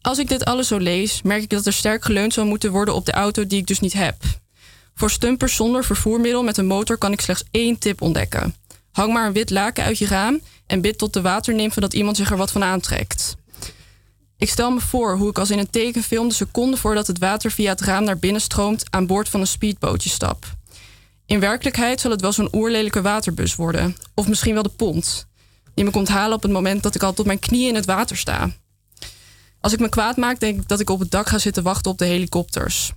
Als 0.00 0.18
ik 0.18 0.28
dit 0.28 0.44
alles 0.44 0.68
zo 0.68 0.78
lees, 0.78 1.22
merk 1.22 1.42
ik 1.42 1.50
dat 1.50 1.66
er 1.66 1.72
sterk 1.72 2.04
geleund 2.04 2.32
zou 2.32 2.46
moeten 2.46 2.70
worden 2.70 2.94
op 2.94 3.06
de 3.06 3.12
auto 3.12 3.46
die 3.46 3.58
ik 3.58 3.66
dus 3.66 3.80
niet 3.80 3.92
heb. 3.92 4.16
Voor 4.94 5.10
stumpers 5.10 5.56
zonder 5.56 5.84
vervoermiddel 5.84 6.42
met 6.42 6.56
een 6.56 6.66
motor 6.66 6.96
kan 6.96 7.12
ik 7.12 7.20
slechts 7.20 7.44
één 7.50 7.78
tip 7.78 8.00
ontdekken. 8.02 8.54
Hang 8.92 9.12
maar 9.12 9.26
een 9.26 9.32
wit 9.32 9.50
laken 9.50 9.84
uit 9.84 9.98
je 9.98 10.06
raam 10.06 10.40
en 10.66 10.80
bid 10.80 10.98
tot 10.98 11.12
de 11.12 11.20
waternimfen 11.20 11.82
dat 11.82 11.94
iemand 11.94 12.16
zich 12.16 12.30
er 12.30 12.36
wat 12.36 12.52
van 12.52 12.64
aantrekt. 12.64 13.36
Ik 14.36 14.50
stel 14.50 14.70
me 14.70 14.80
voor 14.80 15.16
hoe 15.16 15.28
ik 15.28 15.38
als 15.38 15.50
in 15.50 15.58
een 15.58 15.70
tekenfilm 15.70 16.28
de 16.28 16.34
seconde 16.34 16.76
voordat 16.76 17.06
het 17.06 17.18
water 17.18 17.50
via 17.50 17.70
het 17.70 17.80
raam 17.80 18.04
naar 18.04 18.18
binnen 18.18 18.40
stroomt 18.40 18.84
aan 18.90 19.06
boord 19.06 19.28
van 19.28 19.40
een 19.40 19.46
speedbootje 19.46 20.10
stap. 20.10 20.44
In 21.26 21.40
werkelijkheid 21.40 22.00
zal 22.00 22.10
het 22.10 22.20
wel 22.20 22.32
zo'n 22.32 22.54
oerlelijke 22.54 23.02
waterbus 23.02 23.54
worden, 23.54 23.96
of 24.14 24.28
misschien 24.28 24.54
wel 24.54 24.62
de 24.62 24.68
pont, 24.68 25.26
die 25.74 25.84
me 25.84 25.90
komt 25.90 26.08
halen 26.08 26.36
op 26.36 26.42
het 26.42 26.52
moment 26.52 26.82
dat 26.82 26.94
ik 26.94 27.02
al 27.02 27.12
tot 27.12 27.26
mijn 27.26 27.38
knieën 27.38 27.68
in 27.68 27.74
het 27.74 27.86
water 27.86 28.16
sta. 28.16 28.50
Als 29.60 29.72
ik 29.72 29.80
me 29.80 29.88
kwaad 29.88 30.16
maak, 30.16 30.40
denk 30.40 30.60
ik 30.60 30.68
dat 30.68 30.80
ik 30.80 30.90
op 30.90 31.00
het 31.00 31.10
dak 31.10 31.28
ga 31.28 31.38
zitten 31.38 31.62
wachten 31.62 31.90
op 31.90 31.98
de 31.98 32.04
helikopters. 32.04 32.92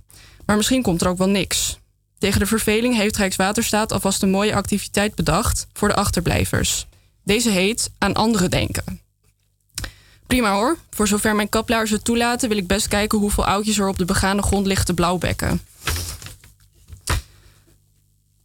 Maar 0.46 0.56
misschien 0.56 0.82
komt 0.82 1.00
er 1.00 1.08
ook 1.08 1.18
wel 1.18 1.28
niks. 1.28 1.78
Tegen 2.18 2.40
de 2.40 2.46
verveling 2.46 2.96
heeft 2.96 3.16
Rijkswaterstaat 3.16 3.92
alvast 3.92 4.22
een 4.22 4.30
mooie 4.30 4.54
activiteit 4.54 5.14
bedacht 5.14 5.66
voor 5.72 5.88
de 5.88 5.94
achterblijvers. 5.94 6.86
Deze 7.24 7.50
heet 7.50 7.90
aan 7.98 8.14
anderen 8.14 8.50
denken. 8.50 9.00
Prima 10.26 10.52
hoor. 10.52 10.76
Voor 10.90 11.08
zover 11.08 11.34
mijn 11.34 11.48
kaplaars 11.48 11.90
het 11.90 12.04
toelaten, 12.04 12.48
wil 12.48 12.58
ik 12.58 12.66
best 12.66 12.88
kijken 12.88 13.18
hoeveel 13.18 13.46
oudjes 13.46 13.78
er 13.78 13.88
op 13.88 13.98
de 13.98 14.04
begane 14.04 14.42
grond 14.42 14.66
liggen 14.66 14.86
te 14.86 14.94
blauwbekken. 14.94 15.60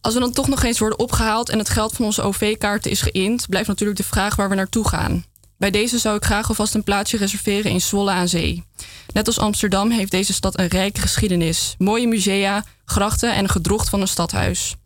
Als 0.00 0.14
we 0.14 0.20
dan 0.20 0.32
toch 0.32 0.48
nog 0.48 0.62
eens 0.62 0.78
worden 0.78 0.98
opgehaald 0.98 1.48
en 1.48 1.58
het 1.58 1.68
geld 1.68 1.92
van 1.92 2.04
onze 2.04 2.22
OV-kaarten 2.22 2.90
is 2.90 3.00
geïnd, 3.00 3.48
blijft 3.48 3.68
natuurlijk 3.68 3.98
de 3.98 4.04
vraag 4.04 4.36
waar 4.36 4.48
we 4.48 4.54
naartoe 4.54 4.88
gaan. 4.88 5.24
Bij 5.56 5.70
deze 5.70 5.98
zou 5.98 6.16
ik 6.16 6.24
graag 6.24 6.48
alvast 6.48 6.74
een 6.74 6.84
plaatsje 6.84 7.16
reserveren 7.16 7.70
in 7.70 7.80
Zwolle 7.80 8.10
aan 8.10 8.28
Zee. 8.28 8.64
Net 9.12 9.26
als 9.26 9.38
Amsterdam 9.38 9.90
heeft 9.90 10.10
deze 10.10 10.32
stad 10.32 10.58
een 10.58 10.66
rijke 10.66 11.00
geschiedenis, 11.00 11.74
mooie 11.78 12.06
musea, 12.06 12.64
grachten 12.92 13.34
en 13.34 13.48
gedrocht 13.48 13.88
van 13.88 14.00
een 14.00 14.08
stadhuis. 14.08 14.76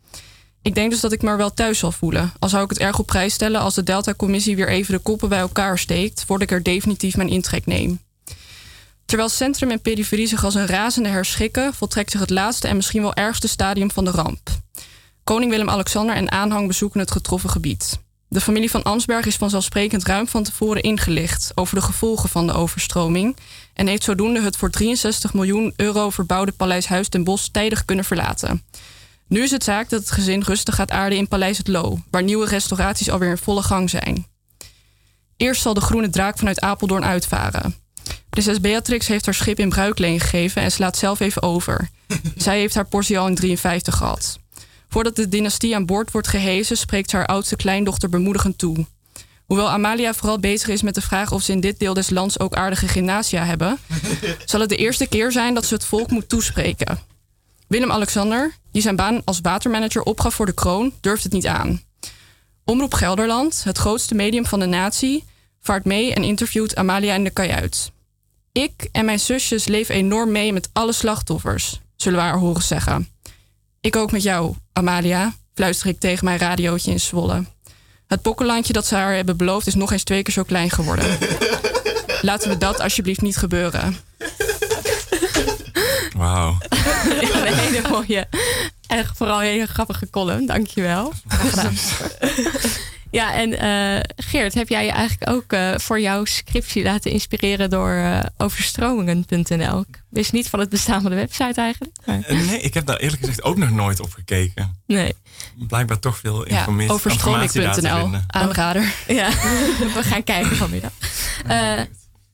Ik 0.62 0.74
denk 0.74 0.90
dus 0.90 1.00
dat 1.00 1.12
ik 1.12 1.22
me 1.22 1.30
er 1.30 1.36
wel 1.36 1.54
thuis 1.54 1.78
zal 1.78 1.92
voelen, 1.92 2.32
al 2.38 2.48
zou 2.48 2.64
ik 2.64 2.70
het 2.70 2.78
erg 2.78 2.98
op 2.98 3.06
prijs 3.06 3.34
stellen 3.34 3.60
als 3.60 3.74
de 3.74 3.82
Delta-commissie 3.82 4.56
weer 4.56 4.68
even 4.68 4.94
de 4.94 5.00
koppen 5.00 5.28
bij 5.28 5.38
elkaar 5.38 5.78
steekt 5.78 6.24
voordat 6.26 6.50
ik 6.50 6.56
er 6.56 6.62
definitief 6.62 7.16
mijn 7.16 7.28
intrek 7.28 7.66
neem. 7.66 8.00
Terwijl 9.04 9.28
centrum 9.28 9.70
en 9.70 9.80
periferie 9.80 10.26
zich 10.26 10.44
als 10.44 10.54
een 10.54 10.66
razende 10.66 11.08
herschikken, 11.08 11.74
voltrekt 11.74 12.10
zich 12.10 12.20
het 12.20 12.30
laatste 12.30 12.68
en 12.68 12.76
misschien 12.76 13.02
wel 13.02 13.14
ergste 13.14 13.48
stadium 13.48 13.90
van 13.90 14.04
de 14.04 14.10
ramp. 14.10 14.50
Koning 15.24 15.50
Willem-Alexander 15.50 16.16
en 16.16 16.30
aanhang 16.30 16.66
bezoeken 16.66 17.00
het 17.00 17.10
getroffen 17.10 17.50
gebied. 17.50 17.98
De 18.28 18.40
familie 18.40 18.70
van 18.70 18.82
Ansberg 18.82 19.26
is 19.26 19.36
vanzelfsprekend 19.36 20.04
ruim 20.04 20.28
van 20.28 20.42
tevoren 20.42 20.82
ingelicht 20.82 21.52
over 21.54 21.74
de 21.74 21.82
gevolgen 21.82 22.28
van 22.28 22.46
de 22.46 22.52
overstroming 22.52 23.36
en 23.74 23.86
heeft 23.86 24.02
zodoende 24.04 24.40
het 24.40 24.56
voor 24.56 24.70
63 24.70 25.34
miljoen 25.34 25.72
euro 25.76 26.10
verbouwde 26.10 26.52
Paleis 26.52 26.86
Huis 26.86 27.08
ten 27.08 27.24
Bosch 27.24 27.46
tijdig 27.46 27.84
kunnen 27.84 28.04
verlaten. 28.04 28.62
Nu 29.28 29.42
is 29.42 29.50
het 29.50 29.64
zaak 29.64 29.88
dat 29.88 30.00
het 30.00 30.10
gezin 30.10 30.42
rustig 30.42 30.74
gaat 30.74 30.90
aarden 30.90 31.18
in 31.18 31.28
Paleis 31.28 31.58
het 31.58 31.68
Loo, 31.68 31.98
waar 32.10 32.22
nieuwe 32.22 32.46
restauraties 32.46 33.10
alweer 33.10 33.30
in 33.30 33.38
volle 33.38 33.62
gang 33.62 33.90
zijn. 33.90 34.26
Eerst 35.36 35.62
zal 35.62 35.74
de 35.74 35.80
groene 35.80 36.10
draak 36.10 36.38
vanuit 36.38 36.60
Apeldoorn 36.60 37.04
uitvaren. 37.04 37.74
Prinses 38.30 38.60
Beatrix 38.60 39.06
heeft 39.06 39.24
haar 39.24 39.34
schip 39.34 39.58
in 39.58 39.68
bruikleen 39.68 40.20
gegeven 40.20 40.62
en 40.62 40.72
slaat 40.72 40.96
zelf 40.96 41.20
even 41.20 41.42
over. 41.42 41.88
Zij 42.36 42.58
heeft 42.58 42.74
haar 42.74 42.86
portie 42.86 43.18
al 43.18 43.26
in 43.26 43.34
53 43.34 43.96
gehad. 43.96 44.38
Voordat 44.88 45.16
de 45.16 45.28
dynastie 45.28 45.74
aan 45.74 45.86
boord 45.86 46.10
wordt 46.10 46.28
gehezen, 46.28 46.76
spreekt 46.76 47.12
haar 47.12 47.26
oudste 47.26 47.56
kleindochter 47.56 48.08
bemoedigend 48.08 48.58
toe. 48.58 48.86
Hoewel 49.46 49.70
Amalia 49.70 50.14
vooral 50.14 50.38
bezig 50.38 50.68
is 50.68 50.82
met 50.82 50.94
de 50.94 51.00
vraag 51.00 51.32
of 51.32 51.42
ze 51.42 51.52
in 51.52 51.60
dit 51.60 51.78
deel 51.78 51.94
des 51.94 52.10
lands 52.10 52.38
ook 52.38 52.54
aardige 52.54 52.88
gymnasia 52.88 53.44
hebben, 53.44 53.78
zal 54.44 54.60
het 54.60 54.68
de 54.68 54.76
eerste 54.76 55.06
keer 55.06 55.32
zijn 55.32 55.54
dat 55.54 55.66
ze 55.66 55.74
het 55.74 55.84
volk 55.84 56.10
moet 56.10 56.28
toespreken. 56.28 56.98
Willem-Alexander, 57.66 58.54
die 58.72 58.82
zijn 58.82 58.96
baan 58.96 59.22
als 59.24 59.40
watermanager 59.40 60.02
opgaf 60.02 60.34
voor 60.34 60.46
de 60.46 60.54
kroon, 60.54 60.92
durft 61.00 61.22
het 61.22 61.32
niet 61.32 61.46
aan. 61.46 61.82
Omroep 62.64 62.94
Gelderland, 62.94 63.64
het 63.64 63.78
grootste 63.78 64.14
medium 64.14 64.46
van 64.46 64.60
de 64.60 64.66
natie, 64.66 65.24
vaart 65.60 65.84
mee 65.84 66.14
en 66.14 66.24
interviewt 66.24 66.76
Amalia 66.76 67.14
in 67.14 67.24
de 67.24 67.30
kajuit. 67.30 67.92
Ik 68.52 68.88
en 68.92 69.04
mijn 69.04 69.20
zusjes 69.20 69.66
leven 69.66 69.94
enorm 69.94 70.32
mee 70.32 70.52
met 70.52 70.68
alle 70.72 70.92
slachtoffers, 70.92 71.80
zullen 71.96 72.18
we 72.18 72.24
haar 72.24 72.38
horen 72.38 72.62
zeggen. 72.62 73.08
Ik 73.80 73.96
ook 73.96 74.12
met 74.12 74.22
jou, 74.22 74.54
Amalia, 74.76 75.34
fluister 75.54 75.88
ik 75.88 76.00
tegen 76.00 76.24
mijn 76.24 76.38
radiootje 76.38 76.90
in 76.90 77.00
Zwolle. 77.00 77.44
Het 78.06 78.22
pokkenlandje 78.22 78.72
dat 78.72 78.86
ze 78.86 78.94
haar 78.94 79.14
hebben 79.14 79.36
beloofd 79.36 79.66
is 79.66 79.74
nog 79.74 79.92
eens 79.92 80.02
twee 80.02 80.22
keer 80.22 80.34
zo 80.34 80.42
klein 80.42 80.70
geworden. 80.70 81.18
Laten 82.22 82.48
we 82.48 82.58
dat 82.58 82.80
alsjeblieft 82.80 83.20
niet 83.20 83.36
gebeuren. 83.36 83.96
Wauw. 86.16 86.58
een 86.70 87.54
hele 87.54 87.88
mooie, 87.88 88.28
echt 88.86 89.16
vooral 89.16 89.40
een 89.40 89.48
hele 89.48 89.66
grappige 89.66 90.10
column. 90.10 90.46
Dankjewel. 90.46 91.12
Graag 91.26 91.50
gedaan. 91.50 91.74
Ja, 93.10 93.34
en 93.34 93.52
uh, 93.52 94.00
Geert, 94.16 94.54
heb 94.54 94.68
jij 94.68 94.84
je 94.84 94.90
eigenlijk 94.90 95.30
ook 95.30 95.52
uh, 95.52 95.74
voor 95.76 96.00
jouw 96.00 96.24
scriptie 96.24 96.82
laten 96.82 97.10
inspireren 97.10 97.70
door 97.70 97.94
uh, 97.94 98.20
overstromingen.nl? 98.36 99.80
Ik 99.80 100.02
wist 100.08 100.32
niet 100.32 100.48
van 100.48 100.60
het 100.60 100.68
bestaan 100.68 101.02
van 101.02 101.10
de 101.10 101.16
website 101.16 101.60
eigenlijk. 101.60 101.96
Maar... 102.04 102.22
nee, 102.28 102.60
ik 102.60 102.74
heb 102.74 102.86
daar 102.86 102.96
eerlijk 102.96 103.20
gezegd 103.20 103.42
ook 103.42 103.56
nog 103.56 103.70
nooit 103.70 104.00
op 104.00 104.12
gekeken. 104.12 104.80
Nee. 104.86 105.14
Blijkbaar 105.54 105.98
toch 105.98 106.18
veel 106.18 106.44
informatie. 106.44 106.86
Ja, 106.86 106.92
overstroming.nl, 106.92 108.10
aanrader. 108.26 108.94
Ja, 109.06 109.28
we 109.96 110.00
gaan 110.02 110.24
kijken 110.24 110.56
vanmiddag. 110.56 110.92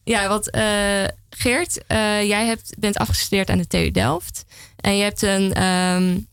ja, 0.04 0.28
want 0.28 0.50
Geert, 1.30 1.84
jij 2.26 2.46
hebt, 2.46 2.74
bent 2.78 2.96
afgestudeerd 2.96 3.50
aan 3.50 3.58
de 3.58 3.66
TU 3.66 3.90
Delft. 3.90 4.44
En 4.76 4.96
je 4.96 5.02
hebt 5.02 5.22
een 5.22 5.62
um, 5.62 6.26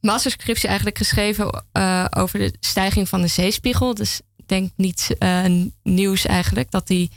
masterscriptie 0.00 0.68
eigenlijk 0.68 0.98
geschreven 0.98 1.64
uh, 1.72 2.04
over 2.10 2.38
de 2.38 2.54
stijging 2.60 3.08
van 3.08 3.20
de 3.20 3.26
zeespiegel. 3.26 3.94
Dus 3.94 4.20
denk 4.46 4.70
niet 4.76 5.16
uh, 5.18 5.44
nieuws 5.82 6.26
eigenlijk 6.26 6.70
dat 6.70 6.86
die 6.86 7.10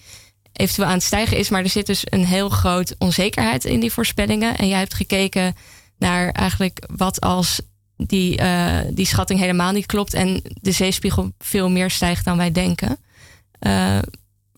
eventueel 0.54 0.88
aan 0.88 0.94
het 0.94 1.04
stijgen 1.04 1.38
is. 1.38 1.50
Maar 1.50 1.64
er 1.64 1.70
zit 1.70 1.86
dus 1.86 2.02
een 2.06 2.26
heel 2.26 2.50
groot 2.50 2.96
onzekerheid 2.98 3.66
in 3.66 3.80
die 3.80 3.92
voorspellingen. 3.92 4.58
En 4.58 4.68
jij 4.68 4.80
hebt 4.80 4.94
gekeken 4.94 5.56
naar 5.98 6.30
eigenlijk 6.30 6.88
wat 6.96 7.22
als 7.22 7.62
die, 7.98 8.42
uh, 8.42 8.80
die 8.90 9.06
schatting 9.06 9.40
helemaal 9.40 9.72
niet 9.72 9.86
klopt 9.86 10.14
en 10.14 10.42
de 10.62 10.72
zeespiegel 10.72 11.32
veel 11.40 11.70
meer 11.70 11.90
stijgt 11.90 12.26
dan 12.26 12.38
wij 12.38 12.52
denken. 12.52 12.98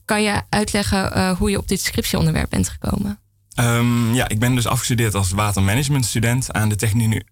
Kan 0.06 0.24
je 0.24 0.42
uitleggen 0.50 1.36
hoe 1.36 1.50
je 1.50 1.58
op 1.58 1.68
dit 1.68 1.82
scriptieonderwerp 1.82 2.50
bent 2.50 2.70
gekomen? 2.70 3.20
Um, 3.60 4.14
ja, 4.14 4.28
ik 4.28 4.40
ben 4.40 4.56
dus 4.56 4.68
afgestudeerd 4.68 5.16
als 5.16 5.32
watermanagementstudent 5.32 6.54
aan 6.54 6.70
de 6.70 6.76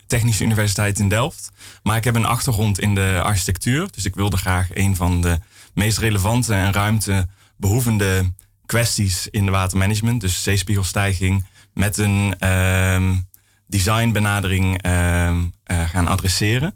Technische 0.07 0.43
Universiteit 0.43 0.99
in 0.99 1.09
Delft. 1.09 1.51
Maar 1.83 1.97
ik 1.97 2.03
heb 2.03 2.15
een 2.15 2.25
achtergrond 2.25 2.79
in 2.79 2.95
de 2.95 3.19
architectuur. 3.23 3.87
Dus 3.91 4.05
ik 4.05 4.15
wilde 4.15 4.37
graag 4.37 4.67
een 4.73 4.95
van 4.95 5.21
de 5.21 5.39
meest 5.73 5.97
relevante 5.97 6.53
en 6.53 6.73
ruimtebehoevende 6.73 8.31
kwesties 8.65 9.27
in 9.27 9.45
de 9.45 9.51
watermanagement, 9.51 10.21
dus 10.21 10.43
zeespiegelstijging, 10.43 11.45
met 11.73 11.97
een 11.97 12.47
um, 12.49 13.27
designbenadering 13.67 14.85
um, 14.85 15.53
uh, 15.71 15.89
gaan 15.89 16.07
adresseren. 16.07 16.75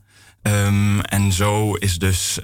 En 1.02 1.32
zo 1.32 1.74
is 1.74 2.00
dus, 2.00 2.40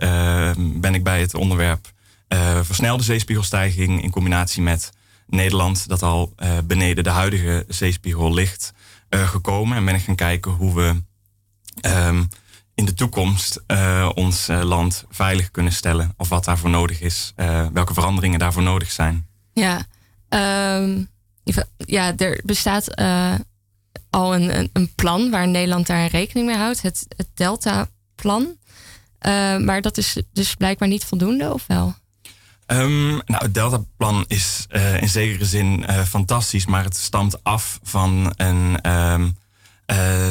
ben 0.57 0.93
ik 0.93 1.03
bij 1.03 1.21
het 1.21 1.33
onderwerp 1.33 1.91
uh, 2.27 2.59
versnelde 2.61 3.03
zeespiegelstijging 3.03 4.03
in 4.03 4.09
combinatie 4.09 4.61
met 4.61 4.91
Nederland, 5.27 5.87
dat 5.87 6.01
al 6.01 6.33
uh, 6.37 6.57
beneden 6.63 7.03
de 7.03 7.09
huidige 7.09 7.65
zeespiegel 7.67 8.33
ligt, 8.33 8.73
gekomen. 9.09 9.77
En 9.77 9.85
ben 9.85 9.95
ik 9.95 10.01
gaan 10.01 10.15
kijken 10.15 10.51
hoe 10.51 10.75
we 10.75 11.01
in 12.75 12.85
de 12.85 12.93
toekomst 12.93 13.61
ons 14.13 14.47
land 14.47 15.05
veilig 15.09 15.51
kunnen 15.51 15.73
stellen. 15.73 16.13
Of 16.17 16.29
wat 16.29 16.45
daarvoor 16.45 16.69
nodig 16.69 17.01
is, 17.01 17.33
welke 17.73 17.93
veranderingen 17.93 18.39
daarvoor 18.39 18.63
nodig 18.63 18.91
zijn. 18.91 19.27
Ja, 19.53 19.85
ja 21.77 22.17
er 22.17 22.41
bestaat 22.43 22.95
al 24.13 24.35
een, 24.35 24.69
een, 24.73 24.93
plan 24.95 25.29
waar 25.29 25.47
Nederland 25.47 25.87
daar 25.87 26.07
rekening 26.07 26.47
mee 26.47 26.55
houdt. 26.57 26.81
Het, 26.81 27.05
het 27.15 27.27
Delta-plan. 27.33 28.41
Uh, 28.41 29.57
maar 29.57 29.81
dat 29.81 29.97
is 29.97 30.17
dus 30.33 30.55
blijkbaar 30.55 30.87
niet 30.87 31.05
voldoende, 31.05 31.53
of 31.53 31.67
wel? 31.67 31.95
Um, 32.73 33.21
nou, 33.25 33.43
het 33.43 33.53
Delta-plan 33.53 34.25
is 34.27 34.65
uh, 34.71 35.01
in 35.01 35.09
zekere 35.09 35.45
zin 35.45 35.85
uh, 35.89 36.01
fantastisch, 36.03 36.65
maar 36.65 36.83
het 36.83 36.97
stamt 36.97 37.43
af 37.43 37.79
van 37.83 38.33
een 38.35 38.91
um, 38.91 39.37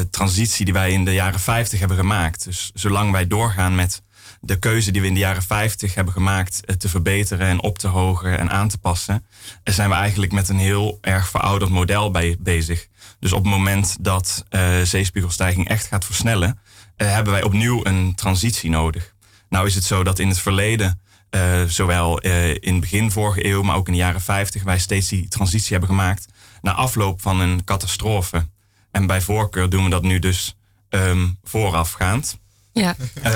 transitie 0.09 0.65
die 0.65 0.73
wij 0.73 0.91
in 0.91 1.05
de 1.05 1.13
jaren 1.13 1.39
50 1.39 1.79
hebben 1.79 1.97
gemaakt. 1.97 2.43
Dus 2.43 2.71
zolang 2.73 3.11
wij 3.11 3.27
doorgaan 3.27 3.75
met 3.75 4.01
de 4.41 4.59
keuze 4.59 4.91
die 4.91 5.01
we 5.01 5.07
in 5.07 5.13
de 5.13 5.19
jaren 5.19 5.43
50 5.43 5.95
hebben 5.95 6.13
gemaakt 6.13 6.79
te 6.79 6.89
verbeteren 6.89 7.47
en 7.47 7.61
op 7.61 7.77
te 7.77 7.87
hogen 7.87 8.39
en 8.39 8.49
aan 8.49 8.67
te 8.67 8.77
passen, 8.77 9.25
zijn 9.63 9.89
we 9.89 9.95
eigenlijk 9.95 10.31
met 10.31 10.49
een 10.49 10.59
heel 10.59 10.97
erg 11.01 11.29
verouderd 11.29 11.71
model 11.71 12.11
bezig. 12.39 12.87
Dus 13.19 13.33
op 13.33 13.43
het 13.43 13.53
moment 13.53 13.97
dat 13.99 14.43
zeespiegelstijging 14.83 15.67
echt 15.67 15.85
gaat 15.85 16.05
versnellen, 16.05 16.59
hebben 16.95 17.33
wij 17.33 17.43
opnieuw 17.43 17.85
een 17.85 18.15
transitie 18.15 18.69
nodig. 18.69 19.13
Nou 19.49 19.67
is 19.67 19.75
het 19.75 19.83
zo 19.83 20.03
dat 20.03 20.19
in 20.19 20.27
het 20.27 20.39
verleden, 20.39 21.01
uh, 21.35 21.63
zowel 21.63 22.19
in 22.19 22.71
het 22.71 22.79
begin 22.79 23.11
vorige 23.11 23.45
eeuw, 23.45 23.61
maar 23.61 23.75
ook 23.75 23.87
in 23.87 23.93
de 23.93 23.99
jaren 23.99 24.21
50, 24.21 24.63
wij 24.63 24.79
steeds 24.79 25.07
die 25.07 25.27
transitie 25.27 25.71
hebben 25.71 25.89
gemaakt 25.89 26.25
na 26.61 26.73
afloop 26.73 27.21
van 27.21 27.39
een 27.39 27.63
catastrofe. 27.63 28.47
En 28.91 29.07
bij 29.07 29.21
voorkeur 29.21 29.69
doen 29.69 29.83
we 29.83 29.89
dat 29.89 30.03
nu 30.03 30.19
dus 30.19 30.55
um, 30.89 31.37
voorafgaand. 31.43 32.37
Ja. 32.73 32.95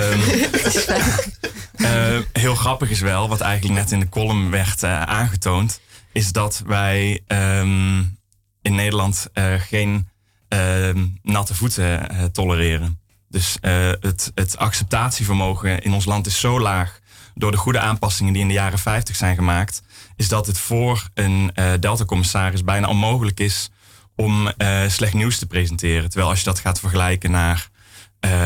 Um, 1.79 2.25
heel 2.33 2.55
grappig 2.55 2.89
is 2.89 2.99
wel, 2.99 3.29
wat 3.29 3.41
eigenlijk 3.41 3.79
net 3.79 3.91
in 3.91 3.99
de 3.99 4.09
column 4.09 4.49
werd 4.49 4.83
aangetoond, 4.83 5.79
is 6.11 6.31
dat 6.31 6.63
wij 6.65 7.21
um, 7.27 8.17
in 8.61 8.75
Nederland 8.75 9.27
uh, 9.33 9.53
geen 9.53 10.09
uh, 10.49 10.89
natte 11.21 11.55
voeten 11.55 12.11
uh, 12.11 12.23
tolereren. 12.23 12.99
Dus 13.29 13.57
het, 13.61 14.31
het 14.35 14.57
acceptatievermogen 14.57 15.81
in 15.81 15.93
ons 15.93 16.05
land 16.05 16.25
is 16.25 16.39
zo 16.39 16.59
laag 16.59 16.99
door 17.37 17.51
de 17.51 17.57
goede 17.57 17.79
aanpassingen 17.79 18.33
die 18.33 18.41
in 18.41 18.47
de 18.47 18.53
jaren 18.53 18.79
50 18.79 19.15
zijn 19.15 19.35
gemaakt, 19.35 19.81
is 20.15 20.27
dat 20.27 20.47
het 20.47 20.57
voor 20.57 21.09
een 21.13 21.51
Delta-commissaris 21.79 22.63
bijna 22.63 22.87
onmogelijk 22.87 23.39
is 23.39 23.69
om 24.15 24.51
slecht 24.87 25.13
nieuws 25.13 25.37
te 25.37 25.47
presenteren. 25.47 26.09
Terwijl 26.09 26.29
als 26.29 26.39
je 26.39 26.45
dat 26.45 26.59
gaat 26.59 26.79
vergelijken 26.79 27.31
naar, 27.31 27.69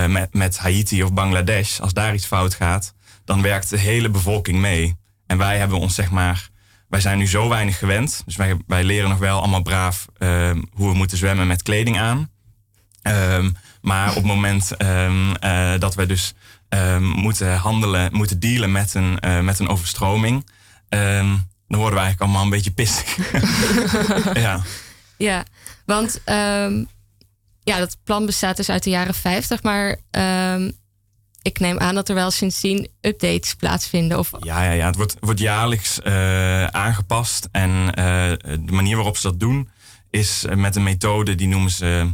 met, 0.08 0.34
met 0.34 0.58
Haiti 0.58 1.04
of 1.04 1.14
Bangladesh, 1.14 1.80
als 1.80 1.94
daar 1.94 2.14
iets 2.14 2.26
fout 2.26 2.54
gaat, 2.54 2.94
dan 3.26 3.42
werkt 3.42 3.70
de 3.70 3.78
hele 3.78 4.10
bevolking 4.10 4.60
mee. 4.60 4.96
En 5.28 5.38
wij 5.38 5.58
hebben 5.58 5.80
ons 5.80 5.96
zeg 5.96 6.12
maar 6.12 6.52
wij 6.92 7.02
zijn 7.02 7.18
nu 7.18 7.28
zo 7.28 7.50
weinig 7.50 7.78
gewend. 7.78 8.22
Dus 8.26 8.36
wij, 8.68 8.84
leren 8.84 9.10
nog 9.10 9.18
wel 9.18 9.40
allemaal 9.40 9.62
braaf 9.62 10.06
um, 10.18 10.68
hoe 10.74 10.90
we 10.90 10.96
moeten 10.96 11.18
zwemmen 11.18 11.48
met 11.48 11.64
kleding 11.64 12.00
aan. 12.00 12.30
Um, 13.04 13.56
maar 13.82 14.10
op 14.10 14.16
het 14.16 14.24
moment 14.24 14.72
uh, 14.78 15.74
dat 15.80 15.96
we 15.96 16.06
dus 16.06 16.34
moeten 17.00 17.58
handelen, 17.58 18.10
moeten 18.14 18.40
dealen 18.40 18.72
met 18.72 18.94
een, 18.94 19.18
uh, 19.26 19.40
met 19.40 19.60
een 19.60 19.68
overstroming, 19.68 20.50
dan 20.90 21.80
worden 21.80 22.00
we 22.00 22.06
eigenlijk 22.06 22.22
allemaal 22.22 22.44
een 22.44 22.50
beetje 22.50 22.72
pissig. 22.72 23.18
ja. 24.46 24.62
ja, 25.18 25.46
want 25.86 26.22
ja, 27.64 27.80
dat 27.80 27.98
plan 28.04 28.26
bestaat 28.26 28.58
dus 28.58 28.70
uit 28.70 28.84
de 28.84 28.90
jaren 28.90 29.14
50, 29.14 29.64
maar 29.64 29.98
ik 31.42 31.60
neem 31.60 31.80
aan 31.80 31.96
dat 31.96 32.10
er 32.10 32.16
wel 32.16 32.32
sindsdien 32.32 32.88
updates 33.02 33.56
plaatsvinden. 33.56 34.20
Of... 34.20 34.32
Ja, 34.40 34.64
ja, 34.64 34.72
ja, 34.72 34.86
het 34.86 34.96
wordt, 34.96 35.16
wordt 35.20 35.40
jaarlijks 35.40 36.00
uh, 36.04 36.66
aangepast. 36.66 37.48
En 37.52 37.72
uh, 37.72 37.94
de 38.66 38.72
manier 38.72 38.96
waarop 38.96 39.18
ze 39.18 39.28
dat 39.28 39.40
doen 39.40 39.70
is 40.10 40.46
met 40.56 40.76
een 40.76 40.84
methode 40.84 41.36
die 41.36 41.48
noemen 41.48 41.72
ze 41.72 42.12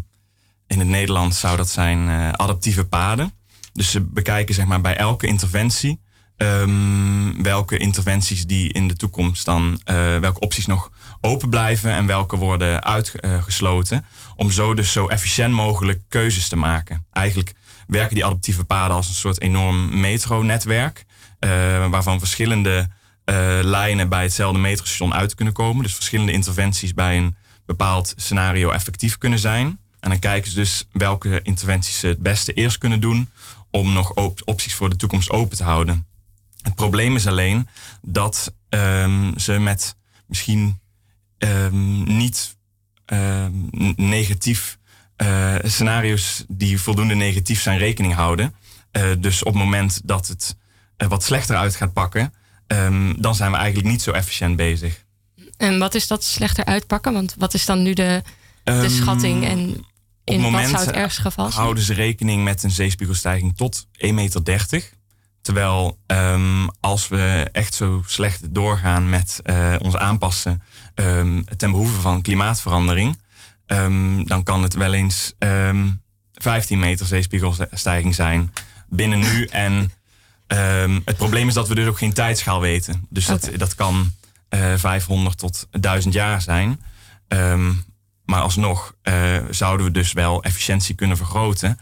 in 0.68 0.80
het 0.80 0.88
Nederlands 0.88 1.40
zou 1.40 1.58
dat 1.58 1.70
zijn 1.70 2.08
uh, 2.08 2.32
adaptieve 2.32 2.86
paden. 2.86 3.32
Dus 3.78 3.92
ze 3.92 4.02
bekijken 4.02 4.56
zeg 4.56 4.66
maar 4.66 4.82
bij 4.82 4.98
elke 4.98 5.28
interventie 5.28 6.00
um, 6.38 7.44
welke 7.44 7.78
interventies 7.78 8.46
die 8.46 8.74
in 8.74 8.88
de 8.88 8.96
toekomst 8.96 9.46
dan, 9.46 9.82
welke 10.20 10.40
opties 10.40 10.66
nog 10.66 10.92
open 11.22 11.50
blijven 11.50 11.92
en 11.92 12.06
welke 12.06 12.36
worden 12.36 12.84
uitgesloten. 12.84 14.06
Om 14.36 14.52
zo 14.52 14.74
dus 14.74 14.92
zo 14.92 15.08
efficiënt 15.08 15.54
mogelijk 15.54 16.02
keuzes 16.08 16.48
te 16.48 16.56
maken. 16.56 17.06
Eigenlijk 17.12 17.54
werken 17.88 18.16
die 18.16 18.26
adaptieve 18.26 18.64
paden 18.64 18.96
als 18.96 19.08
een 19.08 19.14
soort 19.14 19.42
enorm 19.42 20.00
metronetwerk. 20.00 21.06
Uh, 21.40 21.50
waarvan 21.90 22.20
verschillende 22.20 22.90
lijnen 23.62 24.10
bij 24.10 24.24
hetzelfde 24.24 24.60
metrostation 24.60 25.14
uit 25.14 25.36
kunnen 25.36 25.54
komen. 25.54 25.84
Dus 25.84 25.96
verschillende 25.96 26.32
interventies 26.32 26.94
bij 26.94 27.18
een 27.18 27.36
bepaald 27.66 28.14
scenario 28.16 28.70
effectief 28.70 29.18
kunnen 29.18 29.40
zijn. 29.40 29.80
En 30.00 30.10
dan 30.10 30.20
kijken 30.20 30.52
ze 30.52 30.56
dus 30.56 30.88
welke 30.92 31.40
interventies 31.44 32.00
ze 32.00 32.08
het 32.08 32.20
beste 32.20 32.54
eerst 32.54 32.78
kunnen 32.78 33.00
doen 33.00 33.30
om 33.78 33.94
nog 33.94 34.14
op 34.14 34.42
opties 34.46 34.74
voor 34.74 34.90
de 34.90 34.96
toekomst 34.96 35.30
open 35.30 35.58
te 35.58 35.64
houden. 35.64 36.08
Het 36.62 36.76
probleem 36.76 37.16
is 37.16 37.28
alleen 37.28 37.68
dat 38.02 38.54
um, 38.70 39.40
ze 39.40 39.60
met 39.60 39.96
misschien 40.26 40.80
um, 41.38 42.04
niet 42.18 42.58
um, 43.06 43.70
negatief 43.96 44.78
uh, 45.18 45.56
scenario's 45.64 46.44
die 46.48 46.82
voldoende 46.82 47.16
negatief 47.16 47.62
zijn 47.62 47.78
rekening 47.78 48.14
houden. 48.14 48.56
Uh, 48.92 49.12
dus 49.20 49.44
op 49.44 49.54
het 49.54 49.64
moment 49.64 50.02
dat 50.04 50.28
het 50.28 50.58
uh, 50.98 51.08
wat 51.08 51.24
slechter 51.24 51.56
uit 51.56 51.76
gaat 51.76 51.94
pakken, 51.94 52.34
dan 53.18 53.36
zijn 53.36 53.52
we 53.52 53.58
eigenlijk 53.58 53.88
niet 53.88 54.02
zo 54.02 54.12
efficiënt 54.12 54.56
bezig. 54.56 55.06
En 55.58 55.80
wat 55.80 55.96
is 55.96 56.08
dat 56.08 56.24
slechter 56.24 56.66
uitpakken? 56.66 57.14
Want 57.14 57.36
wat 57.38 57.54
is 57.54 57.66
dan 57.66 57.84
nu 57.84 57.94
de, 57.94 58.24
de 58.64 58.90
schatting 58.90 59.46
en 59.46 59.86
in 60.34 60.52
wat 60.52 60.68
zou 60.68 60.86
het 60.86 60.92
ergste 60.92 61.22
geval 61.22 61.50
zijn? 61.50 61.62
houden 61.62 61.84
ze 61.84 61.94
rekening 61.94 62.44
met 62.44 62.64
een 62.64 62.72
zeespiegelstijging 62.72 63.58
tot 63.58 63.88
1,30 64.06 64.14
meter. 64.14 64.96
Terwijl 65.42 66.00
um, 66.08 66.70
als 66.80 67.08
we 67.08 67.50
echt 67.52 67.74
zo 67.74 68.04
slecht 68.06 68.54
doorgaan 68.54 69.10
met 69.10 69.42
ons 69.82 69.96
aanpassen 69.96 70.62
ten 71.58 71.72
behoeve 71.72 72.02
van 72.02 72.22
klimaatverandering, 72.22 73.20
um, 73.68 74.28
dan 74.28 74.44
kan 74.44 74.64
het 74.64 74.74
wel 74.74 74.94
eens 74.94 75.34
um, 75.40 75.50
ehm, 75.50 75.88
15 76.34 76.80
meter 76.80 77.06
zeespiegelstijging 77.06 78.16
zijn 78.16 78.54
binnen 78.90 79.20
nu. 79.20 79.46
En 79.52 79.92
het 81.06 81.18
probleem 81.18 81.48
is 81.48 81.54
dat 81.54 81.68
we 81.68 81.76
dus 81.76 81.88
ook 81.88 81.98
geen 81.98 82.14
tijdschaal 82.14 82.62
weten. 82.62 83.06
Dus 83.10 83.26
dat, 83.26 83.50
dat 83.58 83.76
kan 83.76 84.12
uh, 84.50 84.74
eh, 84.74 84.80
500 84.80 85.38
tot 85.38 85.68
1000 85.72 86.14
jaar 86.14 86.42
zijn. 86.42 86.82
Maar 88.28 88.42
alsnog 88.42 88.94
uh, 89.04 89.38
zouden 89.50 89.86
we 89.86 89.92
dus 89.92 90.14
wel 90.14 90.44
efficiëntie 90.44 90.96
kunnen 90.96 91.18
vergroten. 91.18 91.80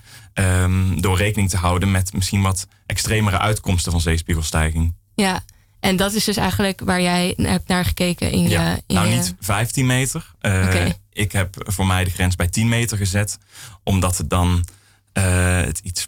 door 0.98 1.18
rekening 1.18 1.50
te 1.50 1.58
houden 1.58 1.92
met 1.92 2.14
misschien 2.14 2.42
wat 2.42 2.68
extremere 2.86 3.40
uitkomsten 3.40 3.92
van 3.92 4.02
zeespiegelstijging. 4.02 4.96
Ja, 5.16 5.44
en 5.80 5.96
dat 5.96 6.14
is 6.14 6.24
dus 6.24 6.38
eigenlijk 6.38 6.82
waar 6.84 7.02
jij 7.02 7.34
hebt 7.38 7.68
naar 7.68 7.86
gekeken 7.86 8.32
in 8.32 8.42
je. 8.42 8.50
Ja, 8.50 8.76
in 8.88 8.96
nou, 8.96 9.10
niet 9.10 9.36
15 9.40 9.86
meter. 9.86 10.32
Uh, 10.42 10.86
Ik 11.12 11.32
heb 11.32 11.56
voor 11.58 11.88
mij 11.88 12.04
de 12.04 12.10
grens 12.10 12.36
bij 12.36 12.48
10 12.48 12.70
meter 12.70 12.98
gezet, 12.98 13.38
omdat 13.84 14.18
het 14.18 14.30
dan 14.30 14.66
uh, 15.14 15.24
het 15.62 15.80
iets 15.80 16.08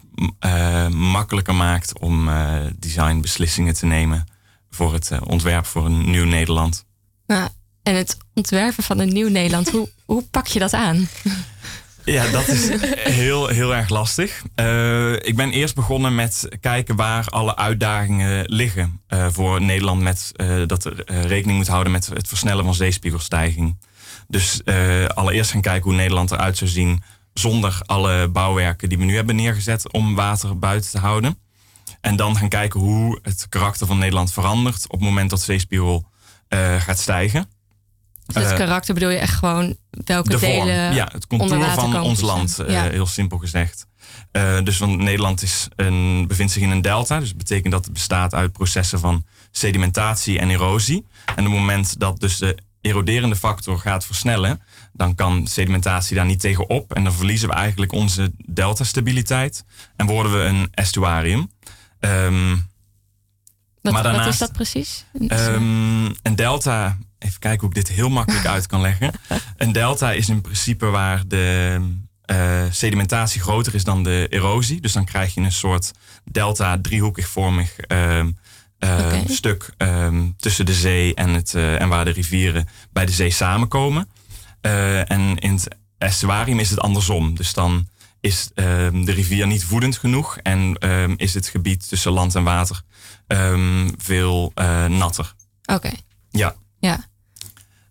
makkelijker 0.90 1.54
maakt 1.54 1.98
om 1.98 2.30
designbeslissingen 2.78 3.74
te 3.74 3.86
nemen 3.86 4.26
voor 4.70 4.92
het 4.92 5.10
ontwerp 5.24 5.66
voor 5.66 5.86
een 5.86 6.10
nieuw 6.10 6.24
Nederland. 6.24 6.84
Nou, 7.26 7.48
en 7.88 7.94
het 7.94 8.16
ontwerpen 8.34 8.84
van 8.84 8.98
een 8.98 9.12
nieuw 9.12 9.28
Nederland, 9.28 9.70
hoe, 9.70 9.88
hoe 10.04 10.22
pak 10.30 10.46
je 10.46 10.58
dat 10.58 10.72
aan? 10.72 11.08
Ja, 12.04 12.30
dat 12.30 12.48
is 12.48 12.68
heel, 13.20 13.46
heel 13.46 13.74
erg 13.74 13.88
lastig. 13.88 14.42
Uh, 14.56 15.12
ik 15.12 15.36
ben 15.36 15.50
eerst 15.50 15.74
begonnen 15.74 16.14
met 16.14 16.48
kijken 16.60 16.96
waar 16.96 17.26
alle 17.26 17.56
uitdagingen 17.56 18.44
liggen 18.46 19.00
uh, 19.08 19.26
voor 19.30 19.62
Nederland. 19.62 20.02
Met, 20.02 20.32
uh, 20.36 20.66
dat 20.66 20.84
er 20.84 21.02
rekening 21.26 21.58
moet 21.58 21.68
houden 21.68 21.92
met 21.92 22.06
het 22.06 22.28
versnellen 22.28 22.64
van 22.64 22.74
zeespiegelstijging. 22.74 23.78
Dus 24.28 24.64
allereerst 25.14 25.50
gaan 25.50 25.60
kijken 25.60 25.82
hoe 25.82 25.98
Nederland 25.98 26.30
eruit 26.30 26.56
zou 26.56 26.70
zien 26.70 27.02
zonder 27.32 27.80
alle 27.86 28.28
bouwwerken 28.28 28.88
die 28.88 28.98
we 28.98 29.04
nu 29.04 29.14
hebben 29.14 29.36
neergezet 29.36 29.92
om 29.92 30.14
water 30.14 30.58
buiten 30.58 30.90
te 30.90 30.98
houden. 30.98 31.38
En 32.00 32.16
dan 32.16 32.36
gaan 32.36 32.48
kijken 32.48 32.80
hoe 32.80 33.18
het 33.22 33.46
karakter 33.48 33.86
van 33.86 33.98
Nederland 33.98 34.32
verandert 34.32 34.84
op 34.84 34.98
het 34.98 35.08
moment 35.08 35.30
dat 35.30 35.40
zeespiegel 35.40 36.06
gaat 36.78 36.98
stijgen. 36.98 37.48
Dus 38.32 38.44
het 38.44 38.54
karakter 38.54 38.94
bedoel 38.94 39.10
je 39.10 39.18
echt 39.18 39.34
gewoon 39.34 39.76
welke 39.90 40.28
de 40.28 40.38
vorm, 40.38 40.52
delen. 40.52 40.94
Ja, 40.94 41.08
het 41.12 41.26
contour 41.26 41.70
van 41.70 42.00
ons 42.00 42.20
land, 42.20 42.58
uh, 42.60 42.82
heel 42.82 43.06
simpel 43.06 43.38
gezegd. 43.38 43.86
Uh, 44.32 44.62
dus 44.62 44.78
want 44.78 44.98
Nederland 44.98 45.42
is 45.42 45.68
een, 45.76 46.26
bevindt 46.26 46.52
zich 46.52 46.62
in 46.62 46.70
een 46.70 46.82
delta. 46.82 47.18
Dus 47.18 47.28
dat 47.28 47.38
betekent 47.38 47.72
dat 47.72 47.84
het 47.84 47.92
bestaat 47.92 48.34
uit 48.34 48.52
processen 48.52 48.98
van 48.98 49.24
sedimentatie 49.50 50.38
en 50.38 50.50
erosie. 50.50 51.06
En 51.24 51.46
op 51.46 51.52
het 51.52 51.60
moment 51.60 52.00
dat 52.00 52.20
dus 52.20 52.38
de 52.38 52.58
eroderende 52.80 53.36
factor 53.36 53.78
gaat 53.78 54.06
versnellen, 54.06 54.60
dan 54.92 55.14
kan 55.14 55.46
sedimentatie 55.46 56.16
daar 56.16 56.24
niet 56.24 56.40
tegenop. 56.40 56.94
En 56.94 57.04
dan 57.04 57.12
verliezen 57.12 57.48
we 57.48 57.54
eigenlijk 57.54 57.92
onze 57.92 58.32
delta-stabiliteit. 58.36 59.64
En 59.96 60.06
worden 60.06 60.32
we 60.32 60.38
een 60.38 60.68
estuarium. 60.70 61.50
Um, 62.00 62.66
wat, 63.80 63.92
maar 63.92 64.02
daarnaast, 64.02 64.24
wat 64.24 64.32
is 64.32 64.38
dat 64.38 64.52
precies? 64.52 65.04
Um, 65.28 66.06
een 66.22 66.36
delta 66.36 66.98
even 67.18 67.38
kijken 67.38 67.60
hoe 67.60 67.68
ik 67.68 67.74
dit 67.74 67.88
heel 67.88 68.08
makkelijk 68.08 68.46
uit 68.46 68.66
kan 68.66 68.80
leggen. 68.80 69.12
Een 69.56 69.72
delta 69.72 70.12
is 70.12 70.28
in 70.28 70.40
principe 70.40 70.86
waar 70.86 71.22
de 71.26 71.80
uh, 72.30 72.62
sedimentatie 72.70 73.40
groter 73.40 73.74
is 73.74 73.84
dan 73.84 74.02
de 74.02 74.26
erosie. 74.30 74.80
Dus 74.80 74.92
dan 74.92 75.04
krijg 75.04 75.34
je 75.34 75.40
een 75.40 75.52
soort 75.52 75.92
delta 76.24 76.78
driehoekigvormig 76.80 77.76
uh, 77.92 78.24
uh, 78.78 79.12
stuk 79.26 79.70
um, 79.78 80.34
tussen 80.36 80.66
de 80.66 80.74
zee 80.74 81.14
en, 81.14 81.28
het, 81.28 81.54
en 81.54 81.88
waar 81.88 82.04
de 82.04 82.10
rivieren 82.10 82.68
bij 82.92 83.06
de 83.06 83.12
zee 83.12 83.30
samenkomen. 83.30 84.08
en 84.60 85.36
in 85.38 85.52
het 85.52 85.68
estuarium 85.98 86.58
is 86.58 86.70
het 86.70 86.80
andersom. 86.80 87.34
Dus 87.34 87.52
dan 87.52 87.88
is 88.20 88.50
ehm, 88.54 89.04
de 89.04 89.12
rivier 89.12 89.46
niet 89.46 89.64
voedend 89.64 89.96
genoeg 89.96 90.38
en 90.38 90.76
is 91.16 91.34
het 91.34 91.48
gebied 91.48 91.88
tussen 91.88 92.12
land 92.12 92.34
en 92.34 92.44
water 92.44 92.82
veel 93.96 94.52
natter. 94.88 95.34
Oké. 95.64 95.90
Ja. 96.30 96.54
Ja. 96.78 97.08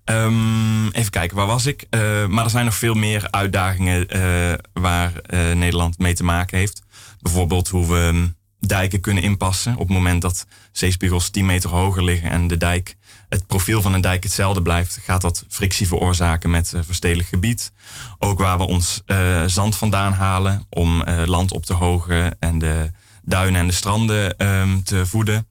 Um, 0.10 0.90
even 0.92 1.12
kijken, 1.12 1.38
waar 1.38 1.48
was 1.48 1.66
ik? 1.66 1.86
Uh, 1.90 2.26
maar 2.26 2.44
er 2.44 2.50
zijn 2.50 2.66
nog 2.66 2.76
veel 2.76 2.94
meer 2.94 3.32
uitdagingen 3.32 4.18
uh, 4.18 4.54
waar 4.74 5.12
uh, 5.30 5.52
Nederland 5.52 5.98
mee 5.98 6.14
te 6.14 6.24
maken 6.24 6.58
heeft. 6.58 6.82
Bijvoorbeeld 7.20 7.68
hoe 7.68 7.88
we 7.88 8.00
um, 8.00 8.36
dijken 8.60 9.00
kunnen 9.00 9.24
inpassen 9.24 9.74
op 9.74 9.80
het 9.80 9.90
moment 9.98 10.22
dat 10.22 10.46
zeespiegels 10.72 11.30
10 11.30 11.46
meter 11.46 11.70
hoger 11.70 12.04
liggen 12.04 12.30
en 12.30 12.48
de 12.48 12.58
dijk, 12.58 12.96
het 13.30 13.48
profiel 13.48 13.82
van 13.82 13.94
een 13.94 14.02
dijk 14.02 14.24
hetzelfde 14.24 14.62
blijft, 14.62 15.00
gaat 15.04 15.22
dat 15.22 15.46
frictie 15.50 15.88
veroorzaken 15.88 16.50
met 16.50 16.74
verstedelijk 16.80 17.28
gebied. 17.28 17.72
Ook 18.20 18.40
waar 18.40 18.58
we 18.58 18.68
ons 18.68 19.02
zand 19.46 19.76
vandaan 19.76 20.14
halen 20.14 20.66
om 20.70 21.04
land 21.26 21.52
op 21.52 21.66
te 21.66 21.74
hogen 21.74 22.40
en 22.40 22.60
de 22.60 22.92
duinen 23.22 23.62
en 23.62 23.68
de 23.68 23.74
stranden 23.74 24.48
um, 24.48 24.84
te 24.84 25.06
voeden. 25.06 25.48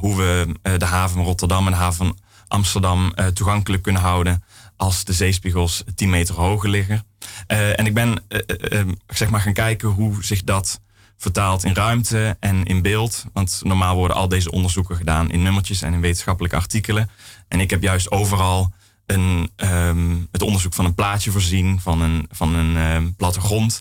hoe 0.00 0.16
we 0.16 0.46
de 0.78 0.84
haven 0.84 1.16
van 1.16 1.24
Rotterdam 1.24 1.66
en 1.66 1.72
de 1.72 1.78
haven 1.78 2.06
van 2.06 2.18
Amsterdam 2.52 3.12
uh, 3.14 3.26
toegankelijk 3.26 3.82
kunnen 3.82 4.02
houden 4.02 4.44
als 4.76 5.04
de 5.04 5.12
zeespiegels 5.12 5.84
10 5.94 6.10
meter 6.10 6.34
hoger 6.34 6.68
liggen. 6.68 7.04
Uh, 7.48 7.78
en 7.78 7.86
ik 7.86 7.94
ben 7.94 8.24
uh, 8.28 8.80
zeg 9.06 9.30
maar 9.30 9.40
gaan 9.40 9.52
kijken 9.52 9.88
hoe 9.88 10.24
zich 10.24 10.44
dat 10.44 10.80
vertaalt 11.16 11.64
in 11.64 11.74
ruimte 11.74 12.36
en 12.40 12.64
in 12.64 12.82
beeld. 12.82 13.24
Want 13.32 13.60
normaal 13.64 13.96
worden 13.96 14.16
al 14.16 14.28
deze 14.28 14.50
onderzoeken 14.50 14.96
gedaan 14.96 15.30
in 15.30 15.42
nummertjes 15.42 15.82
en 15.82 15.92
in 15.92 16.00
wetenschappelijke 16.00 16.56
artikelen. 16.56 17.10
En 17.48 17.60
ik 17.60 17.70
heb 17.70 17.82
juist 17.82 18.10
overal 18.10 18.72
een, 19.06 19.50
um, 19.56 20.28
het 20.30 20.42
onderzoek 20.42 20.74
van 20.74 20.84
een 20.84 20.94
plaatje 20.94 21.30
voorzien, 21.30 21.80
van 21.80 22.00
een, 22.00 22.26
van 22.30 22.54
een 22.54 22.76
um, 22.76 23.14
plattegrond. 23.14 23.80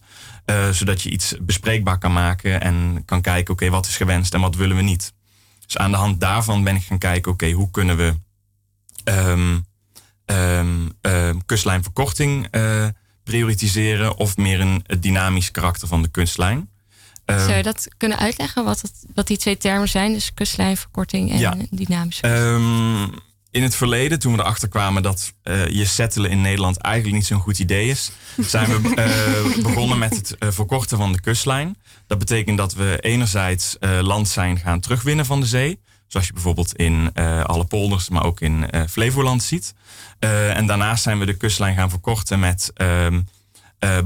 zodat 0.72 1.02
je 1.02 1.10
iets 1.10 1.36
bespreekbaar 1.42 1.98
kan 1.98 2.14
maken 2.14 2.62
en 2.62 3.04
kan 3.06 3.22
kijken, 3.22 3.54
oké, 3.54 3.70
wat 3.70 3.86
is 3.86 3.98
gewenst 3.98 4.34
en 4.34 4.42
wat 4.42 4.56
willen 4.56 4.76
we 4.76 4.82
niet. 4.82 5.14
Dus 5.66 5.78
aan 5.78 5.92
de 5.92 5.98
hand 5.98 6.20
daarvan 6.20 6.64
ben 6.64 6.76
ik 6.76 6.84
gaan 6.84 6.98
kijken, 6.98 7.32
oké, 7.32 7.52
hoe 7.52 7.72
kunnen 7.72 7.98
we 7.98 8.16
um, 9.04 9.66
um, 10.26 10.92
um, 11.02 11.46
kustlijnverkorting 11.46 12.48
uh, 12.52 12.88
prioritiseren 13.24 14.18
of 14.18 14.38
meer 14.38 14.60
een 14.60 14.84
dynamisch 15.00 15.52
karakter 15.52 15.88
van 15.88 16.02
de 16.02 16.08
kustlijn. 16.08 16.70
Zou 17.26 17.54
je 17.54 17.64
dat 17.64 17.88
kunnen 17.98 18.18
uitleggen 18.18 18.64
wat, 18.64 18.82
het, 18.82 19.06
wat 19.14 19.28
die 19.28 19.38
twee 19.38 19.58
termen 19.58 19.90
zijn? 19.90 20.14
Dus 20.14 20.34
kustlijnverkorting 20.34 21.32
en 21.32 21.38
ja. 21.38 21.56
dynamisch. 21.70 22.20
in 23.52 23.64
het 23.64 23.76
verleden, 23.76 24.20
toen 24.20 24.34
we 24.34 24.40
erachter 24.40 24.68
kwamen 24.68 25.04
dat 25.04 25.34
uh, 25.44 25.68
je 25.68 25.86
settelen 25.86 26.30
in 26.30 26.42
Nederland 26.42 26.78
eigenlijk 26.78 27.16
niet 27.16 27.26
zo'n 27.26 27.40
goed 27.40 27.60
idee 27.60 27.90
is, 27.90 28.12
zijn 28.38 28.82
we 28.82 28.90
uh, 29.58 29.64
begonnen 29.68 29.98
met 29.98 30.16
het 30.16 30.36
uh, 30.40 30.52
verkorten 30.52 30.98
van 30.98 31.12
de 31.12 31.22
kustlijn. 31.22 31.76
Dat 32.08 32.20
betekent 32.20 32.58
dat 32.58 32.74
we 32.74 32.98
enerzijds 33.00 33.78
land 34.02 34.28
zijn 34.28 34.58
gaan 34.58 34.80
terugwinnen 34.80 35.26
van 35.26 35.40
de 35.40 35.46
zee. 35.46 35.80
Zoals 36.12 36.28
je 36.28 36.34
bijvoorbeeld 36.34 36.76
in 36.76 37.12
uh, 37.14 37.44
alle 37.44 37.66
polders, 37.66 38.10
maar 38.10 38.26
ook 38.26 38.42
in 38.42 38.66
uh, 38.72 38.82
Flevoland 38.90 39.44
ziet. 39.44 39.74
Uh, 40.20 40.58
en 40.58 40.66
daarnaast 40.66 41.04
zijn 41.04 41.20
we 41.20 41.26
de 41.26 41.38
kustlijn 41.38 41.76
gaan 41.76 41.90
verkorten 41.90 42.40
met 42.40 42.72
um, 42.76 43.28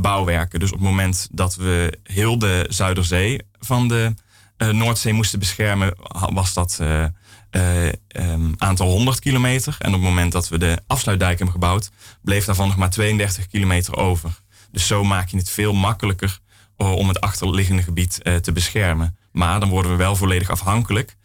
bouwwerken. 0.02 0.60
Dus 0.60 0.72
op 0.72 0.78
het 0.78 0.88
moment 0.88 1.28
dat 1.32 1.56
we 1.56 2.00
heel 2.04 2.40
de 2.40 2.66
Zuiderzee 2.70 3.42
van 3.60 3.88
de 3.88 4.14
Noordzee 4.58 5.14
moesten 5.14 5.40
beschermen, 5.40 5.96
was 6.34 6.54
dat 6.54 6.80
um, 6.80 8.54
aantal 8.58 8.88
100 8.88 9.20
kilometer. 9.20 9.76
En 9.80 9.88
op 9.88 9.94
het 9.94 10.04
moment 10.04 10.32
dat 10.32 10.50
we 10.50 10.58
de 10.58 10.82
afsluitdijk 10.88 11.38
hebben 11.38 11.54
gebouwd, 11.54 11.92
bleef 12.22 12.46
daarvan 12.46 12.68
nog 12.68 12.78
maar 12.78 12.90
32 12.90 13.48
kilometer 13.48 13.96
over. 13.96 14.40
Dus 14.72 14.88
zo 14.88 15.04
maak 15.04 15.30
je 15.30 15.38
het 15.38 15.50
veel 15.50 15.74
makkelijker 15.74 16.40
om 16.78 17.08
het 17.08 17.22
achterliggende 17.22 17.84
gebied 17.84 18.20
te 18.42 18.52
beschermen. 18.52 19.18
Maar 19.32 19.60
dan 19.60 19.70
worden 19.70 19.92
we 19.92 19.98
wel 19.98 20.16
volledig 20.16 20.50
afhankelijk 20.50 21.16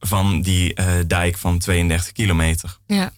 van 0.00 0.40
die 0.40 0.80
uh, 0.80 0.86
dijk 1.06 1.36
van 1.36 1.58
32 1.58 2.12
kilometer. 2.12 2.78
Ja. 2.86 3.12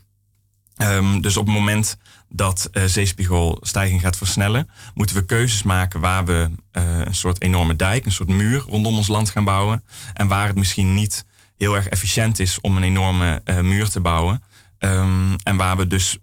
Um, 0.76 1.20
dus 1.20 1.36
op 1.36 1.46
het 1.46 1.54
moment 1.54 1.96
dat 2.28 2.68
uh, 2.72 2.84
zeespiegelstijging 2.84 4.00
gaat 4.00 4.16
versnellen, 4.16 4.70
moeten 4.94 5.16
we 5.16 5.24
keuzes 5.24 5.62
maken 5.62 6.00
waar 6.00 6.24
we 6.24 6.50
uh, 6.72 6.98
een 6.98 7.14
soort 7.14 7.42
enorme 7.42 7.76
dijk, 7.76 8.04
een 8.04 8.12
soort 8.12 8.28
muur 8.28 8.60
rondom 8.60 8.96
ons 8.96 9.08
land 9.08 9.30
gaan 9.30 9.44
bouwen. 9.44 9.84
En 10.12 10.28
waar 10.28 10.46
het 10.46 10.56
misschien 10.56 10.94
niet 10.94 11.24
heel 11.56 11.74
erg 11.74 11.88
efficiënt 11.88 12.38
is 12.38 12.60
om 12.60 12.76
een 12.76 12.82
enorme 12.82 13.42
muur 13.62 13.88
te 13.88 14.00
bouwen. 14.00 14.42
Um, 14.78 15.36
en 15.42 15.56
waar 15.56 15.76
we 15.76 15.86
dus 15.86 16.18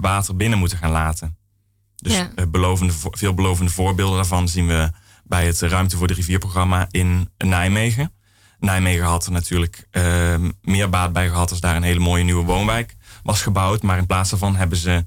water 0.00 0.36
binnen 0.36 0.58
moeten 0.58 0.78
gaan 0.78 0.90
laten. 0.90 1.36
Dus 1.96 2.12
ja. 2.12 2.46
belovende, 2.48 2.92
veelbelovende 3.10 3.70
voorbeelden 3.70 4.16
daarvan 4.16 4.48
zien 4.48 4.66
we 4.66 4.90
bij 5.24 5.46
het 5.46 5.60
Ruimte 5.60 5.96
voor 5.96 6.06
de 6.06 6.14
Rivierprogramma 6.14 6.86
in 6.90 7.30
Nijmegen. 7.38 8.12
Nijmegen 8.60 9.04
had 9.04 9.26
er 9.26 9.32
natuurlijk 9.32 9.86
uh, 9.92 10.34
meer 10.62 10.90
baat 10.90 11.12
bij 11.12 11.28
gehad 11.28 11.50
als 11.50 11.60
daar 11.60 11.76
een 11.76 11.82
hele 11.82 12.00
mooie 12.00 12.24
nieuwe 12.24 12.44
woonwijk 12.44 12.96
was 13.22 13.42
gebouwd. 13.42 13.82
Maar 13.82 13.98
in 13.98 14.06
plaats 14.06 14.30
daarvan 14.30 14.56
hebben 14.56 14.78
ze 14.78 15.04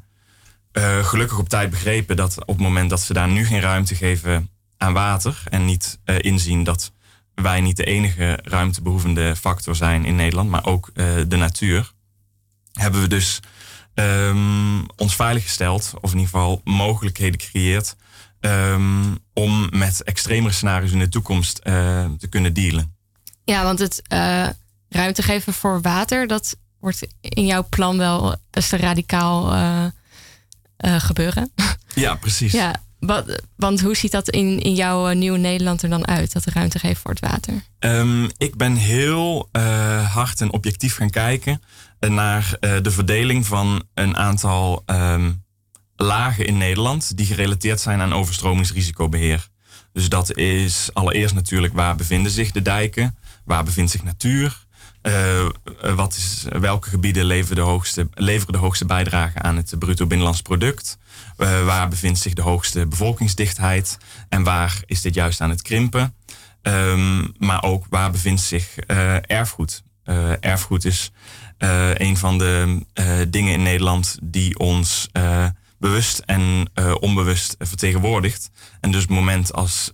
uh, 0.73 1.05
gelukkig 1.05 1.39
op 1.39 1.49
tijd 1.49 1.69
begrepen 1.69 2.15
dat 2.15 2.39
op 2.39 2.47
het 2.47 2.63
moment 2.63 2.89
dat 2.89 3.01
ze 3.01 3.13
daar 3.13 3.27
nu 3.27 3.45
geen 3.45 3.61
ruimte 3.61 3.95
geven 3.95 4.49
aan 4.77 4.93
water 4.93 5.43
en 5.49 5.65
niet 5.65 5.99
uh, 6.05 6.15
inzien 6.19 6.63
dat 6.63 6.91
wij 7.35 7.61
niet 7.61 7.77
de 7.77 7.85
enige 7.85 8.39
ruimtebehoevende 8.43 9.35
factor 9.35 9.75
zijn 9.75 10.05
in 10.05 10.15
Nederland, 10.15 10.49
maar 10.49 10.65
ook 10.65 10.91
de 11.27 11.35
natuur, 11.35 11.91
hebben 12.73 13.01
we 13.01 13.07
dus 13.07 13.39
um, 13.93 14.85
ons 14.95 15.15
veiliggesteld, 15.15 15.93
of 16.01 16.11
in 16.11 16.17
ieder 16.17 16.33
geval 16.33 16.61
mogelijkheden 16.63 17.41
gecreëerd, 17.41 17.95
um, 18.39 19.17
om 19.33 19.69
met 19.71 20.03
extremere 20.03 20.53
scenario's 20.53 20.91
in 20.91 20.99
de 20.99 21.09
toekomst 21.09 21.61
te 21.63 22.27
kunnen 22.29 22.53
dealen. 22.53 22.92
Ja, 23.43 23.63
want 23.63 23.79
het 23.79 24.01
uh, 24.13 24.47
ruimte 24.89 25.21
geven 25.21 25.53
voor 25.53 25.81
water, 25.81 26.27
dat 26.27 26.55
wordt 26.79 27.07
in 27.21 27.45
jouw 27.45 27.65
plan 27.69 27.97
wel 27.97 28.35
best 28.49 28.73
een 28.73 28.79
radicaal 28.79 29.53
uh, 29.53 29.85
uh, 30.85 30.99
gebeuren. 30.99 31.51
Ja, 31.95 32.15
precies. 32.15 32.51
Ja, 32.51 32.75
wat, 32.99 33.41
want 33.55 33.81
hoe 33.81 33.95
ziet 33.95 34.11
dat 34.11 34.29
in, 34.29 34.59
in 34.59 34.73
jouw 34.73 35.11
nieuwe 35.11 35.37
Nederland 35.37 35.81
er 35.81 35.89
dan 35.89 36.07
uit, 36.07 36.33
dat 36.33 36.43
de 36.43 36.51
ruimte 36.53 36.79
geven 36.79 37.01
voor 37.01 37.11
het 37.11 37.19
water? 37.19 37.53
Um, 37.79 38.29
ik 38.37 38.55
ben 38.55 38.75
heel 38.75 39.49
hard 40.13 40.41
en 40.41 40.53
objectief 40.53 40.95
gaan 40.95 41.09
kijken 41.09 41.61
naar 41.99 42.57
de 42.59 42.91
verdeling 42.91 43.45
van 43.45 43.83
een 43.93 44.17
aantal 44.17 44.83
um, 44.85 45.43
lagen 45.95 46.45
in 46.45 46.57
Nederland 46.57 47.17
die 47.17 47.25
gerelateerd 47.25 47.79
zijn 47.79 48.01
aan 48.01 48.13
overstromingsrisicobeheer. 48.13 49.47
Dus 49.93 50.09
dat 50.09 50.35
is 50.37 50.89
allereerst 50.93 51.35
natuurlijk 51.35 51.73
waar 51.73 51.95
bevinden 51.95 52.31
zich 52.31 52.51
de 52.51 52.61
dijken. 52.61 53.17
Waar 53.45 53.63
bevindt 53.63 53.91
zich 53.91 54.03
natuur? 54.03 54.65
wat 55.95 56.15
is, 56.15 56.45
welke 56.49 56.89
gebieden 56.89 57.25
leveren 57.25 57.55
de, 57.55 57.61
hoogste, 57.61 58.09
leveren 58.13 58.53
de 58.53 58.59
hoogste 58.59 58.85
bijdrage 58.85 59.39
aan 59.39 59.57
het 59.57 59.75
bruto 59.79 60.07
binnenlands 60.07 60.41
product? 60.41 60.97
waar 61.37 61.87
bevindt 61.87 62.19
zich 62.19 62.33
de 62.33 62.41
hoogste 62.41 62.87
bevolkingsdichtheid? 62.87 63.97
En 64.29 64.43
waar 64.43 64.81
is 64.85 65.01
dit 65.01 65.13
juist 65.13 65.41
aan 65.41 65.49
het 65.49 65.61
krimpen? 65.61 66.15
Ehm, 66.61 67.27
maar 67.37 67.63
ook 67.63 67.85
waar 67.89 68.11
bevindt 68.11 68.41
zich 68.41 68.75
erfgoed? 68.77 69.83
erfgoed 70.39 70.85
is 70.85 71.11
een 71.93 72.17
van 72.17 72.37
de 72.37 72.85
dingen 73.29 73.53
in 73.53 73.63
Nederland 73.63 74.17
die 74.23 74.59
ons 74.59 75.09
bewust 75.77 76.19
en 76.19 76.69
onbewust 76.99 77.55
vertegenwoordigt. 77.59 78.49
En 78.79 78.91
dus 78.91 79.01
het 79.01 79.09
moment 79.09 79.53
als 79.53 79.93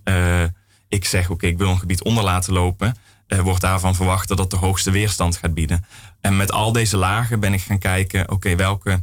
ik 0.88 1.04
zeg, 1.04 1.30
oké, 1.30 1.46
ik 1.46 1.58
wil 1.58 1.68
een 1.68 1.78
gebied 1.78 2.02
onder 2.02 2.24
laten 2.24 2.52
lopen, 2.52 2.94
wordt 3.42 3.60
daarvan 3.60 3.94
verwacht 3.94 4.28
dat 4.28 4.36
dat 4.36 4.50
de 4.50 4.56
hoogste 4.56 4.90
weerstand 4.90 5.36
gaat 5.36 5.54
bieden. 5.54 5.84
En 6.20 6.36
met 6.36 6.52
al 6.52 6.72
deze 6.72 6.96
lagen 6.96 7.40
ben 7.40 7.52
ik 7.52 7.60
gaan 7.60 7.78
kijken, 7.78 8.30
oké, 8.30 8.56
welke 8.56 9.02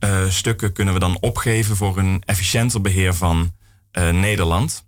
uh, 0.00 0.28
stukken 0.28 0.72
kunnen 0.72 0.94
we 0.94 1.00
dan 1.00 1.18
opgeven 1.20 1.76
voor 1.76 1.98
een 1.98 2.22
efficiënter 2.24 2.80
beheer 2.80 3.14
van 3.14 3.52
uh, 3.92 4.10
Nederland. 4.10 4.84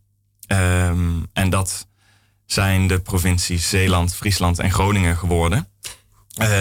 Um, 0.46 1.26
en 1.32 1.50
dat 1.50 1.88
zijn 2.46 2.86
de 2.86 3.00
provincies 3.00 3.68
Zeeland, 3.68 4.14
Friesland 4.14 4.58
en 4.58 4.70
Groningen 4.70 5.16
geworden. 5.16 5.68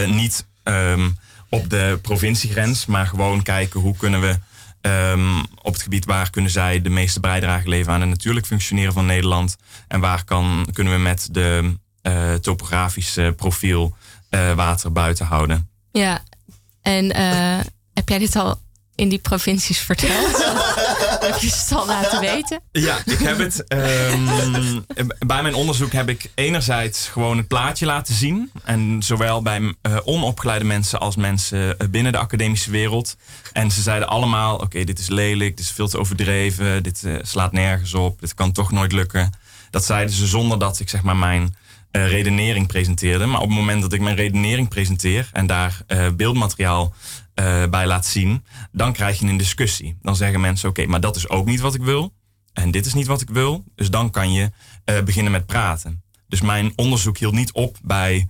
niet 0.08 0.48
um, 0.64 1.18
op 1.50 1.70
de 1.70 2.00
provinciegrens, 2.02 2.86
maar 2.86 3.08
gewoon 3.08 3.42
kijken 3.42 3.80
hoe 3.80 3.98
kunnen 3.98 4.22
we 4.22 4.40
Um, 4.82 5.40
op 5.62 5.74
het 5.74 5.82
gebied 5.82 6.06
waar 6.06 6.30
kunnen 6.30 6.52
zij 6.52 6.82
de 6.82 6.90
meeste 6.90 7.20
bijdrage 7.20 7.70
leveren 7.70 7.94
aan 7.94 8.02
het 8.02 8.10
natuurlijk 8.10 8.46
functioneren 8.46 8.94
van 8.94 9.06
Nederland. 9.06 9.58
En 9.88 10.00
waar 10.00 10.24
kan, 10.24 10.68
kunnen 10.74 10.94
we 10.94 11.00
met 11.00 11.28
de 11.32 11.78
uh, 12.10 12.34
topografische 12.34 13.34
profiel 13.38 13.96
uh, 14.30 14.54
water 14.54 14.92
buiten 14.92 15.26
houden. 15.26 15.70
Ja, 15.92 16.24
en 16.82 17.06
uh, 17.06 17.60
heb 17.94 18.10
jij 18.10 18.18
dit 18.18 18.36
al 18.36 18.60
in 18.96 19.10
die 19.10 19.20
provincies 19.20 19.80
verteld? 19.80 20.38
heb 21.22 21.38
je 21.38 21.48
het 21.48 21.72
al 21.76 21.86
laten 21.86 22.20
weten? 22.20 22.62
Ja, 22.72 22.98
ik 23.06 23.20
heb 23.20 23.38
het. 23.38 23.66
Um, 23.68 24.86
bij 25.28 25.42
mijn 25.42 25.54
onderzoek 25.54 25.92
heb 25.92 26.10
ik 26.10 26.32
enerzijds 26.36 27.08
gewoon 27.08 27.38
het 27.38 27.48
plaatje 27.48 27.86
laten 27.86 28.14
zien. 28.14 28.52
En 28.64 29.04
zowel 29.04 29.42
bij 29.42 29.60
uh, 29.60 29.98
onopgeleide 30.04 30.66
mensen 30.66 31.00
als 31.00 31.16
mensen 31.16 31.78
binnen 31.90 32.12
de 32.12 32.18
academische 32.18 32.72
wereld. 32.72 33.16
En 33.54 33.72
ze 33.72 33.82
zeiden 33.82 34.08
allemaal: 34.08 34.56
oké, 34.56 34.84
dit 34.84 35.00
is 35.00 35.10
lelijk, 35.10 35.58
dit 35.58 35.66
is 35.66 35.72
veel 35.72 35.88
te 35.88 36.00
overdreven, 36.00 36.84
dit 36.84 37.02
uh, 37.06 37.18
slaat 37.22 37.52
nergens 37.52 37.94
op, 37.94 38.20
dit 38.20 38.34
kan 38.34 38.52
toch 38.52 38.72
nooit 38.72 38.92
lukken. 38.92 39.32
Dat 39.70 39.86
zeiden 39.86 40.16
ze 40.16 40.28
zonder 40.28 40.60
dat 40.60 40.80
ik 40.80 40.90
zeg 40.90 41.04
maar 41.04 41.18
mijn 41.18 41.56
redenering 41.92 42.68
presenteerde. 42.68 43.26
Maar 43.26 43.42
op 43.42 43.48
het 43.48 43.58
moment 43.58 43.82
dat 43.82 43.94
ik 43.94 44.02
mijn 44.02 44.16
redenering 44.16 44.68
presenteer 44.68 45.30
en 45.34 45.48
daar 45.48 45.82
beeldmateriaal 46.16 46.94
uh, 47.36 47.66
bij 47.66 47.88
laat 47.88 48.06
zien, 48.06 48.46
dan 48.72 48.94
krijg 48.94 49.20
je 49.20 49.28
een 49.28 49.38
discussie. 49.38 49.98
Dan 50.02 50.16
zeggen 50.16 50.42
mensen: 50.42 50.70
Oké, 50.70 50.86
maar 50.86 51.02
dat 51.02 51.16
is 51.16 51.30
ook 51.30 51.46
niet 51.46 51.60
wat 51.60 51.76
ik 51.76 51.82
wil. 51.82 52.14
En 52.54 52.72
dit 52.72 52.86
is 52.86 52.94
niet 52.94 53.08
wat 53.08 53.22
ik 53.22 53.30
wil. 53.30 53.64
Dus 53.76 53.90
dan 53.90 54.10
kan 54.10 54.32
je 54.32 54.52
beginnen 55.06 55.32
met 55.32 55.46
praten. 55.46 56.04
Dus 56.28 56.42
mijn 56.42 56.74
onderzoek 56.76 57.18
hield 57.18 57.34
niet 57.34 57.52
op 57.52 57.78
bij 57.84 58.30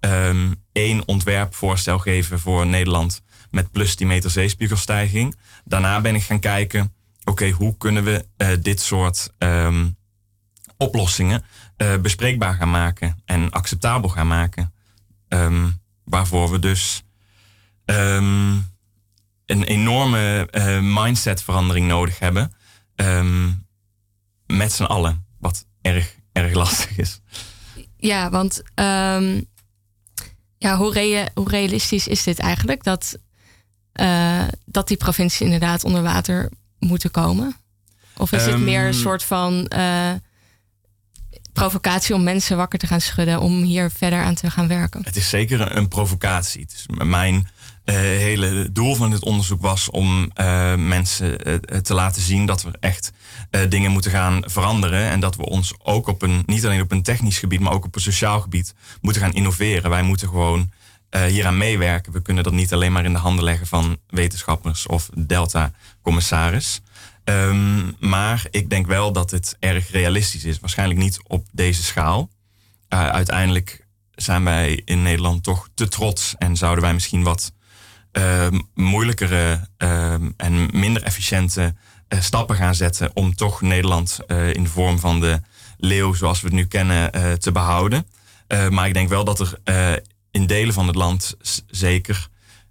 um, 0.00 0.64
één 0.72 1.08
ontwerpvoorstel 1.08 1.98
geven 1.98 2.40
voor 2.40 2.66
Nederland 2.66 3.22
met 3.50 3.70
plus 3.70 3.96
die 3.96 4.06
meter 4.06 4.30
zeespiegelstijging. 4.30 5.36
Daarna 5.64 6.00
ben 6.00 6.14
ik 6.14 6.22
gaan 6.22 6.40
kijken: 6.40 6.94
oké, 7.24 7.50
hoe 7.50 7.76
kunnen 7.76 8.04
we 8.04 8.26
dit 8.60 8.80
soort 8.80 9.32
um, 9.38 9.96
oplossingen 10.78 11.44
bespreekbaar 12.02 12.54
gaan 12.54 12.70
maken 12.70 13.22
en 13.24 13.50
acceptabel 13.50 14.08
gaan 14.08 14.26
maken? 14.26 14.72
Um, 15.28 15.80
waarvoor 16.04 16.50
we 16.50 16.58
dus 16.58 17.02
um, 17.84 18.70
een 19.46 19.62
enorme 19.62 20.48
uh, 20.50 20.80
mindsetverandering 20.80 21.86
nodig 21.86 22.18
hebben. 22.18 22.52
Um, 22.94 23.66
met 24.46 24.72
z'n 24.72 24.82
allen. 24.82 25.26
Wat 25.38 25.66
erg, 25.80 26.16
erg 26.32 26.54
lastig 26.54 26.96
is. 26.96 27.20
Ja, 27.96 28.30
want 28.30 28.62
ja, 30.58 30.76
hoe, 30.76 30.92
rea 30.92 31.28
hoe, 31.34 31.48
realistisch 31.48 32.08
is 32.08 32.22
dit 32.22 32.38
eigenlijk? 32.38 32.84
Dat, 32.84 33.18
uh, 34.00 34.48
dat 34.64 34.88
die 34.88 34.96
provincies 34.96 35.40
inderdaad 35.40 35.84
onder 35.84 36.02
water 36.02 36.50
moeten 36.78 37.10
komen? 37.10 37.56
Of 38.16 38.32
is 38.32 38.46
het 38.46 38.58
meer 38.58 38.86
een 38.86 38.94
soort 38.94 39.24
van 39.24 39.70
provocatie 41.58 42.14
om 42.14 42.22
mensen 42.22 42.56
wakker 42.56 42.78
te 42.78 42.86
gaan 42.86 43.00
schudden 43.00 43.40
om 43.40 43.62
hier 43.62 43.90
verder 43.90 44.22
aan 44.22 44.34
te 44.34 44.50
gaan 44.50 44.68
werken? 44.68 45.00
Het 45.04 45.16
is 45.16 45.28
zeker 45.28 45.76
een 45.76 45.88
provocatie. 45.88 46.60
Het 46.60 46.72
is 46.72 46.86
mijn 47.04 47.34
uh, 47.34 47.94
hele 47.94 48.72
doel 48.72 48.94
van 48.94 49.10
dit 49.10 49.24
onderzoek 49.24 49.60
was 49.60 49.90
om 49.90 50.30
uh, 50.40 50.74
mensen 50.74 51.48
uh, 51.48 51.56
te 51.80 51.94
laten 51.94 52.22
zien 52.22 52.46
dat 52.46 52.62
we 52.62 52.70
echt 52.80 53.12
dingen 53.68 53.90
moeten 53.90 54.10
gaan 54.10 54.42
veranderen. 54.46 55.08
En 55.08 55.20
dat 55.20 55.36
we 55.36 55.44
ons 55.44 55.74
ook 55.82 56.06
op 56.06 56.22
een, 56.22 56.42
niet 56.46 56.64
alleen 56.64 56.80
op 56.80 56.92
een 56.92 57.02
technisch 57.02 57.38
gebied, 57.38 57.60
maar 57.60 57.72
ook 57.72 57.84
op 57.84 57.94
een 57.94 58.00
sociaal 58.00 58.40
gebied 58.40 58.74
moeten 59.00 59.22
gaan 59.22 59.32
innoveren. 59.32 59.90
Wij 59.90 60.02
moeten 60.02 60.28
gewoon 60.28 60.70
hieraan 61.28 61.58
meewerken. 61.58 62.12
We 62.12 62.22
kunnen 62.22 62.44
dat 62.44 62.52
niet 62.52 62.72
alleen 62.72 62.92
maar 62.92 63.04
in 63.04 63.12
de 63.12 63.18
handen 63.18 63.44
leggen 63.44 63.66
van 63.66 63.98
wetenschappers 64.06 64.86
of 64.86 65.08
Delta-commissaris. 65.14 66.80
Um, 67.28 67.96
maar 67.98 68.46
ik 68.50 68.70
denk 68.70 68.86
wel 68.86 69.12
dat 69.12 69.30
het 69.30 69.56
erg 69.58 69.90
realistisch 69.90 70.44
is. 70.44 70.60
Waarschijnlijk 70.60 71.00
niet 71.00 71.20
op 71.26 71.46
deze 71.52 71.82
schaal. 71.82 72.30
uiteindelijk 72.88 73.86
zijn 74.14 74.44
wij 74.44 74.82
in 74.84 75.02
Nederland 75.02 75.42
toch 75.42 75.68
te 75.74 75.88
trots 75.88 76.34
en 76.38 76.56
zouden 76.56 76.84
wij 76.84 76.94
misschien 76.94 77.22
wat 77.22 77.52
uh, 78.12 78.46
moeilijkere 78.74 79.68
uh, 79.78 80.12
en 80.36 80.68
minder 80.72 81.02
efficiënte 81.02 81.74
uh, 82.08 82.20
stappen 82.20 82.56
gaan 82.56 82.74
zetten 82.74 83.10
om 83.14 83.34
toch 83.34 83.60
Nederland 83.60 84.18
uh, 84.26 84.54
in 84.54 84.62
de 84.62 84.68
vorm 84.68 84.98
van 84.98 85.20
de 85.20 85.40
leeuw 85.76 86.14
zoals 86.14 86.40
we 86.40 86.46
het 86.46 86.56
nu 86.56 86.66
kennen 86.66 87.10
te 87.40 87.52
behouden. 87.52 88.06
maar 88.70 88.86
ik 88.86 88.94
denk 88.94 89.08
wel 89.08 89.24
dat 89.24 89.40
er 89.40 89.58
in 90.30 90.46
delen 90.46 90.74
van 90.74 90.86
het 90.86 90.96
land 90.96 91.36
zeker 91.66 92.28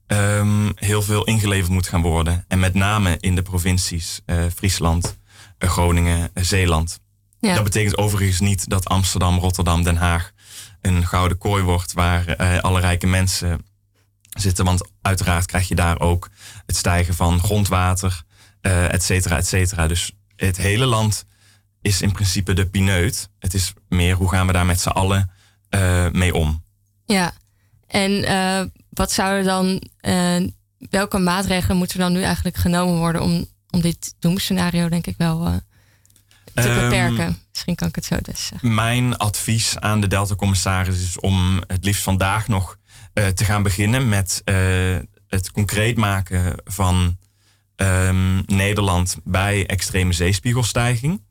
um, 0.07 0.71
heel 0.75 1.01
veel 1.01 1.23
ingeleverd 1.23 1.71
moet 1.71 1.87
gaan 1.87 2.01
worden. 2.01 2.45
En 2.47 2.59
met 2.59 2.73
name 2.73 3.17
in 3.19 3.35
de 3.35 3.41
provincies 3.41 4.21
Friesland, 4.55 5.17
Groningen, 5.57 6.31
Zeeland. 6.33 6.99
Ja. 7.39 7.53
Dat 7.53 7.63
betekent 7.63 7.97
overigens 7.97 8.39
niet 8.39 8.69
dat 8.69 8.87
Amsterdam, 8.87 9.37
Rotterdam, 9.37 9.83
Den 9.83 9.97
Haag 9.97 10.31
een 10.81 11.07
gouden 11.07 11.37
kooi 11.37 11.63
wordt 11.63 11.93
waar 11.93 12.35
alle 12.61 12.79
rijke 12.79 13.07
mensen 13.07 13.65
zitten. 14.29 14.65
Want 14.65 14.89
uiteraard 15.01 15.45
krijg 15.45 15.67
je 15.67 15.75
daar 15.75 15.99
ook 15.99 16.29
het 16.65 16.75
stijgen 16.75 17.13
van 17.13 17.39
grondwater, 17.39 18.23
et 18.61 19.03
cetera, 19.03 19.37
et 19.37 19.47
cetera. 19.47 19.87
Dus 19.87 20.11
het 20.35 20.57
hele 20.57 20.85
land 20.85 21.25
is 21.81 22.01
in 22.01 22.11
principe 22.11 22.53
de 22.53 22.67
pineut. 22.67 23.29
Het 23.39 23.53
is 23.53 23.73
meer 23.89 24.15
hoe 24.15 24.29
gaan 24.29 24.47
we 24.47 24.53
daar 24.53 24.65
met 24.65 24.81
z'n 24.81 24.89
allen 24.89 25.31
mee 26.11 26.33
om. 26.33 26.63
Ja, 27.05 27.33
en 27.87 28.11
wat 28.97 29.11
zouden 29.11 29.45
dan, 29.45 29.81
welke 30.89 31.17
maatregelen 31.17 31.77
moeten 31.77 31.99
dan 31.99 32.11
nu 32.11 32.21
eigenlijk 32.21 32.57
genomen 32.57 32.97
worden 32.97 33.21
om, 33.21 33.45
om 33.69 33.81
dit 33.81 34.13
doemscenario 34.19 34.89
denk 34.89 35.07
ik 35.07 35.15
wel 35.17 35.61
te 36.53 36.69
um, 36.69 36.75
beperken? 36.75 37.37
Misschien 37.51 37.75
kan 37.75 37.87
ik 37.87 37.95
het 37.95 38.05
zo 38.05 38.17
dus 38.21 38.47
zeggen. 38.47 38.73
Mijn 38.73 39.17
advies 39.17 39.79
aan 39.79 40.01
de 40.01 40.07
Delta-commissaris 40.07 41.01
is 41.01 41.19
om 41.19 41.63
het 41.67 41.85
liefst 41.85 42.03
vandaag 42.03 42.47
nog 42.47 42.77
uh, 43.13 43.27
te 43.27 43.45
gaan 43.45 43.63
beginnen 43.63 44.09
met 44.09 44.41
het 45.27 45.51
concreet 45.51 45.97
maken 45.97 46.55
van 46.65 47.17
um, 47.75 48.43
Nederland 48.45 49.17
bij 49.23 49.65
extreme 49.65 50.13
zeespiegelstijging. 50.13 51.21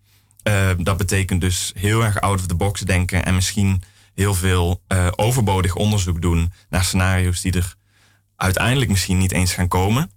Uh, 0.49 0.71
dat 0.79 0.97
betekent 0.97 1.41
dus 1.41 1.73
heel 1.75 2.05
erg 2.05 2.21
out 2.21 2.41
of 2.41 2.47
the 2.47 2.55
box 2.55 2.81
denken 2.81 3.25
en 3.25 3.35
misschien 3.35 3.83
heel 4.17 4.35
veel 4.35 4.83
overbodig 5.17 5.75
onderzoek 5.75 6.23
doen 6.23 6.53
naar 6.69 6.85
scenario's 6.85 7.41
die 7.41 7.53
er 7.53 7.75
uiteindelijk 8.37 8.91
misschien 8.91 9.19
niet 9.19 9.33
eens 9.33 9.55
gaan 9.55 9.69
komen. 9.69 10.11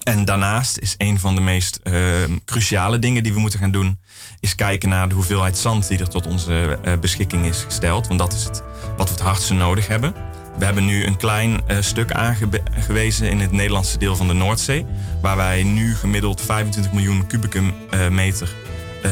En 0.00 0.24
daarnaast 0.24 0.78
is 0.78 0.94
een 0.98 1.18
van 1.18 1.34
de 1.34 1.40
meest 1.40 1.76
ehm, 1.82 2.38
cruciale 2.44 2.98
dingen 2.98 3.22
die 3.22 3.32
we 3.32 3.40
moeten 3.40 3.58
gaan 3.58 3.70
doen, 3.70 4.00
is 4.40 4.54
kijken 4.54 4.88
naar 4.88 5.08
de 5.08 5.14
hoeveelheid 5.14 5.58
zand 5.58 5.88
die 5.88 5.98
er 5.98 6.08
tot 6.08 6.26
onze 6.26 6.78
beschikking 7.00 7.46
is 7.46 7.62
gesteld. 7.62 8.06
Want 8.06 8.18
dat 8.18 8.32
is 8.32 8.44
het 8.44 8.62
wat 8.96 9.08
we 9.08 9.14
het 9.14 9.22
hardste 9.22 9.54
nodig 9.54 9.86
hebben. 9.86 10.14
We 10.58 10.64
hebben 10.64 10.84
nu 10.84 11.04
een 11.04 11.16
klein 11.16 11.60
uh, 11.68 11.76
stuk 11.80 12.12
aangewezen 12.12 13.30
in 13.30 13.40
het 13.40 13.52
Nederlandse 13.52 13.98
deel 13.98 14.16
van 14.16 14.26
de 14.28 14.32
Noordzee. 14.32 14.86
Waar 15.22 15.36
wij 15.36 15.62
nu 15.62 15.94
gemiddeld 15.94 16.40
25 16.40 16.92
miljoen 16.92 17.26
kubieke 17.26 17.62
meter 18.10 18.54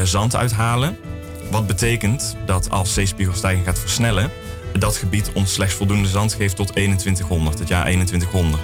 zand 0.04 0.36
uithalen. 0.36 0.98
Wat 1.51 1.66
betekent 1.66 2.36
dat 2.46 2.70
als 2.70 2.94
zeespiegelstijging 2.94 3.64
gaat 3.64 3.78
versnellen, 3.78 4.30
dat 4.78 4.96
gebied 4.96 5.30
ons 5.32 5.53
slechts 5.53 5.74
voldoende 5.74 6.09
zand 6.09 6.34
geeft 6.34 6.57
tot 6.57 6.72
2100, 6.72 7.59
het 7.59 7.68
jaar 7.68 7.84
2100. 7.84 8.62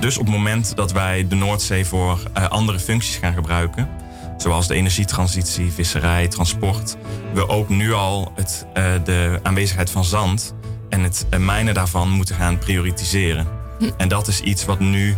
Dus 0.00 0.18
op 0.18 0.24
het 0.24 0.34
moment 0.34 0.76
dat 0.76 0.92
wij 0.92 1.28
de 1.28 1.34
Noordzee 1.34 1.86
voor 1.86 2.18
andere 2.48 2.78
functies 2.78 3.16
gaan 3.16 3.34
gebruiken, 3.34 3.88
zoals 4.36 4.66
de 4.66 4.74
energietransitie, 4.74 5.72
visserij, 5.72 6.28
transport, 6.28 6.96
we 7.32 7.48
ook 7.48 7.68
nu 7.68 7.92
al 7.92 8.32
het, 8.34 8.66
de 9.04 9.40
aanwezigheid 9.42 9.90
van 9.90 10.04
zand 10.04 10.54
en 10.88 11.02
het 11.02 11.26
mijnen 11.38 11.74
daarvan 11.74 12.08
moeten 12.08 12.34
gaan 12.34 12.58
prioritiseren. 12.58 13.46
Hm. 13.78 13.90
En 13.96 14.08
dat 14.08 14.28
is 14.28 14.40
iets 14.40 14.64
wat 14.64 14.80
nu 14.80 15.16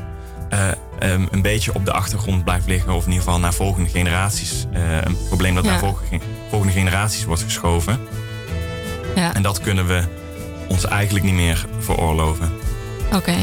um, 1.02 1.28
een 1.30 1.42
beetje 1.42 1.74
op 1.74 1.84
de 1.84 1.92
achtergrond 1.92 2.44
blijft 2.44 2.66
liggen. 2.66 2.92
Of 2.92 3.04
in 3.04 3.10
ieder 3.10 3.24
geval 3.24 3.40
naar 3.40 3.54
volgende 3.54 3.88
generaties. 3.88 4.66
Een 4.72 5.16
probleem 5.28 5.54
dat 5.54 5.64
naar 5.64 5.78
volgende, 5.78 6.24
volgende 6.48 6.72
generaties 6.72 7.24
wordt 7.24 7.42
geschoven. 7.42 7.98
Ja. 9.14 9.34
En 9.34 9.42
dat 9.42 9.60
kunnen 9.60 9.86
we 9.86 10.02
ons 10.68 10.84
eigenlijk 10.84 11.24
niet 11.24 11.34
meer 11.34 11.66
veroorloven. 11.78 12.52
Oké. 13.14 13.34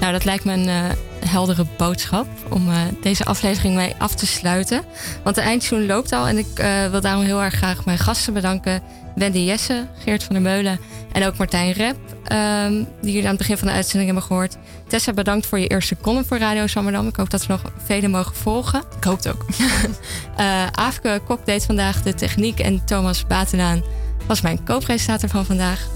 Nou, 0.00 0.12
dat 0.12 0.24
lijkt 0.24 0.44
me 0.44 0.52
een 0.52 0.68
uh, 0.68 0.84
heldere 1.26 1.66
boodschap 1.76 2.26
om 2.48 2.68
uh, 2.68 2.76
deze 3.00 3.24
aflevering 3.24 3.74
mee 3.74 3.94
af 3.98 4.14
te 4.14 4.26
sluiten. 4.26 4.82
Want 5.22 5.36
de 5.36 5.42
eindtune 5.42 5.86
loopt 5.86 6.12
al 6.12 6.26
en 6.28 6.38
ik 6.38 6.46
wil 6.90 7.00
daarom 7.00 7.24
heel 7.24 7.42
erg 7.42 7.54
graag 7.54 7.84
mijn 7.84 7.98
gasten 7.98 8.32
bedanken. 8.32 8.82
Wendy 9.18 9.38
Jesse, 9.38 9.86
Geert 10.04 10.22
van 10.22 10.34
der 10.34 10.42
Meulen 10.42 10.80
en 11.12 11.26
ook 11.26 11.36
Martijn 11.36 11.72
Rep, 11.72 11.96
um, 12.32 12.86
die 13.00 13.12
jullie 13.12 13.22
aan 13.22 13.28
het 13.28 13.38
begin 13.38 13.58
van 13.58 13.66
de 13.66 13.74
uitzending 13.74 14.04
hebben 14.10 14.28
gehoord. 14.28 14.56
Tessa, 14.86 15.12
bedankt 15.12 15.46
voor 15.46 15.58
je 15.58 15.66
eerste 15.66 15.96
column 16.00 16.24
voor 16.24 16.38
Radio 16.38 16.66
Zwammerdam. 16.66 17.06
Ik 17.08 17.16
hoop 17.16 17.30
dat 17.30 17.46
we 17.46 17.52
nog 17.52 17.72
vele 17.84 18.08
mogen 18.08 18.34
volgen. 18.34 18.82
Ik 18.96 19.04
hoop 19.04 19.16
het 19.16 19.28
ook. 19.28 19.46
uh, 20.38 20.66
Aafke 20.86 21.20
Kok 21.24 21.46
deed 21.46 21.64
vandaag 21.64 22.02
de 22.02 22.14
techniek 22.14 22.58
en 22.58 22.84
Thomas 22.84 23.26
Batenaan 23.26 23.82
was 24.26 24.40
mijn 24.40 24.64
co-presentator 24.64 25.28
van 25.28 25.44
vandaag. 25.44 25.88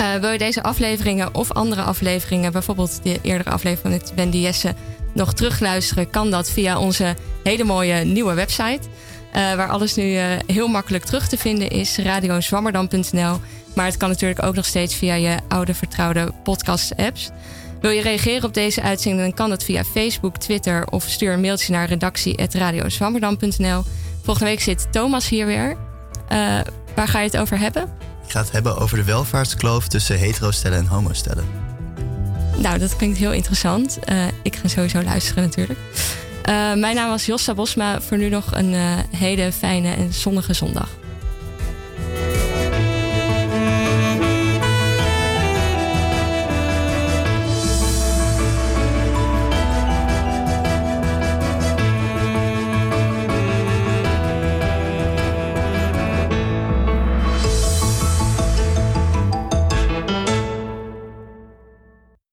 Uh, 0.00 0.14
wil 0.14 0.30
je 0.30 0.38
deze 0.38 0.62
afleveringen 0.62 1.34
of 1.34 1.52
andere 1.52 1.82
afleveringen, 1.82 2.52
bijvoorbeeld 2.52 3.02
de 3.02 3.18
eerdere 3.22 3.50
aflevering 3.50 4.00
met 4.00 4.12
Wendy 4.14 4.36
Jesse, 4.36 4.74
nog 5.14 5.34
terugluisteren, 5.34 6.10
kan 6.10 6.30
dat 6.30 6.50
via 6.50 6.78
onze 6.78 7.16
hele 7.42 7.64
mooie 7.64 8.04
nieuwe 8.04 8.34
website. 8.34 8.80
Uh, 9.32 9.54
waar 9.54 9.68
alles 9.68 9.94
nu 9.94 10.04
uh, 10.04 10.24
heel 10.46 10.68
makkelijk 10.68 11.04
terug 11.04 11.28
te 11.28 11.36
vinden 11.36 11.70
is, 11.70 11.96
radiozwammerdam.nl. 11.96 13.40
Maar 13.74 13.86
het 13.86 13.96
kan 13.96 14.08
natuurlijk 14.08 14.42
ook 14.42 14.54
nog 14.54 14.64
steeds 14.64 14.94
via 14.94 15.14
je 15.14 15.36
oude 15.48 15.74
vertrouwde 15.74 16.32
podcast-apps. 16.42 17.30
Wil 17.80 17.90
je 17.90 18.02
reageren 18.02 18.44
op 18.44 18.54
deze 18.54 18.82
uitzending, 18.82 19.22
dan 19.22 19.34
kan 19.34 19.48
dat 19.48 19.64
via 19.64 19.84
Facebook, 19.84 20.36
Twitter 20.36 20.86
of 20.86 21.04
stuur 21.04 21.32
een 21.32 21.40
mailtje 21.40 21.72
naar 21.72 21.88
redactie.radiozwammerdam.nl. 21.88 23.82
Volgende 24.22 24.50
week 24.50 24.60
zit 24.60 24.92
Thomas 24.92 25.28
hier 25.28 25.46
weer. 25.46 25.70
Uh, 25.70 25.76
waar 26.94 27.08
ga 27.08 27.18
je 27.18 27.26
het 27.26 27.36
over 27.36 27.58
hebben? 27.58 27.82
Ik 28.24 28.30
ga 28.30 28.40
het 28.40 28.52
hebben 28.52 28.76
over 28.76 28.96
de 28.96 29.04
welvaartskloof 29.04 29.88
tussen 29.88 30.18
hetero-stellen 30.18 30.78
en 30.78 30.86
homo-stellen. 30.86 31.44
Nou, 32.56 32.78
dat 32.78 32.96
klinkt 32.96 33.18
heel 33.18 33.32
interessant. 33.32 33.98
Ik 34.42 34.56
ga 34.56 34.68
sowieso 34.68 35.02
luisteren 35.02 35.42
natuurlijk. 35.42 35.78
Eh, 36.42 36.72
mijn 36.74 36.94
naam 36.94 37.14
is 37.14 37.26
Jossa 37.26 37.54
Bosma. 37.54 38.00
Voor 38.00 38.18
nu 38.18 38.28
nog 38.28 38.54
een 38.54 38.74
eh, 38.74 38.98
hele 39.16 39.52
fijne 39.52 39.94
en 39.94 40.12
zonnige 40.12 40.54
zondag. 40.54 40.88